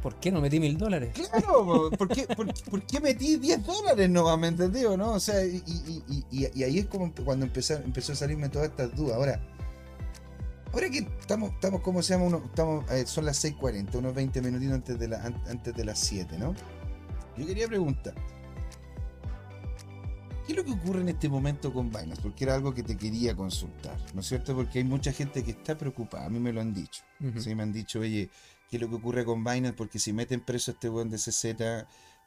¿por 0.05 0.19
qué 0.19 0.31
no 0.31 0.39
metí 0.39 0.59
mil 0.59 0.77
dólares? 0.77 1.15
Claro, 1.15 1.89
¿por 1.89 2.07
qué, 2.85 2.99
metí 3.01 3.37
10 3.37 3.65
dólares 3.65 4.07
no? 4.07 4.37
¿Me 4.37 4.49
entendió? 4.49 4.95
¿no? 4.95 5.13
O 5.13 5.19
sea, 5.19 5.43
y, 5.43 6.63
ahí 6.63 6.77
es 6.77 6.85
como 6.85 7.11
cuando 7.11 7.43
empezó, 7.43 7.73
empezó 7.73 8.11
a 8.11 8.15
salirme 8.15 8.49
todas 8.49 8.69
estas 8.69 8.95
dudas. 8.95 9.15
Ahora, 9.15 9.41
ahora 10.71 10.91
que 10.91 10.99
estamos, 10.99 11.53
estamos 11.53 11.81
¿cómo 11.81 12.03
se 12.03 12.13
llama? 12.13 12.25
Uno, 12.25 12.43
estamos, 12.45 12.91
eh, 12.91 13.07
son 13.07 13.25
las 13.25 13.43
6.40, 13.43 13.95
unos 13.95 14.13
20 14.13 14.43
minutitos 14.43 14.75
antes 14.75 14.99
de, 14.99 15.07
la, 15.07 15.23
antes 15.23 15.73
de 15.73 15.83
las 15.83 15.97
7, 15.97 16.37
¿no? 16.37 16.53
Yo 17.35 17.47
quería 17.47 17.67
preguntar. 17.67 18.13
¿Qué 20.45 20.51
es 20.51 20.55
lo 20.55 20.63
que 20.63 20.73
ocurre 20.73 21.01
en 21.01 21.09
este 21.09 21.27
momento 21.27 21.73
con 21.73 21.89
Binance? 21.89 22.21
Porque 22.21 22.43
era 22.43 22.53
algo 22.53 22.75
que 22.75 22.83
te 22.83 22.95
quería 22.95 23.35
consultar, 23.35 23.97
¿no 24.13 24.21
es 24.21 24.27
cierto? 24.27 24.53
Porque 24.53 24.77
hay 24.77 24.83
mucha 24.83 25.11
gente 25.11 25.43
que 25.43 25.49
está 25.49 25.75
preocupada, 25.75 26.27
a 26.27 26.29
mí 26.29 26.39
me 26.39 26.53
lo 26.53 26.61
han 26.61 26.75
dicho. 26.75 27.01
¿sí? 27.39 27.55
Me 27.55 27.63
han 27.63 27.73
dicho, 27.73 28.01
oye, 28.01 28.29
¿qué 28.69 28.77
es 28.77 28.81
lo 28.81 28.89
que 28.89 28.95
ocurre 28.95 29.25
con 29.25 29.43
Binance? 29.43 29.73
Porque 29.73 29.99
si 29.99 30.13
meten 30.13 30.41
preso 30.41 30.71
a 30.71 30.73
este 30.73 30.89
buen 30.89 31.09
de 31.09 31.17
CZ, 31.17 31.45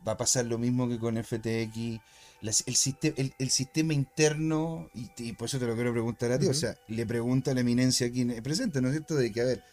va 0.06 0.12
a 0.12 0.16
pasar 0.16 0.46
lo 0.46 0.58
mismo 0.58 0.88
que 0.88 0.98
con 0.98 1.22
FTX. 1.22 2.00
el, 2.42 2.76
sistema, 2.76 3.14
el, 3.16 3.50
sistema 3.50 3.94
interno, 3.94 4.88
y, 4.94 5.32
por 5.32 5.46
eso 5.46 5.58
te 5.58 5.66
lo 5.66 5.74
quiero 5.74 5.92
preguntar 5.92 6.32
a 6.32 6.38
ti, 6.38 6.46
o 6.46 6.54
sea, 6.54 6.76
le 6.88 7.06
pregunta 7.06 7.50
a 7.50 7.54
la 7.54 7.60
eminencia 7.60 8.06
aquí 8.06 8.24
presente, 8.42 8.80
¿no 8.80 8.88
es 8.88 8.94
cierto? 8.94 9.16
De 9.16 9.32
que, 9.32 9.40
a 9.40 9.44
ver, 9.44 9.64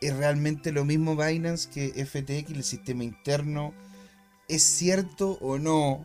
¿es 0.00 0.16
realmente 0.16 0.72
lo 0.72 0.84
mismo 0.84 1.16
Binance 1.16 1.68
que 1.68 2.04
FTX, 2.04 2.50
el 2.50 2.64
sistema 2.64 3.04
interno? 3.04 3.74
¿Es 4.48 4.62
cierto 4.62 5.38
o 5.40 5.58
no 5.58 6.04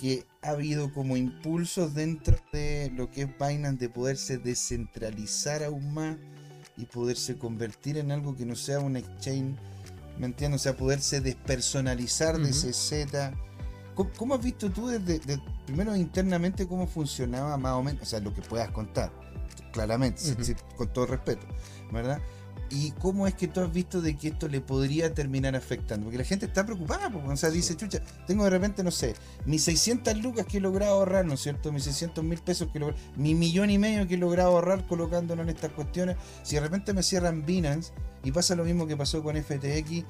que 0.00 0.24
ha 0.42 0.50
habido 0.50 0.92
como 0.92 1.16
impulsos 1.16 1.94
dentro 1.94 2.36
de 2.52 2.92
lo 2.94 3.10
que 3.10 3.22
es 3.22 3.28
Binance 3.38 3.78
de 3.78 3.88
poderse 3.88 4.38
descentralizar 4.38 5.64
aún 5.64 5.92
más 5.92 6.16
y 6.78 6.86
poderse 6.86 7.36
convertir 7.36 7.98
en 7.98 8.12
algo 8.12 8.36
que 8.36 8.46
no 8.46 8.54
sea 8.54 8.78
un 8.78 8.96
exchange, 8.96 9.56
¿me 10.18 10.26
entiendes? 10.26 10.60
O 10.60 10.62
sea, 10.62 10.76
poderse 10.76 11.20
despersonalizar 11.20 12.38
de 12.38 12.50
CZ. 12.50 13.34
¿Cómo, 14.16 14.34
has 14.34 14.42
visto 14.42 14.70
tú 14.70 14.86
desde, 14.86 15.20
primero 15.66 15.96
internamente 15.96 16.68
cómo 16.68 16.86
funcionaba 16.86 17.56
más 17.56 17.72
o 17.72 17.82
menos, 17.82 18.02
o 18.02 18.06
sea, 18.06 18.20
lo 18.20 18.32
que 18.32 18.42
puedas 18.42 18.70
contar, 18.70 19.12
claramente, 19.72 20.22
con 20.76 20.92
todo 20.92 21.06
respeto, 21.06 21.44
¿verdad? 21.92 22.20
¿Y 22.70 22.90
cómo 22.92 23.26
es 23.26 23.34
que 23.34 23.48
tú 23.48 23.60
has 23.60 23.72
visto 23.72 24.00
de 24.02 24.16
que 24.16 24.28
esto 24.28 24.48
le 24.48 24.60
podría 24.60 25.14
terminar 25.14 25.56
afectando? 25.56 26.04
Porque 26.04 26.18
la 26.18 26.24
gente 26.24 26.46
está 26.46 26.64
preocupada, 26.66 27.10
porque, 27.10 27.28
o 27.28 27.36
sea, 27.36 27.50
dice, 27.50 27.76
chucha, 27.76 28.00
tengo 28.26 28.44
de 28.44 28.50
repente, 28.50 28.82
no 28.82 28.90
sé, 28.90 29.14
mis 29.46 29.64
600 29.64 30.18
lucas 30.18 30.46
que 30.46 30.58
he 30.58 30.60
logrado 30.60 30.94
ahorrar, 30.94 31.24
¿no 31.24 31.34
es 31.34 31.40
cierto? 31.40 31.72
Mis 31.72 31.84
600 31.84 32.22
mil 32.24 32.38
pesos 32.38 32.68
que 32.70 32.78
he 32.78 32.80
logrado, 32.80 33.00
mi 33.16 33.34
millón 33.34 33.70
y 33.70 33.78
medio 33.78 34.06
que 34.06 34.14
he 34.14 34.18
logrado 34.18 34.50
ahorrar 34.50 34.86
colocándolo 34.86 35.42
en 35.42 35.48
estas 35.48 35.72
cuestiones. 35.72 36.16
Si 36.42 36.56
de 36.56 36.60
repente 36.60 36.92
me 36.92 37.02
cierran 37.02 37.46
Binance 37.46 37.92
y 38.22 38.32
pasa 38.32 38.54
lo 38.54 38.64
mismo 38.64 38.86
que 38.86 38.96
pasó 38.96 39.22
con 39.22 39.36
FTX, 39.36 40.04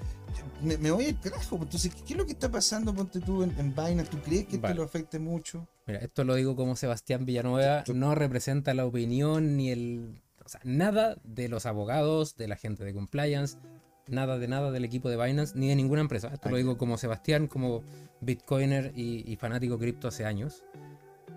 me, 0.62 0.90
voy 0.90 1.06
al 1.06 1.20
carajo. 1.20 1.58
Entonces, 1.62 1.94
¿qué, 1.94 2.14
es 2.14 2.18
lo 2.18 2.26
que 2.26 2.32
está 2.32 2.50
pasando, 2.50 2.92
ponte 2.94 3.20
tú, 3.20 3.42
en, 3.44 3.74
Binance? 3.74 4.10
¿Tú 4.10 4.18
crees 4.20 4.46
que 4.46 4.56
esto 4.56 4.74
lo 4.74 4.82
afecte 4.82 5.18
mucho? 5.18 5.68
Mira, 5.86 6.00
esto 6.00 6.24
lo 6.24 6.34
digo 6.34 6.56
como 6.56 6.74
Sebastián 6.74 7.24
Villanueva, 7.24 7.84
no 7.94 8.14
representa 8.14 8.74
la 8.74 8.84
opinión 8.84 9.56
ni 9.56 9.70
el 9.70 10.20
o 10.48 10.50
sea, 10.50 10.62
nada 10.64 11.18
de 11.24 11.50
los 11.50 11.66
abogados, 11.66 12.38
de 12.38 12.48
la 12.48 12.56
gente 12.56 12.82
de 12.82 12.94
compliance, 12.94 13.58
nada 14.06 14.38
de 14.38 14.48
nada 14.48 14.70
del 14.70 14.82
equipo 14.86 15.10
de 15.10 15.22
Binance, 15.22 15.58
ni 15.58 15.68
de 15.68 15.76
ninguna 15.76 16.00
empresa. 16.00 16.30
Esto 16.32 16.48
lo 16.48 16.56
digo 16.56 16.78
como 16.78 16.96
Sebastián, 16.96 17.48
como 17.48 17.82
Bitcoiner 18.22 18.94
y, 18.96 19.36
fanático 19.36 19.78
cripto 19.78 20.08
hace 20.08 20.24
años. 20.24 20.64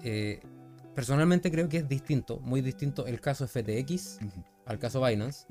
Eh, 0.03 0.39
personalmente 0.95 1.51
creo 1.51 1.67
que 1.67 1.79
es 1.79 1.89
distinto, 1.89 2.39
muy 2.39 2.61
distinto 2.61 3.05
el 3.05 3.19
caso 3.19 3.49
FTX 3.49 4.19
al 4.65 4.79
caso 4.79 5.05
Binance. 5.05 5.45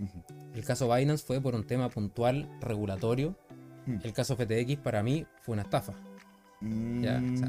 El 0.55 0.65
caso 0.65 0.91
Binance 0.91 1.23
fue 1.23 1.39
por 1.43 1.55
un 1.55 1.67
tema 1.67 1.91
puntual 1.91 2.49
regulatorio. 2.63 3.37
Mm. 3.85 3.97
El 4.05 4.15
caso 4.15 4.37
FTX 4.37 4.79
para 4.79 5.03
mí 5.03 5.27
fue 5.43 5.53
una 5.53 5.63
estafa. 5.65 5.93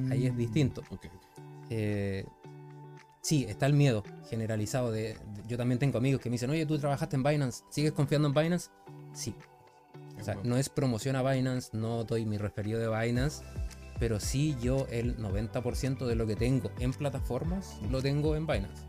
ahí 0.10 0.28
es 0.28 0.36
distinto. 0.36 0.84
Eh, 1.69 2.26
sí, 3.21 3.45
está 3.47 3.65
el 3.65 3.73
miedo 3.73 4.03
generalizado 4.29 4.91
de, 4.91 5.17
Yo 5.47 5.57
también 5.57 5.79
tengo 5.79 5.97
amigos 5.97 6.21
que 6.21 6.29
me 6.29 6.36
dicen, 6.36 6.49
oye, 6.49 6.65
tú 6.65 6.77
trabajaste 6.77 7.15
en 7.15 7.23
Binance, 7.23 7.63
¿sigues 7.69 7.91
confiando 7.91 8.27
en 8.27 8.34
Binance? 8.34 8.69
Sí. 9.13 9.36
O 10.19 10.23
sea, 10.23 10.36
no 10.43 10.57
es 10.57 10.69
promoción 10.69 11.15
a 11.15 11.23
Binance, 11.23 11.75
no 11.75 12.03
doy 12.03 12.25
mi 12.25 12.38
referido 12.38 12.79
de 12.79 12.88
Binance, 12.88 13.43
pero 13.99 14.19
sí 14.19 14.55
yo 14.62 14.88
el 14.89 15.17
90% 15.17 16.05
de 16.05 16.15
lo 16.15 16.25
que 16.25 16.36
tengo 16.36 16.71
en 16.79 16.91
plataformas 16.91 17.77
lo 17.89 18.01
tengo 18.01 18.36
en 18.36 18.47
Binance. 18.47 18.84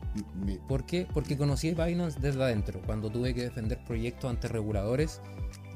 ¿Por 0.69 0.85
qué? 0.85 1.07
Porque 1.13 1.37
conocí 1.37 1.73
Binance 1.73 2.21
desde 2.21 2.43
adentro. 2.43 2.81
Cuando 2.85 3.11
tuve 3.11 3.35
que 3.35 3.43
defender 3.43 3.83
proyectos 3.85 4.31
ante 4.31 4.49
reguladores, 4.49 5.21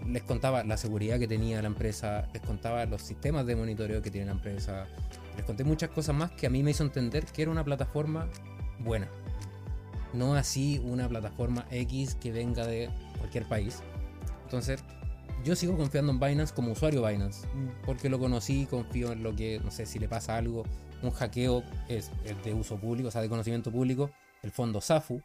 les 0.07 0.23
contaba 0.23 0.65
la 0.65 0.77
seguridad 0.77 1.19
que 1.19 1.29
tenía 1.29 1.61
la 1.61 1.69
empresa, 1.69 2.29
les 2.33 2.43
contaba 2.43 2.85
los 2.87 3.03
sistemas 3.03 3.47
de 3.47 3.57
monitoreo 3.57 4.03
que 4.03 4.11
tiene 4.11 4.27
la 4.27 4.33
empresa, 4.33 4.87
les 5.37 5.45
conté 5.45 5.65
muchas 5.65 5.91
cosas 5.91 6.15
más 6.15 6.33
que 6.33 6.47
a 6.47 6.51
mí 6.51 6.63
me 6.63 6.71
hizo 6.71 6.83
entender 6.83 7.25
que 7.27 7.43
era 7.43 7.51
una 7.51 7.65
plataforma 7.65 8.29
buena. 8.79 9.09
No 10.13 10.35
así 10.35 10.81
una 10.85 11.09
plataforma 11.09 11.67
X 11.71 12.15
que 12.15 12.33
venga 12.33 12.67
de 12.67 12.91
cualquier 13.19 13.47
país. 13.47 13.83
Entonces, 14.45 14.83
yo 15.45 15.55
sigo 15.55 15.77
confiando 15.77 16.13
en 16.13 16.21
Binance 16.21 16.55
como 16.55 16.73
usuario 16.73 17.07
Binance. 17.07 17.47
Mm. 17.49 17.85
Porque 17.85 18.09
lo 18.09 18.19
conocí, 18.19 18.67
confío 18.67 19.13
en 19.13 19.23
lo 19.23 19.35
que, 19.35 19.61
no 19.63 19.71
sé, 19.71 19.87
si 19.87 19.99
le 19.99 20.09
pasa 20.09 20.37
algo. 20.37 20.65
Un 21.03 21.11
hackeo 21.11 21.63
es, 21.89 22.11
de 22.45 22.55
uso 22.55 22.79
público, 22.79 23.09
o 23.09 23.11
sea, 23.11 23.21
de 23.21 23.29
conocimiento 23.29 23.71
público. 23.71 24.11
El 24.43 24.51
fondo 24.51 24.81
SAFU, 24.81 25.23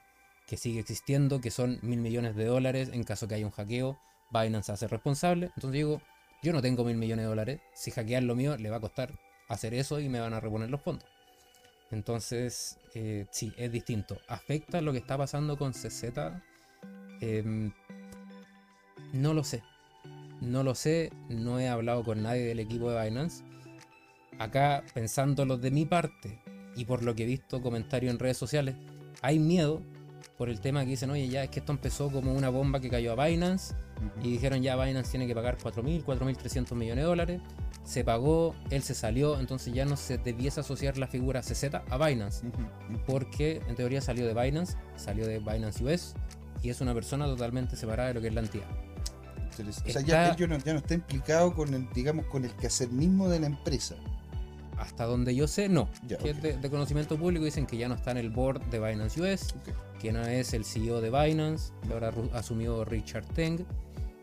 que 0.47 0.57
sigue 0.57 0.79
existiendo, 0.79 1.39
que 1.39 1.51
son 1.51 1.79
mil 1.81 1.99
millones 1.99 2.35
de 2.35 2.45
dólares 2.45 2.89
en 2.91 3.03
caso 3.03 3.27
que 3.27 3.35
haya 3.35 3.45
un 3.45 3.51
hackeo. 3.51 3.97
Binance 4.31 4.71
hace 4.71 4.87
responsable. 4.87 5.47
Entonces 5.55 5.71
digo, 5.71 6.01
yo 6.43 6.53
no 6.53 6.61
tengo 6.61 6.83
mil 6.83 6.97
millones 6.97 7.23
de 7.23 7.29
dólares. 7.29 7.61
Si 7.73 7.91
hackean 7.91 8.27
lo 8.27 8.35
mío, 8.35 8.57
le 8.57 8.69
va 8.69 8.77
a 8.77 8.81
costar 8.81 9.13
hacer 9.51 9.73
eso 9.73 9.99
y 9.99 10.09
me 10.09 10.19
van 10.19 10.33
a 10.33 10.39
reponer 10.39 10.69
los 10.69 10.81
fondos. 10.81 11.05
Entonces, 11.91 12.79
eh, 12.95 13.25
sí, 13.31 13.53
es 13.57 13.71
distinto. 13.71 14.17
¿Afecta 14.27 14.81
lo 14.81 14.93
que 14.93 14.99
está 14.99 15.17
pasando 15.17 15.57
con 15.57 15.73
CZ? 15.73 16.03
Em, 17.19 17.71
no 19.13 19.33
lo 19.33 19.43
sé. 19.43 19.61
No 20.39 20.63
lo 20.63 20.73
sé, 20.73 21.11
no 21.29 21.59
he 21.59 21.67
hablado 21.67 22.03
con 22.03 22.23
nadie 22.23 22.45
del 22.45 22.59
equipo 22.59 22.89
de 22.89 23.03
Binance. 23.03 23.43
Acá, 24.39 24.83
pensándolo 24.93 25.57
de 25.57 25.69
mi 25.69 25.85
parte 25.85 26.41
y 26.75 26.85
por 26.85 27.03
lo 27.03 27.13
que 27.13 27.23
he 27.23 27.27
visto 27.27 27.61
comentarios 27.61 28.11
en 28.11 28.19
redes 28.19 28.37
sociales, 28.37 28.75
hay 29.21 29.37
miedo 29.37 29.83
por 30.37 30.49
el 30.49 30.61
tema 30.61 30.83
que 30.83 30.91
dicen, 30.91 31.11
oye, 31.11 31.27
ya 31.27 31.43
es 31.43 31.49
que 31.49 31.59
esto 31.59 31.73
empezó 31.73 32.09
como 32.09 32.33
una 32.33 32.49
bomba 32.49 32.79
que 32.79 32.89
cayó 32.89 33.11
a 33.19 33.25
Binance 33.25 33.75
y 34.23 34.31
dijeron 34.31 34.63
ya 34.63 34.81
Binance 34.81 35.11
tiene 35.11 35.27
que 35.27 35.35
pagar 35.35 35.57
4.000, 35.57 36.03
4.300 36.03 36.73
millones 36.73 37.03
de 37.03 37.07
dólares 37.07 37.41
se 37.91 38.05
pagó, 38.05 38.55
él 38.69 38.83
se 38.83 38.95
salió, 38.95 39.37
entonces 39.37 39.73
ya 39.73 39.83
no 39.83 39.97
se 39.97 40.17
debiese 40.17 40.61
asociar 40.61 40.97
la 40.97 41.07
figura 41.07 41.41
CZ 41.41 41.75
a 41.89 41.97
Binance, 41.97 42.49
porque 43.05 43.61
en 43.67 43.75
teoría 43.75 43.99
salió 43.99 44.25
de 44.25 44.33
Binance, 44.33 44.77
salió 44.95 45.27
de 45.27 45.39
Binance 45.39 45.83
US 45.83 46.13
y 46.63 46.69
es 46.69 46.79
una 46.79 46.93
persona 46.93 47.25
totalmente 47.25 47.75
separada 47.75 48.07
de 48.07 48.13
lo 48.13 48.21
que 48.21 48.29
es 48.29 48.33
la 48.33 48.41
entidad. 48.41 48.67
O 49.59 49.91
sea, 49.91 50.01
ya, 50.01 50.33
no, 50.47 50.55
está 50.55 50.93
implicado 50.93 51.53
con 51.53 51.73
el, 51.73 51.89
digamos, 51.93 52.25
con 52.27 52.45
el 52.45 52.51
quehacer 52.51 52.89
mismo 52.91 53.27
de 53.27 53.41
la 53.41 53.47
empresa. 53.47 53.95
Hasta 54.77 55.03
donde 55.03 55.35
yo 55.35 55.45
sé, 55.45 55.67
no. 55.67 55.89
que 56.07 56.29
es 56.29 56.41
de, 56.41 56.69
conocimiento 56.69 57.17
público, 57.17 57.43
dicen 57.43 57.67
que 57.67 57.75
ya 57.75 57.89
no 57.89 57.95
está 57.95 58.11
en 58.11 58.17
el 58.17 58.29
board 58.29 58.61
de 58.69 58.79
Binance 58.79 59.21
US, 59.21 59.53
que 59.99 60.13
no 60.13 60.21
es 60.21 60.53
el 60.53 60.63
CEO 60.63 61.01
de 61.01 61.09
Binance, 61.09 61.73
que 61.85 61.93
ahora 61.93 62.13
asumió 62.31 62.85
Richard 62.85 63.25
Teng. 63.33 63.65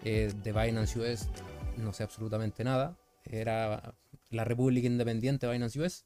Eh, 0.05 0.33
de 0.43 0.53
Binance 0.53 0.99
US 0.99 1.29
no 1.77 1.93
sé 1.93 2.05
absolutamente 2.05 2.65
nada 2.65 2.97
era 3.31 3.95
la 4.31 4.45
República 4.45 4.87
Independiente 4.87 5.49
Binance 5.49 5.81
US, 5.81 6.05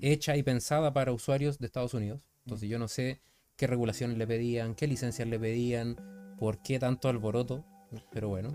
hecha 0.00 0.36
y 0.36 0.42
pensada 0.42 0.92
para 0.92 1.12
usuarios 1.12 1.58
de 1.58 1.66
Estados 1.66 1.94
Unidos. 1.94 2.26
Entonces 2.44 2.68
yo 2.68 2.78
no 2.78 2.88
sé 2.88 3.20
qué 3.56 3.66
regulaciones 3.66 4.18
le 4.18 4.26
pedían, 4.26 4.74
qué 4.74 4.86
licencias 4.86 5.26
le 5.28 5.38
pedían, 5.38 5.96
por 6.38 6.62
qué 6.62 6.78
tanto 6.78 7.08
alboroto, 7.08 7.64
pero 8.12 8.28
bueno. 8.28 8.54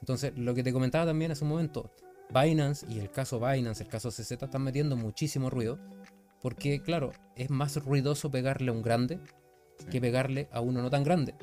Entonces 0.00 0.32
lo 0.36 0.54
que 0.54 0.62
te 0.62 0.72
comentaba 0.72 1.06
también 1.06 1.30
hace 1.30 1.44
un 1.44 1.50
momento, 1.50 1.90
Binance 2.30 2.86
y 2.88 2.98
el 2.98 3.10
caso 3.10 3.40
Binance, 3.40 3.82
el 3.84 3.88
caso 3.88 4.10
CZ 4.10 4.32
están 4.32 4.62
metiendo 4.62 4.96
muchísimo 4.96 5.50
ruido, 5.50 5.78
porque 6.40 6.82
claro, 6.82 7.12
es 7.36 7.50
más 7.50 7.76
ruidoso 7.76 8.30
pegarle 8.30 8.70
a 8.70 8.74
un 8.74 8.82
grande 8.82 9.18
que 9.90 10.00
pegarle 10.00 10.48
a 10.52 10.60
uno 10.60 10.82
no 10.82 10.90
tan 10.90 11.04
grande. 11.04 11.34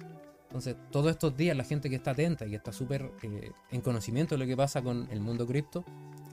Entonces, 0.49 0.75
todos 0.89 1.11
estos 1.11 1.37
días 1.37 1.55
la 1.55 1.63
gente 1.63 1.91
que 1.91 1.95
está 1.95 2.11
atenta 2.11 2.45
y 2.45 2.49
que 2.49 2.55
está 2.55 2.73
súper 2.73 3.11
eh, 3.21 3.51
en 3.69 3.81
conocimiento 3.81 4.33
de 4.33 4.39
lo 4.39 4.47
que 4.47 4.57
pasa 4.57 4.81
con 4.81 5.07
el 5.11 5.19
mundo 5.19 5.45
cripto, 5.45 5.85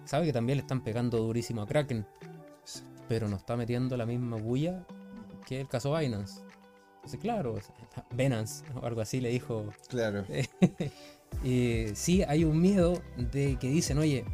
sabe 0.07 0.25
que 0.25 0.33
también 0.33 0.57
le 0.57 0.63
están 0.63 0.83
pegando 0.83 1.19
durísimo 1.19 1.61
a 1.61 1.67
Kraken, 1.67 2.07
pero 3.09 3.29
no 3.29 3.37
está 3.37 3.57
metiendo 3.57 3.95
la 3.97 4.07
misma 4.07 4.37
bulla 4.37 4.87
que 5.47 5.61
el 5.61 5.69
caso 5.69 5.95
Binance. 5.95 6.41
Entonces, 6.97 7.21
claro, 7.21 7.59
Binance 8.15 8.65
o 8.75 8.87
algo 8.87 9.03
así 9.03 9.21
le 9.21 9.29
dijo. 9.29 9.67
Claro. 9.89 10.25
y 11.45 11.89
sí, 11.95 12.23
hay 12.23 12.45
un 12.45 12.59
miedo 12.59 13.03
de 13.19 13.57
que 13.61 13.69
dicen, 13.69 13.99
oye, 13.99 14.25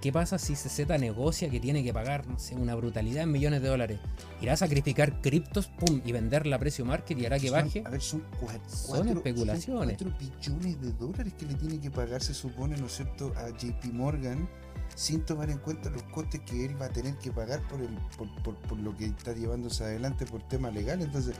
¿Qué 0.00 0.12
pasa 0.12 0.38
si 0.38 0.54
CZ 0.54 0.86
negocia 1.00 1.50
que 1.50 1.58
tiene 1.58 1.82
que 1.82 1.92
pagar, 1.92 2.26
no 2.28 2.38
sé, 2.38 2.54
una 2.54 2.76
brutalidad 2.76 3.24
en 3.24 3.32
millones 3.32 3.62
de 3.62 3.68
dólares? 3.68 3.98
¿Irá 4.40 4.52
a 4.52 4.56
sacrificar 4.56 5.20
criptos, 5.20 5.66
pum, 5.66 6.00
y 6.04 6.12
venderla 6.12 6.54
a 6.54 6.58
precio 6.60 6.84
market 6.84 7.18
y 7.18 7.26
hará 7.26 7.40
que 7.40 7.50
baje? 7.50 7.82
A 7.84 7.90
ver, 7.90 8.00
son, 8.00 8.22
cuatro, 8.38 8.60
son 8.70 9.08
especulaciones. 9.08 9.96
4 10.00 10.18
billones 10.20 10.80
de 10.80 10.92
dólares 10.92 11.32
que 11.36 11.46
le 11.46 11.54
tiene 11.54 11.80
que 11.80 11.90
pagar, 11.90 12.22
se 12.22 12.32
supone, 12.32 12.76
¿no 12.76 12.86
es 12.86 12.92
cierto?, 12.92 13.32
a 13.36 13.48
JP 13.50 13.92
Morgan, 13.92 14.48
sin 14.94 15.22
tomar 15.22 15.50
en 15.50 15.58
cuenta 15.58 15.90
los 15.90 16.04
costes 16.04 16.42
que 16.42 16.66
él 16.66 16.80
va 16.80 16.86
a 16.86 16.90
tener 16.90 17.16
que 17.18 17.32
pagar 17.32 17.60
por, 17.66 17.80
el, 17.80 17.98
por, 18.16 18.56
por 18.56 18.78
lo 18.78 18.96
que 18.96 19.06
está 19.06 19.32
llevándose 19.32 19.82
adelante 19.82 20.26
por 20.26 20.46
tema 20.46 20.70
legal. 20.70 21.02
Entonces, 21.02 21.34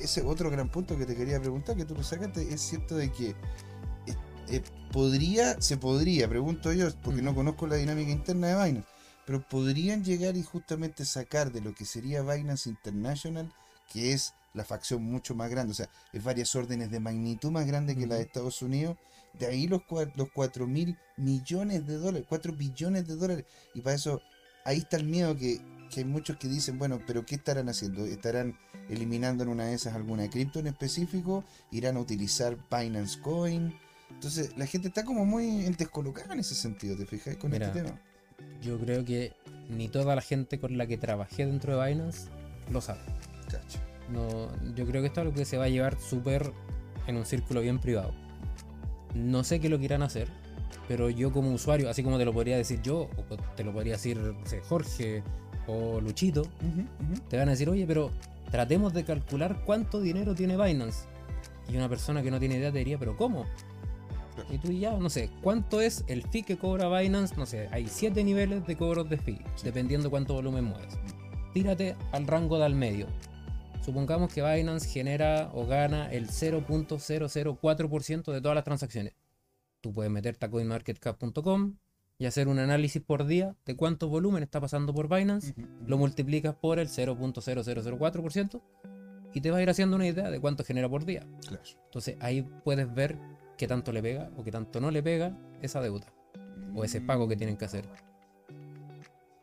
ese 0.00 0.22
otro 0.22 0.50
gran 0.50 0.68
punto 0.68 0.96
que 0.98 1.06
te 1.06 1.14
quería 1.14 1.40
preguntar, 1.40 1.76
que 1.76 1.84
tú 1.84 1.94
lo 1.94 2.02
sacaste, 2.02 2.52
es 2.52 2.60
cierto 2.60 2.96
de 2.96 3.12
que 3.12 3.34
eh, 4.48 4.62
podría, 4.92 5.60
se 5.60 5.76
podría, 5.76 6.28
pregunto 6.28 6.72
yo, 6.72 6.88
porque 7.02 7.22
no 7.22 7.34
conozco 7.34 7.66
la 7.66 7.76
dinámica 7.76 8.10
interna 8.10 8.48
de 8.48 8.64
Binance, 8.64 8.88
pero 9.26 9.46
podrían 9.46 10.04
llegar 10.04 10.36
y 10.36 10.42
justamente 10.42 11.04
sacar 11.04 11.52
de 11.52 11.60
lo 11.60 11.74
que 11.74 11.84
sería 11.84 12.22
Binance 12.22 12.68
International, 12.68 13.52
que 13.92 14.12
es 14.12 14.34
la 14.52 14.64
facción 14.64 15.02
mucho 15.02 15.34
más 15.34 15.50
grande, 15.50 15.72
o 15.72 15.74
sea, 15.74 15.88
es 16.12 16.22
varias 16.22 16.54
órdenes 16.54 16.90
de 16.90 17.00
magnitud 17.00 17.50
más 17.50 17.66
grande 17.66 17.96
que 17.96 18.06
la 18.06 18.16
de 18.16 18.22
Estados 18.22 18.62
Unidos, 18.62 18.96
de 19.38 19.46
ahí 19.46 19.66
los, 19.66 19.82
los 20.14 20.28
4 20.32 20.66
mil 20.66 20.96
millones 21.16 21.86
de 21.86 21.96
dólares, 21.96 22.26
4 22.28 22.52
billones 22.52 23.06
de 23.08 23.16
dólares, 23.16 23.44
y 23.74 23.80
para 23.80 23.96
eso, 23.96 24.20
ahí 24.64 24.78
está 24.78 24.96
el 24.96 25.06
miedo 25.06 25.36
que, 25.36 25.60
que 25.90 26.00
hay 26.00 26.06
muchos 26.06 26.36
que 26.36 26.48
dicen, 26.48 26.78
bueno, 26.78 27.00
pero 27.06 27.26
¿qué 27.26 27.34
estarán 27.34 27.68
haciendo? 27.68 28.04
¿Estarán 28.04 28.56
eliminando 28.88 29.42
en 29.42 29.48
una 29.48 29.64
de 29.66 29.74
esas 29.74 29.94
alguna 29.94 30.28
cripto 30.30 30.60
en 30.60 30.68
específico? 30.68 31.44
¿Irán 31.70 31.96
a 31.96 32.00
utilizar 32.00 32.56
Binance 32.70 33.20
Coin? 33.20 33.74
Entonces, 34.10 34.56
la 34.56 34.66
gente 34.66 34.88
está 34.88 35.04
como 35.04 35.24
muy 35.24 35.62
descolocada 35.76 36.34
en 36.34 36.40
ese 36.40 36.54
sentido, 36.54 36.96
¿te 36.96 37.06
fijas? 37.06 37.36
Con 37.36 37.52
este 37.52 37.68
tema. 37.68 38.00
Yo 38.62 38.78
creo 38.78 39.04
que 39.04 39.32
ni 39.68 39.88
toda 39.88 40.14
la 40.14 40.22
gente 40.22 40.58
con 40.58 40.78
la 40.78 40.86
que 40.86 40.96
trabajé 40.96 41.46
dentro 41.46 41.78
de 41.78 41.88
Binance 41.88 42.28
lo 42.70 42.80
sabe. 42.80 43.00
No, 44.10 44.48
yo 44.74 44.86
creo 44.86 45.02
que 45.02 45.08
esto 45.08 45.20
es 45.20 45.26
algo 45.26 45.34
que 45.34 45.44
se 45.44 45.56
va 45.56 45.64
a 45.64 45.68
llevar 45.68 45.98
súper 45.98 46.52
en 47.06 47.16
un 47.16 47.24
círculo 47.24 47.60
bien 47.60 47.78
privado. 47.78 48.12
No 49.14 49.44
sé 49.44 49.60
qué 49.60 49.68
lo 49.68 49.78
quieran 49.78 50.02
hacer, 50.02 50.28
pero 50.88 51.08
yo 51.08 51.32
como 51.32 51.52
usuario, 51.52 51.88
así 51.88 52.02
como 52.02 52.18
te 52.18 52.24
lo 52.24 52.32
podría 52.32 52.56
decir 52.56 52.82
yo, 52.82 53.08
o 53.16 53.36
te 53.56 53.64
lo 53.64 53.72
podría 53.72 53.94
decir 53.94 54.18
Jorge 54.68 55.22
o 55.66 56.00
Luchito, 56.00 56.42
te 57.28 57.38
van 57.38 57.48
a 57.48 57.52
decir, 57.52 57.68
oye, 57.70 57.86
pero 57.86 58.10
tratemos 58.50 58.92
de 58.92 59.04
calcular 59.04 59.62
cuánto 59.64 60.00
dinero 60.00 60.34
tiene 60.34 60.56
Binance. 60.56 61.06
Y 61.68 61.76
una 61.76 61.88
persona 61.88 62.22
que 62.22 62.30
no 62.30 62.38
tiene 62.38 62.56
idea 62.56 62.70
te 62.70 62.78
diría, 62.78 62.98
pero 62.98 63.16
¿cómo? 63.16 63.46
Y 64.50 64.58
tú 64.58 64.72
ya, 64.72 64.96
no 64.96 65.10
sé, 65.10 65.30
¿cuánto 65.42 65.80
es 65.80 66.04
el 66.06 66.22
fee 66.22 66.42
que 66.42 66.56
cobra 66.56 66.88
Binance? 66.88 67.36
No 67.36 67.46
sé, 67.46 67.68
hay 67.70 67.86
7 67.86 68.24
niveles 68.24 68.66
de 68.66 68.76
cobros 68.76 69.08
de 69.08 69.18
fee, 69.18 69.40
dependiendo 69.62 70.10
cuánto 70.10 70.34
volumen 70.34 70.64
mueves. 70.64 70.98
Tírate 71.52 71.96
al 72.12 72.26
rango 72.26 72.58
de 72.58 72.64
al 72.64 72.74
medio. 72.74 73.06
Supongamos 73.84 74.32
que 74.32 74.42
Binance 74.42 74.88
genera 74.88 75.50
o 75.52 75.66
gana 75.66 76.10
el 76.10 76.28
0.004% 76.28 78.32
de 78.32 78.40
todas 78.40 78.54
las 78.54 78.64
transacciones. 78.64 79.12
Tú 79.80 79.92
puedes 79.92 80.10
meterte 80.10 80.46
a 80.46 80.50
coinmarketcap.com 80.50 81.76
y 82.16 82.26
hacer 82.26 82.48
un 82.48 82.58
análisis 82.58 83.02
por 83.02 83.26
día 83.26 83.54
de 83.66 83.76
cuánto 83.76 84.08
volumen 84.08 84.42
está 84.42 84.60
pasando 84.60 84.94
por 84.94 85.14
Binance, 85.14 85.54
lo 85.86 85.98
multiplicas 85.98 86.54
por 86.54 86.78
el 86.78 86.88
0.0004% 86.88 88.62
y 89.34 89.40
te 89.40 89.50
vas 89.50 89.58
a 89.58 89.62
ir 89.62 89.70
haciendo 89.70 89.96
una 89.96 90.06
idea 90.06 90.30
de 90.30 90.40
cuánto 90.40 90.64
genera 90.64 90.88
por 90.88 91.04
día. 91.04 91.26
Entonces 91.86 92.16
ahí 92.20 92.42
puedes 92.64 92.92
ver 92.94 93.18
qué 93.56 93.66
tanto 93.66 93.92
le 93.92 94.02
pega 94.02 94.30
o 94.36 94.44
qué 94.44 94.50
tanto 94.50 94.80
no 94.80 94.90
le 94.90 95.02
pega 95.02 95.36
esa 95.62 95.80
deuda 95.80 96.06
o 96.74 96.84
ese 96.84 97.00
pago 97.00 97.28
que 97.28 97.36
tienen 97.36 97.56
que 97.56 97.64
hacer. 97.64 97.88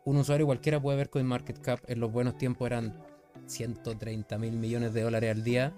Un 0.04 0.16
usuario 0.16 0.46
cualquiera 0.46 0.80
puede 0.80 0.96
ver 0.96 1.10
CoinMarketCap 1.10 1.88
en 1.88 2.00
los 2.00 2.12
buenos 2.12 2.36
tiempos 2.36 2.66
eran 2.66 2.96
130 3.46 4.38
mil 4.38 4.52
millones 4.52 4.92
de 4.94 5.02
dólares 5.02 5.30
al 5.30 5.44
día. 5.44 5.72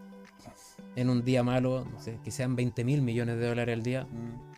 En 0.97 1.11
un 1.11 1.25
día 1.25 1.43
malo, 1.43 1.85
no 1.85 2.01
sé, 2.01 2.19
que 2.23 2.31
sean 2.31 2.57
20 2.57 2.85
mil 2.85 3.03
millones 3.03 3.37
de 3.39 3.47
dólares 3.47 3.75
al 3.75 3.83
día. 3.83 4.05
Mm. 4.05 4.55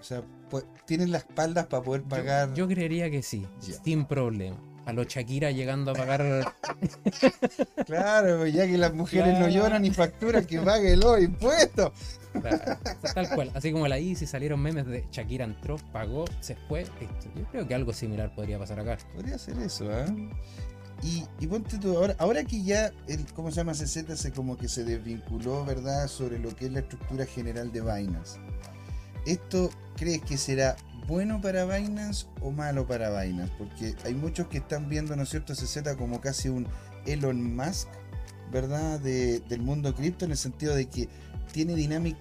O 0.00 0.02
sea, 0.02 0.22
pues, 0.50 0.64
tienen 0.86 1.12
las 1.12 1.22
espaldas 1.22 1.66
para 1.66 1.82
poder 1.82 2.02
pagar. 2.02 2.54
Yo, 2.54 2.66
creería 2.66 3.10
que 3.10 3.22
sí, 3.22 3.46
sin 3.84 4.04
problema. 4.04 4.58
A 4.84 4.92
los 4.92 5.06
Shakira 5.06 5.50
llegando 5.50 5.92
a 5.92 5.94
pagar. 5.94 6.54
claro, 7.86 8.38
pues, 8.38 8.52
ya 8.52 8.66
que 8.66 8.76
las 8.76 8.92
mujeres 8.92 9.38
no 9.38 9.48
lloran 9.48 9.82
ni 9.82 9.90
facturan, 9.90 10.44
que 10.44 10.60
pague 10.60 10.96
los 10.96 11.20
impuestos. 11.20 11.92
tal 13.14 13.28
cual. 13.34 13.50
Así 13.54 13.72
como 13.72 13.86
la 13.86 13.96
si 13.96 14.26
salieron 14.26 14.60
memes 14.60 14.86
de 14.86 15.04
Shakira 15.12 15.44
entró, 15.44 15.76
pagó, 15.92 16.24
se 16.40 16.56
fue. 16.68 16.84
Yo 17.36 17.44
creo 17.50 17.68
que 17.68 17.74
algo 17.74 17.92
similar 17.92 18.34
podría 18.34 18.58
pasar 18.58 18.80
acá. 18.80 18.98
Podría 19.14 19.38
ser 19.38 19.58
eso, 19.58 19.90
¿eh? 19.92 20.06
Y, 21.02 21.24
y, 21.40 21.48
ponte 21.48 21.78
tú, 21.78 21.96
ahora, 21.96 22.14
ahora 22.18 22.44
que 22.44 22.62
ya 22.62 22.92
el, 23.08 23.26
¿cómo 23.34 23.50
se 23.50 23.56
llama? 23.56 23.72
CZ 23.72 24.16
se 24.16 24.32
como 24.32 24.56
que 24.56 24.68
se 24.68 24.84
desvinculó, 24.84 25.64
¿verdad? 25.64 26.06
Sobre 26.06 26.38
lo 26.38 26.54
que 26.54 26.66
es 26.66 26.72
la 26.72 26.78
estructura 26.80 27.26
general 27.26 27.72
de 27.72 27.80
Binance. 27.80 28.38
¿Esto 29.26 29.70
crees 29.96 30.22
que 30.22 30.36
será 30.36 30.76
bueno 31.06 31.40
para 31.40 31.64
Binance 31.64 32.26
o 32.40 32.50
malo 32.50 32.86
para 32.86 33.22
Binance? 33.22 33.52
Porque 33.58 33.94
hay 34.04 34.14
muchos 34.14 34.48
que 34.48 34.58
están 34.58 34.88
viendo, 34.88 35.14
¿no 35.16 35.22
es 35.22 35.30
cierto? 35.30 35.54
CZ 35.54 35.96
como 35.96 36.20
casi 36.20 36.48
un 36.48 36.66
Elon 37.06 37.54
Musk, 37.56 37.88
¿verdad? 38.50 39.00
del 39.00 39.60
mundo 39.60 39.94
cripto, 39.94 40.24
en 40.24 40.32
el 40.32 40.36
sentido 40.36 40.74
de 40.74 40.86
que 40.86 41.08
tiene 41.52 41.74
dinámica, 41.74 42.18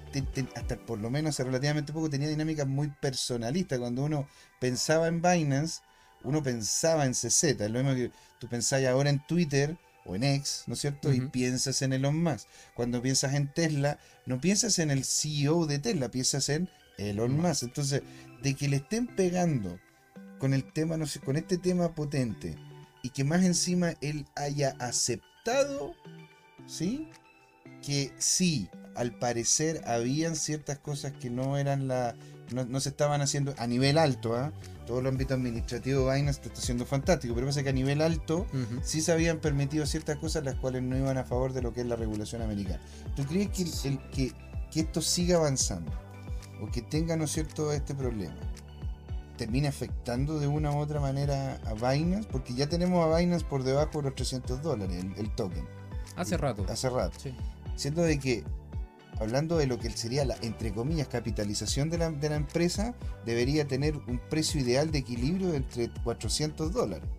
hasta 0.56 0.78
por 0.78 1.00
lo 1.00 1.10
menos 1.10 1.36
hace 1.36 1.44
relativamente 1.44 1.94
poco, 1.94 2.10
tenía 2.10 2.28
dinámica 2.28 2.66
muy 2.66 2.90
personalista. 3.02 3.80
Cuando 3.80 4.04
uno 4.04 4.28
pensaba 4.60 5.08
en 5.08 5.22
Binance, 5.22 5.82
uno 6.24 6.44
pensaba 6.44 7.06
en 7.06 7.14
CZ, 7.14 7.44
es 7.44 7.72
lo 7.72 7.84
mismo 7.84 7.96
que 7.96 8.12
tú 8.40 8.48
pensás 8.48 8.84
ahora 8.86 9.10
en 9.10 9.26
Twitter 9.26 9.78
o 10.06 10.16
en 10.16 10.24
X, 10.24 10.64
¿no 10.68 10.74
es 10.74 10.82
cierto? 10.82 11.14
Y 11.14 11.22
piensas 11.22 11.82
en 11.82 11.94
Elon 11.94 12.22
Musk. 12.22 12.48
Cuando 12.76 13.02
piensas 13.02 13.34
en 13.34 13.54
Tesla, 13.54 14.00
no 14.26 14.42
piensas 14.42 14.80
en 14.80 14.92
el 14.92 15.04
CEO 15.04 15.66
de 15.66 15.80
Tesla, 15.80 16.10
piensas 16.10 16.50
en 16.50 16.70
Elon 16.98 17.40
Musk. 17.40 17.64
Entonces, 17.64 18.02
de 18.42 18.56
que 18.56 18.68
le 18.68 18.78
estén 18.78 19.08
pegando 19.08 19.80
con 20.40 20.54
el 20.54 20.72
tema, 20.72 20.98
no 20.98 21.06
sé, 21.06 21.20
con 21.20 21.36
este 21.36 21.58
tema 21.58 21.94
potente 21.94 22.56
y 23.04 23.10
que 23.10 23.24
más 23.24 23.44
encima 23.44 23.94
él 24.02 24.26
haya 24.36 24.76
aceptado, 24.80 25.94
¿sí? 26.66 27.10
Que 27.82 28.12
sí, 28.18 28.70
al 28.96 29.18
parecer 29.18 29.82
habían 29.86 30.36
ciertas 30.36 30.80
cosas 30.80 31.14
que 31.14 31.30
no 31.30 31.58
eran 31.58 31.88
la, 31.88 32.16
no, 32.54 32.80
se 32.80 32.90
estaban 32.90 33.22
haciendo 33.22 33.54
a 33.58 33.68
nivel 33.68 33.98
alto, 33.98 34.36
¿ah? 34.36 34.52
todo 34.86 35.00
el 35.00 35.08
ámbito 35.08 35.34
administrativo 35.34 36.10
de 36.10 36.16
Binance 36.16 36.42
está 36.44 36.62
siendo 36.62 36.86
fantástico, 36.86 37.34
pero 37.34 37.48
pasa 37.48 37.64
que 37.64 37.70
a 37.70 37.74
nivel 37.74 38.02
alto 38.02 38.46
sí 38.84 39.02
se 39.02 39.12
habían 39.12 39.40
permitido 39.40 39.86
ciertas 39.86 40.18
cosas 40.18 40.44
las 40.44 40.56
cuales 40.56 40.84
no 40.84 40.98
iban 40.98 41.18
a 41.18 41.24
favor 41.24 41.54
de 41.54 41.62
lo 41.62 41.74
que 41.74 41.82
es 41.82 41.88
la 41.88 41.96
regulación 41.96 42.42
americana. 42.42 42.82
¿Tú 43.16 43.24
crees 43.26 43.50
que, 43.50 43.64
el, 43.88 44.00
que, 44.10 44.34
que, 44.72 44.80
esto 44.82 45.02
siga 45.02 45.38
avanzando 45.38 45.92
o 46.62 46.70
que 46.72 46.82
tenga, 46.82 47.16
¿no 47.16 47.26
es 47.26 47.32
cierto?, 47.32 47.72
este 47.72 47.96
problema, 47.96 48.36
termine 49.38 49.68
afectando 49.68 50.40
de 50.40 50.48
una 50.48 50.72
u 50.72 50.78
otra 50.78 51.00
manera 51.00 51.60
a 51.66 51.74
Binance, 51.74 52.28
porque 52.32 52.54
ya 52.54 52.70
tenemos 52.70 53.04
a 53.04 53.18
Binance 53.18 53.46
por 53.46 53.64
debajo 53.64 53.98
de 54.00 54.04
los 54.04 54.16
300 54.16 54.62
dólares, 54.62 55.04
el, 55.18 55.36
token. 55.36 55.68
Hace 56.16 56.38
rato. 56.38 56.66
Hace 56.70 56.90
rato. 56.90 57.20
Sí. 57.20 57.36
Siendo 57.76 58.04
de 58.04 58.20
que 58.20 58.44
hablando 59.20 59.58
de 59.58 59.66
lo 59.66 59.80
que 59.80 59.90
sería 59.90 60.26
la, 60.26 60.36
entre 60.42 60.72
comillas, 60.74 61.08
capitalización 61.08 61.90
de 61.90 61.98
la, 61.98 62.12
de 62.12 62.30
la 62.30 62.36
empresa, 62.36 62.94
debería 63.26 63.68
tener 63.68 63.98
un 63.98 64.20
precio 64.30 64.62
ideal 64.62 64.92
de 64.92 65.00
equilibrio 65.00 65.54
entre 65.56 65.90
400 66.04 66.72
dólares. 66.72 67.10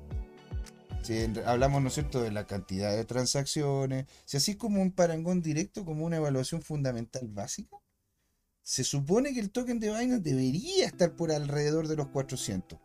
Si 1.03 1.33
hablamos, 1.45 1.83
¿no 1.83 1.89
es 1.89 1.95
cierto?, 1.95 2.23
de 2.23 2.31
la 2.31 2.47
cantidad 2.47 2.93
de 2.93 3.05
transacciones, 3.05 4.07
si 4.25 4.37
así 4.37 4.57
como 4.57 4.81
un 4.81 4.93
parangón 4.93 5.43
directo, 5.43 5.85
como 5.85 6.05
una 6.05 6.19
evaluación 6.19 6.63
fundamental 6.63 7.27
básica, 7.27 7.77
se 8.63 8.85
supone 8.85 9.35
que 9.35 9.41
el 9.41 9.51
token 9.51 9.81
de 9.81 9.89
Binance 9.89 10.21
debería 10.21 10.87
estar 10.87 11.17
por 11.17 11.33
alrededor 11.33 11.89
de 11.89 11.97
los 11.97 12.09
400. 12.09 12.79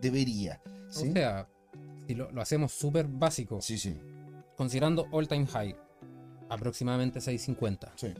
Debería. 0.00 0.60
O 0.88 0.92
sea, 0.92 1.48
si 2.06 2.14
lo, 2.14 2.30
lo 2.30 2.42
hacemos 2.42 2.72
súper 2.72 3.06
básico. 3.06 3.60
Sí, 3.60 3.78
sí. 3.78 3.96
Considerando 4.56 5.06
all 5.10 5.28
time 5.28 5.46
high, 5.46 5.76
aproximadamente 6.48 7.20
650. 7.20 7.92
Sí. 7.96 8.14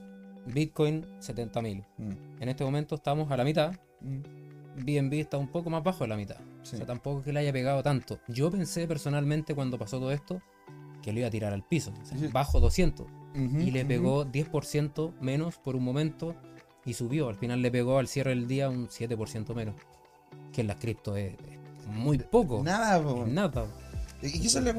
Bitcoin 0.47 1.05
70.000. 1.21 1.85
Mm. 1.99 2.43
En 2.43 2.49
este 2.49 2.65
momento 2.65 2.97
estamos 2.97 3.31
a 3.31 3.37
la 3.37 3.45
mitad. 3.45 3.75
BNB 4.01 5.13
mm. 5.13 5.21
está 5.21 5.39
un 5.39 5.49
poco 5.49 5.71
más 5.71 5.83
bajo 5.83 6.05
de 6.05 6.09
la 6.09 6.17
mitad. 6.17 6.37
O 6.63 6.65
sea, 6.65 6.87
tampoco 6.87 7.21
es 7.21 7.25
que 7.25 7.33
le 7.33 7.41
haya 7.41 7.53
pegado 7.53 7.83
tanto. 7.83 8.21
Yo 8.29 8.51
pensé 8.51 8.87
personalmente 8.87 9.55
cuando 9.55 9.79
pasó 9.79 9.99
todo 9.99 10.13
esto 10.13 10.41
que 11.03 11.13
lo 11.13 11.19
iba 11.19 11.29
a 11.29 11.31
tirar 11.31 11.53
al 11.53 11.63
piso. 11.63 11.93
Bajo 12.33 12.61
200. 12.61 13.07
y 13.35 13.71
le 13.71 13.85
pegó 13.85 14.25
10% 14.25 15.19
menos 15.21 15.59
por 15.59 15.77
un 15.77 15.85
momento 15.85 16.35
y 16.85 16.95
subió. 16.95 17.29
Al 17.29 17.37
final 17.37 17.63
le 17.63 17.71
pegó 17.71 17.99
al 17.99 18.09
cierre 18.09 18.31
del 18.31 18.47
día 18.47 18.69
un 18.69 18.89
7% 18.89 19.55
menos. 19.55 19.75
Que 20.53 20.63
en 20.63 20.69
las 20.69 20.77
cripto 20.77 21.17
es, 21.17 21.35
muy 21.89 22.19
poco. 22.19 22.63
Nada, 22.63 22.99
Nada. 23.27 23.67
Y 24.23 24.47
eso 24.47 24.61
le 24.61 24.73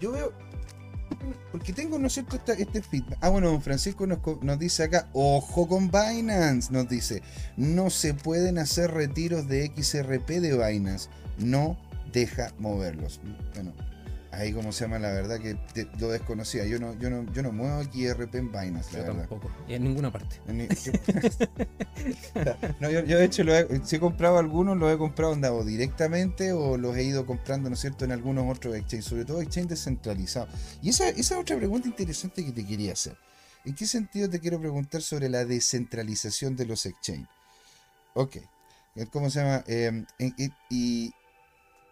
Yo 0.00 0.12
veo 0.12 0.32
porque 1.52 1.72
tengo, 1.72 1.98
¿no 1.98 2.06
es 2.06 2.14
cierto?, 2.14 2.40
este 2.52 2.82
feedback. 2.82 3.18
Ah, 3.20 3.28
bueno, 3.28 3.60
Francisco 3.60 4.06
nos, 4.06 4.18
nos, 4.42 4.58
dice 4.58 4.84
acá, 4.84 5.08
ojo 5.12 5.68
con 5.68 5.90
Binance, 5.90 6.72
nos 6.72 6.88
dice, 6.88 7.22
no 7.56 7.90
se 7.90 8.14
pueden 8.14 8.58
hacer 8.58 8.92
retiros 8.92 9.48
de 9.48 9.70
XRP 9.76 10.28
de 10.28 10.56
Binance, 10.56 11.08
no 11.38 11.76
deja 12.12 12.52
moverlos. 12.58 13.20
Bueno, 13.54 13.72
ahí 14.32 14.52
como 14.52 14.72
se 14.72 14.84
llama 14.84 14.98
la 14.98 15.12
verdad 15.12 15.40
que 15.40 15.56
lo 15.98 16.10
desconocía. 16.10 16.66
Yo 16.66 16.78
no, 16.78 16.98
yo 16.98 17.10
no, 17.10 17.30
yo 17.32 17.42
no 17.42 17.52
muevo 17.52 17.80
aquí 17.80 18.08
RP 18.08 18.36
en 18.36 18.52
Binance, 18.52 18.92
la 18.92 19.06
yo 19.06 19.14
tampoco. 19.14 19.50
Y 19.68 19.74
en 19.74 19.84
ninguna 19.84 20.12
parte. 20.12 20.40
no, 22.80 22.90
yo, 22.90 23.02
de 23.02 23.24
hecho 23.24 23.44
lo 23.44 23.54
he, 23.54 23.80
si 23.84 23.96
he 23.96 24.00
comprado 24.00 24.38
algunos, 24.38 24.76
los 24.76 24.92
he 24.92 24.98
comprado 24.98 25.32
andado 25.32 25.64
directamente 25.64 26.52
o 26.52 26.76
los 26.76 26.96
he 26.96 27.04
ido 27.04 27.26
comprando, 27.26 27.68
¿no 27.68 27.74
es 27.74 27.80
cierto?, 27.80 28.04
en 28.04 28.12
algunos 28.12 28.50
otros 28.50 28.76
exchanges, 28.76 29.06
sobre 29.06 29.24
todo 29.24 29.40
exchanges 29.40 29.70
descentralizados. 29.70 30.50
Y 30.82 30.90
esa, 30.90 31.08
esa 31.08 31.34
es 31.34 31.40
otra 31.40 31.56
pregunta 31.56 31.88
interesante 31.88 32.44
que 32.44 32.52
te 32.52 32.66
quería 32.66 32.92
hacer. 32.92 33.16
¿En 33.64 33.74
qué 33.74 33.86
sentido 33.86 34.30
te 34.30 34.40
quiero 34.40 34.58
preguntar 34.58 35.02
sobre 35.02 35.28
la 35.28 35.44
descentralización 35.44 36.56
de 36.56 36.66
los 36.66 36.86
exchanges? 36.86 37.28
Ok. 38.14 38.38
¿Cómo 39.12 39.30
se 39.30 39.40
llama? 39.40 39.62
Eh, 39.66 40.04
y 40.68 41.12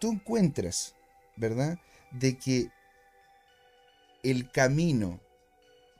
tú 0.00 0.12
encuentras, 0.12 0.94
¿verdad? 1.36 1.78
De 2.12 2.38
que 2.38 2.70
el 4.22 4.50
camino, 4.50 5.20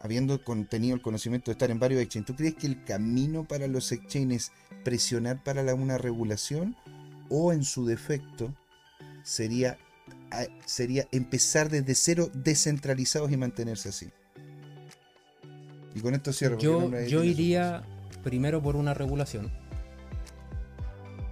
habiendo 0.00 0.38
tenido 0.68 0.94
el 0.94 1.02
conocimiento 1.02 1.50
de 1.50 1.52
estar 1.52 1.70
en 1.70 1.78
varios 1.78 2.00
exchanges, 2.00 2.26
¿tú 2.26 2.36
crees 2.36 2.54
que 2.54 2.66
el 2.66 2.84
camino 2.84 3.44
para 3.44 3.66
los 3.66 3.92
exchanges 3.92 4.50
es 4.50 4.52
presionar 4.84 5.42
para 5.42 5.62
la, 5.62 5.74
una 5.74 5.98
regulación 5.98 6.76
o 7.28 7.52
en 7.52 7.64
su 7.64 7.86
defecto 7.86 8.54
sería, 9.22 9.78
sería 10.64 11.06
empezar 11.12 11.68
desde 11.68 11.94
cero 11.94 12.30
descentralizados 12.32 13.30
y 13.30 13.36
mantenerse 13.36 13.90
así? 13.90 14.10
Y 15.94 16.00
con 16.00 16.14
esto 16.14 16.32
cierro. 16.32 16.58
Yo, 16.58 16.90
yo 17.06 17.24
iría 17.24 17.82
primero 18.22 18.62
por 18.62 18.76
una 18.76 18.94
regulación. 18.94 19.50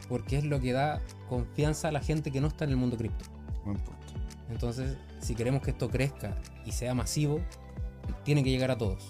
Porque 0.09 0.39
es 0.39 0.45
lo 0.45 0.61
que 0.61 0.73
da 0.73 1.03
confianza 1.29 1.89
a 1.89 1.93
la 1.93 2.01
gente 2.01 2.31
que 2.31 2.41
no 2.41 2.49
está 2.49 2.65
en 2.65 2.71
el 2.71 2.77
mundo 2.77 2.97
cripto. 2.97 3.25
Buen 3.65 3.77
punto. 3.79 4.06
Entonces, 4.51 4.97
si 5.21 5.35
queremos 5.35 5.63
que 5.63 5.71
esto 5.73 5.89
crezca 5.91 6.37
y 6.65 6.73
sea 6.73 6.95
masivo, 6.95 7.41
tiene 8.25 8.45
que 8.45 8.51
llegar 8.51 8.71
a 8.71 8.79
todos. 8.79 9.09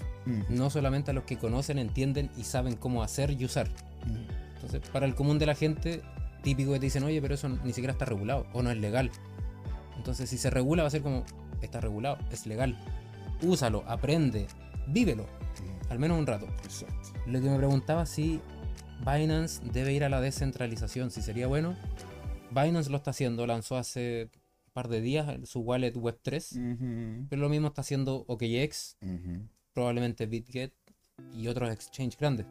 No 0.49 0.71
solamente 0.71 1.13
a 1.13 1.15
los 1.15 1.25
que 1.25 1.39
conocen, 1.39 1.79
entienden 1.79 2.31
y 2.37 2.45
saben 2.45 2.77
cómo 2.77 3.03
hacer 3.03 3.31
y 3.31 3.45
usar. 3.45 3.69
Entonces, 4.55 4.81
para 4.91 5.07
el 5.07 5.15
común 5.15 5.39
de 5.39 5.47
la 5.47 5.55
gente, 5.55 6.03
típico 6.43 6.73
que 6.73 6.81
te 6.81 6.87
dicen, 6.87 7.05
oye, 7.05 7.21
pero 7.21 7.35
eso 7.35 7.49
ni 7.49 7.73
siquiera 7.73 7.93
está 7.93 8.05
regulado 8.07 8.47
o 8.53 8.63
no 8.63 8.71
es 8.71 8.77
legal. 8.79 9.11
Entonces, 9.97 10.29
si 10.29 10.39
se 10.39 10.51
regula, 10.51 10.83
va 10.83 10.89
a 10.89 10.91
ser 10.91 11.03
como, 11.03 11.25
está 11.61 11.81
regulado, 11.81 12.19
es 12.31 12.47
legal. 12.47 12.77
Úsalo, 13.43 13.85
aprende, 13.87 14.47
vívelo. 14.89 15.27
Al 15.91 15.99
menos 15.99 16.19
un 16.19 16.27
rato. 16.27 16.47
Exacto. 16.65 16.95
Lo 17.27 17.41
que 17.41 17.49
me 17.49 17.57
preguntaba 17.57 18.07
si 18.07 18.41
Binance 19.01 19.63
debe 19.73 19.93
ir 19.93 20.05
a 20.05 20.09
la 20.09 20.21
descentralización, 20.21 21.11
si 21.11 21.23
sería 21.23 21.47
bueno. 21.47 21.77
Binance 22.51 22.91
lo 22.91 22.97
está 22.97 23.11
haciendo, 23.11 23.47
lanzó 23.47 23.77
hace 23.77 24.31
par 24.77 24.89
de 24.89 25.01
días 25.01 25.27
su 25.45 25.61
wallet 25.61 25.95
Web3, 25.95 27.27
pero 27.31 27.41
lo 27.41 27.49
mismo 27.49 27.69
está 27.69 27.81
haciendo 27.81 28.27
OKX, 28.29 28.99
probablemente 29.73 30.27
BitGet 30.27 30.75
y 31.33 31.49
otros 31.49 31.71
exchange 31.71 32.19
grandes. 32.19 32.45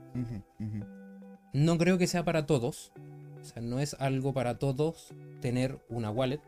No 1.53 1.77
creo 1.77 1.99
que 1.99 2.07
sea 2.07 2.25
para 2.25 2.47
todos, 2.47 2.91
o 3.39 3.45
sea, 3.45 3.61
no 3.61 3.79
es 3.79 3.93
algo 3.99 4.33
para 4.33 4.57
todos 4.57 5.13
tener 5.39 5.77
una 5.87 6.09
wallet, 6.09 6.41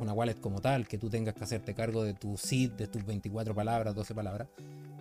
una 0.00 0.12
wallet 0.12 0.40
como 0.40 0.60
tal, 0.60 0.88
que 0.88 0.98
tú 0.98 1.08
tengas 1.08 1.34
que 1.34 1.44
hacerte 1.44 1.74
cargo 1.76 2.02
de 2.02 2.14
tu 2.14 2.36
seed, 2.36 2.72
de 2.72 2.88
tus 2.88 3.06
24 3.06 3.54
palabras, 3.54 3.94
12 3.94 4.12
palabras, 4.16 4.48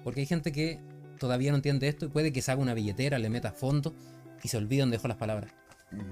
porque 0.03 0.19
hay 0.19 0.27
gente 0.27 0.51
que 0.51 0.80
todavía 1.19 1.49
no 1.49 1.57
entiende 1.57 1.88
esto 1.88 2.05
y 2.05 2.09
puede 2.09 2.32
que 2.32 2.43
se 2.43 2.51
haga 2.51 2.61
una 2.61 2.75
billetera, 2.75 3.17
le 3.17 3.32
meta 3.32 3.51
fondo 3.51 3.95
y 4.43 4.47
se 4.47 4.57
olvide 4.57 4.82
donde 4.82 4.97
dejó 4.97 5.07
las 5.07 5.17
palabras. 5.17 5.51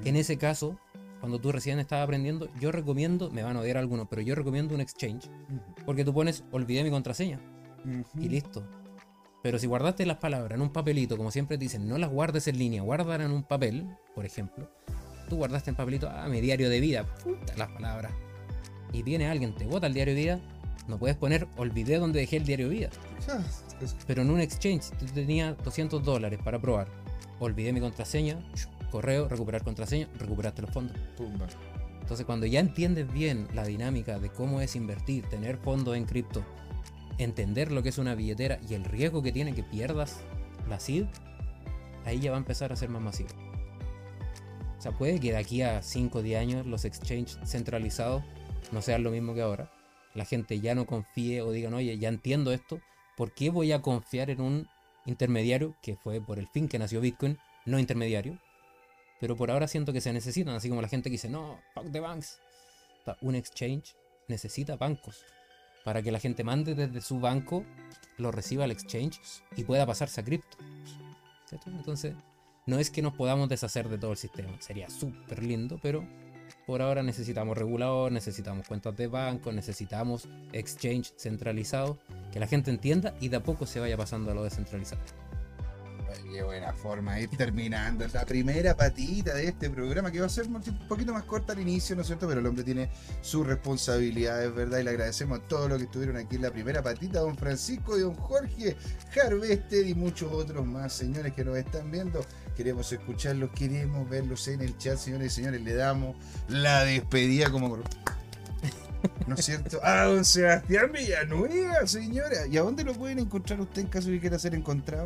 En 0.05 0.15
ese 0.15 0.39
caso, 0.39 0.79
cuando 1.19 1.39
tú 1.39 1.51
recién 1.51 1.79
estabas 1.79 2.03
aprendiendo, 2.03 2.47
yo 2.59 2.71
recomiendo, 2.71 3.31
me 3.31 3.43
van 3.43 3.57
a 3.57 3.61
odiar 3.61 3.77
algunos, 3.77 4.07
pero 4.09 4.21
yo 4.21 4.35
recomiendo 4.35 4.75
un 4.75 4.81
exchange. 4.81 5.29
Porque 5.85 6.05
tú 6.05 6.13
pones, 6.13 6.43
olvidé 6.51 6.83
mi 6.83 6.89
contraseña. 6.89 7.39
Y 8.15 8.29
listo. 8.29 8.63
Pero 9.43 9.59
si 9.59 9.67
guardaste 9.67 10.05
las 10.05 10.17
palabras 10.17 10.55
en 10.55 10.61
un 10.61 10.71
papelito, 10.71 11.17
como 11.17 11.31
siempre 11.31 11.57
te 11.57 11.65
dicen, 11.65 11.87
no 11.87 11.97
las 11.97 12.09
guardes 12.09 12.47
en 12.47 12.57
línea, 12.57 12.81
guárdala 12.81 13.25
en 13.25 13.31
un 13.31 13.43
papel, 13.43 13.87
por 14.13 14.25
ejemplo. 14.25 14.69
Tú 15.29 15.37
guardaste 15.37 15.69
en 15.69 15.75
papelito, 15.75 16.09
ah, 16.09 16.27
mi 16.27 16.41
diario 16.41 16.69
de 16.69 16.79
vida, 16.79 17.05
puta 17.23 17.55
las 17.55 17.69
palabras. 17.69 18.11
Y 18.93 19.03
viene 19.03 19.27
alguien, 19.27 19.53
te 19.55 19.65
bota 19.65 19.87
el 19.87 19.93
diario 19.93 20.15
de 20.15 20.21
vida, 20.21 20.39
no 20.87 20.97
puedes 20.97 21.17
poner, 21.17 21.47
olvidé 21.57 21.97
donde 21.97 22.19
dejé 22.19 22.37
el 22.37 22.45
diario 22.45 22.69
de 22.69 22.75
vida. 22.75 22.89
Pero 24.07 24.21
en 24.21 24.31
un 24.31 24.39
exchange 24.39 24.89
tú 24.97 25.05
tenías 25.05 25.55
200 25.63 26.03
dólares 26.03 26.39
para 26.43 26.59
probar. 26.59 26.87
Olvidé 27.39 27.73
mi 27.73 27.79
contraseña, 27.79 28.39
correo, 28.91 29.27
recuperar 29.27 29.63
contraseña, 29.63 30.07
recuperaste 30.17 30.61
los 30.61 30.71
fondos. 30.71 30.97
Entonces 31.99 32.25
cuando 32.25 32.45
ya 32.45 32.59
entiendes 32.59 33.11
bien 33.11 33.47
la 33.53 33.65
dinámica 33.65 34.19
de 34.19 34.29
cómo 34.29 34.61
es 34.61 34.75
invertir, 34.75 35.27
tener 35.27 35.57
fondos 35.57 35.97
en 35.97 36.05
cripto, 36.05 36.43
entender 37.17 37.71
lo 37.71 37.83
que 37.83 37.89
es 37.89 37.97
una 37.97 38.15
billetera 38.15 38.59
y 38.67 38.75
el 38.75 38.85
riesgo 38.85 39.21
que 39.21 39.31
tiene 39.31 39.53
que 39.53 39.63
pierdas 39.63 40.21
la 40.69 40.79
SID, 40.79 41.05
ahí 42.05 42.19
ya 42.19 42.31
va 42.31 42.37
a 42.37 42.39
empezar 42.39 42.71
a 42.71 42.75
ser 42.75 42.89
más 42.89 43.01
masivo. 43.01 43.29
O 44.77 44.81
sea, 44.81 44.91
puede 44.91 45.19
que 45.19 45.31
de 45.31 45.37
aquí 45.37 45.61
a 45.63 45.81
5 45.81 46.19
o 46.19 46.21
10 46.21 46.39
años 46.39 46.65
los 46.65 46.85
exchanges 46.85 47.39
centralizados 47.45 48.23
no 48.71 48.81
sean 48.81 49.03
lo 49.03 49.11
mismo 49.11 49.33
que 49.33 49.41
ahora. 49.41 49.71
La 50.13 50.25
gente 50.25 50.59
ya 50.59 50.75
no 50.75 50.85
confíe 50.85 51.41
o 51.41 51.51
digan, 51.51 51.73
oye, 51.73 51.97
ya 51.97 52.09
entiendo 52.09 52.51
esto, 52.51 52.79
¿por 53.15 53.33
qué 53.33 53.49
voy 53.49 53.71
a 53.71 53.81
confiar 53.81 54.29
en 54.29 54.41
un 54.41 54.67
intermediario 55.05 55.75
que 55.81 55.95
fue 55.95 56.21
por 56.21 56.39
el 56.39 56.47
fin 56.47 56.67
que 56.67 56.79
nació 56.79 57.01
Bitcoin, 57.01 57.37
no 57.65 57.79
intermediario? 57.79 58.37
Pero 59.19 59.35
por 59.35 59.51
ahora 59.51 59.67
siento 59.67 59.93
que 59.93 60.01
se 60.01 60.13
necesitan, 60.13 60.55
así 60.55 60.69
como 60.69 60.81
la 60.81 60.87
gente 60.87 61.09
que 61.09 61.13
dice, 61.13 61.29
no, 61.29 61.59
fuck 61.73 61.91
the 61.91 61.99
banks. 61.99 62.39
Un 63.21 63.35
exchange 63.35 63.95
necesita 64.27 64.75
bancos 64.75 65.23
para 65.87 66.01
que 66.01 66.11
la 66.11 66.19
gente 66.19 66.43
mande 66.43 66.75
desde 66.75 66.99
su 66.99 67.21
banco, 67.21 67.63
lo 68.17 68.29
reciba 68.29 68.65
al 68.65 68.71
exchange 68.71 69.21
y 69.55 69.63
pueda 69.63 69.85
pasarse 69.85 70.19
a 70.19 70.23
cripto. 70.25 70.57
Entonces, 71.65 72.13
no 72.65 72.77
es 72.77 72.91
que 72.91 73.01
nos 73.01 73.13
podamos 73.13 73.47
deshacer 73.47 73.87
de 73.87 73.97
todo 73.97 74.11
el 74.11 74.17
sistema, 74.17 74.59
sería 74.59 74.89
súper 74.89 75.41
lindo, 75.41 75.79
pero 75.81 76.05
por 76.65 76.81
ahora 76.81 77.03
necesitamos 77.03 77.57
regulador, 77.57 78.11
necesitamos 78.11 78.67
cuentas 78.67 78.97
de 78.97 79.07
banco, 79.07 79.53
necesitamos 79.53 80.27
exchange 80.51 81.13
centralizado, 81.17 81.97
que 82.33 82.41
la 82.41 82.47
gente 82.47 82.69
entienda 82.69 83.15
y 83.21 83.29
de 83.29 83.37
a 83.37 83.43
poco 83.43 83.65
se 83.65 83.79
vaya 83.79 83.95
pasando 83.95 84.31
a 84.31 84.33
lo 84.33 84.43
descentralizado. 84.43 85.01
Qué 86.17 86.43
buena 86.43 86.73
forma 86.73 87.19
ir 87.19 87.29
terminando 87.29 88.05
la 88.13 88.25
primera 88.25 88.75
patita 88.75 89.33
de 89.33 89.47
este 89.47 89.69
programa 89.69 90.11
que 90.11 90.19
va 90.19 90.25
a 90.25 90.29
ser 90.29 90.47
un 90.47 90.61
poquito 90.87 91.13
más 91.13 91.23
corta 91.23 91.53
al 91.53 91.59
inicio, 91.59 91.95
¿no 91.95 92.01
es 92.01 92.07
cierto? 92.07 92.27
Pero 92.27 92.39
el 92.39 92.45
hombre 92.45 92.63
tiene 92.63 92.89
sus 93.21 93.45
responsabilidades, 93.45 94.53
¿verdad? 94.53 94.79
Y 94.79 94.83
le 94.83 94.89
agradecemos 94.91 95.39
a 95.39 95.47
todos 95.47 95.69
los 95.69 95.77
que 95.77 95.85
estuvieron 95.85 96.17
aquí 96.17 96.35
en 96.35 96.43
la 96.43 96.51
primera 96.51 96.81
patita, 96.81 97.19
don 97.19 97.37
Francisco 97.37 97.97
y 97.97 98.01
don 98.01 98.15
Jorge 98.15 98.75
Harvester 99.23 99.87
y 99.87 99.93
muchos 99.93 100.31
otros 100.31 100.65
más 100.65 100.93
señores 100.93 101.33
que 101.33 101.43
nos 101.43 101.57
están 101.57 101.91
viendo 101.91 102.25
queremos 102.57 102.91
escucharlos, 102.91 103.51
queremos 103.51 104.09
verlos 104.09 104.47
en 104.47 104.61
el 104.61 104.75
chat, 104.79 104.97
señores 104.97 105.33
y 105.33 105.35
señores. 105.35 105.61
Le 105.61 105.75
damos 105.75 106.15
la 106.49 106.83
despedida 106.83 107.51
como. 107.51 107.77
¿No 109.27 109.35
es 109.35 109.45
cierto? 109.45 109.79
A 109.83 110.05
don 110.05 110.25
Sebastián 110.25 110.91
Villanueva, 110.91 111.85
señora. 111.85 112.47
¿Y 112.47 112.57
a 112.57 112.63
dónde 112.63 112.83
lo 112.83 112.93
pueden 112.93 113.19
encontrar 113.19 113.61
usted 113.61 113.83
en 113.83 113.87
caso 113.87 114.07
de 114.07 114.15
que 114.15 114.21
quiera 114.21 114.39
ser 114.39 114.55
encontrado? 114.55 115.05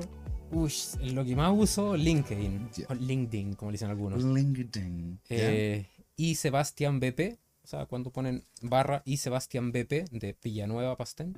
Uy, 0.51 0.73
lo 1.13 1.23
que 1.23 1.35
más 1.35 1.53
uso, 1.55 1.95
LinkedIn. 1.95 2.69
LinkedIn, 2.99 3.53
como 3.53 3.71
le 3.71 3.75
dicen 3.75 3.89
algunos. 3.89 4.23
LinkedIn. 4.23 5.19
Eh, 5.29 5.87
y 6.15 6.35
Sebastián 6.35 6.99
BP. 6.99 7.39
O 7.63 7.67
sea, 7.67 7.85
cuando 7.85 8.11
ponen 8.11 8.43
barra 8.61 9.01
y 9.05 9.17
Sebastián 9.17 9.71
BP 9.71 10.09
de 10.11 10.35
Villanueva 10.43 10.97
Pastén. 10.97 11.35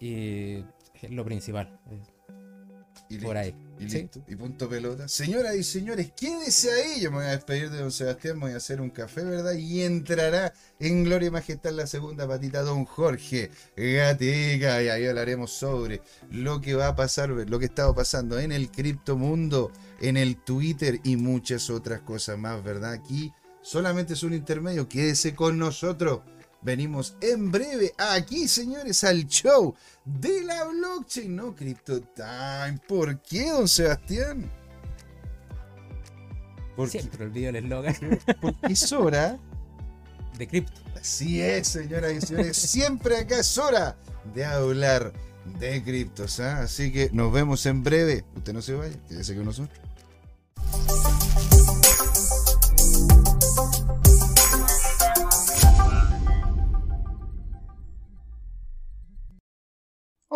Y 0.00 0.64
es 1.02 1.10
lo 1.10 1.24
principal. 1.24 1.78
Y 3.08 3.18
por 3.18 3.36
ahí. 3.36 3.54
Y 3.78 3.86
listo. 3.86 4.22
Y 4.28 4.36
punto 4.36 4.68
pelota. 4.68 5.08
Señoras 5.08 5.56
y 5.56 5.64
señores, 5.64 6.12
quédese 6.16 6.70
ahí. 6.70 7.00
Yo 7.00 7.10
me 7.10 7.18
voy 7.18 7.26
a 7.26 7.30
despedir 7.30 7.70
de 7.70 7.78
don 7.78 7.90
Sebastián, 7.90 8.36
me 8.36 8.46
voy 8.46 8.52
a 8.52 8.58
hacer 8.58 8.80
un 8.80 8.90
café, 8.90 9.24
¿verdad? 9.24 9.54
Y 9.54 9.82
entrará 9.82 10.52
en 10.78 11.04
Gloria 11.04 11.28
y 11.28 11.30
Majestad 11.30 11.72
la 11.72 11.86
segunda 11.86 12.28
patita 12.28 12.62
don 12.62 12.84
Jorge 12.84 13.50
Gatica. 13.76 14.82
Y 14.82 14.88
ahí 14.88 15.06
hablaremos 15.06 15.50
sobre 15.50 16.02
lo 16.30 16.60
que 16.60 16.74
va 16.74 16.88
a 16.88 16.96
pasar, 16.96 17.30
lo 17.30 17.58
que 17.58 17.64
estaba 17.64 17.94
pasando 17.94 18.38
en 18.38 18.52
el 18.52 18.70
criptomundo, 18.70 19.72
en 20.00 20.16
el 20.16 20.36
Twitter 20.36 21.00
y 21.02 21.16
muchas 21.16 21.70
otras 21.70 22.00
cosas 22.00 22.38
más, 22.38 22.62
¿verdad? 22.62 22.92
Aquí 22.92 23.32
solamente 23.62 24.12
es 24.12 24.22
un 24.22 24.34
intermedio. 24.34 24.88
Quédese 24.88 25.34
con 25.34 25.58
nosotros. 25.58 26.20
Venimos 26.64 27.14
en 27.20 27.52
breve 27.52 27.92
aquí, 27.98 28.48
señores, 28.48 29.04
al 29.04 29.26
show 29.26 29.74
de 30.04 30.42
la 30.44 30.64
blockchain, 30.64 31.36
no 31.36 31.54
Crypto 31.54 32.00
Time. 32.00 32.80
¿Por 32.88 33.20
qué, 33.20 33.50
don 33.50 33.68
Sebastián? 33.68 34.50
Porque 36.74 37.00
Siempre 37.00 37.26
olvido 37.26 37.50
el 37.50 37.56
eslogan. 37.56 37.94
Porque 38.40 38.72
es 38.72 38.92
hora 38.92 39.38
de 40.38 40.48
cripto. 40.48 40.80
Así 40.98 41.42
es, 41.42 41.68
señoras 41.68 42.12
y 42.12 42.20
señores. 42.22 42.56
Siempre 42.56 43.18
acá 43.18 43.40
es 43.40 43.58
hora 43.58 43.96
de 44.34 44.46
hablar 44.46 45.12
de 45.60 45.82
criptos. 45.84 46.40
¿ah? 46.40 46.60
Así 46.60 46.90
que 46.90 47.10
nos 47.12 47.30
vemos 47.30 47.66
en 47.66 47.82
breve. 47.82 48.24
Usted 48.36 48.54
no 48.54 48.62
se 48.62 48.72
vaya, 48.72 48.96
quédese 49.06 49.36
con 49.36 49.44
nosotros. 49.44 49.78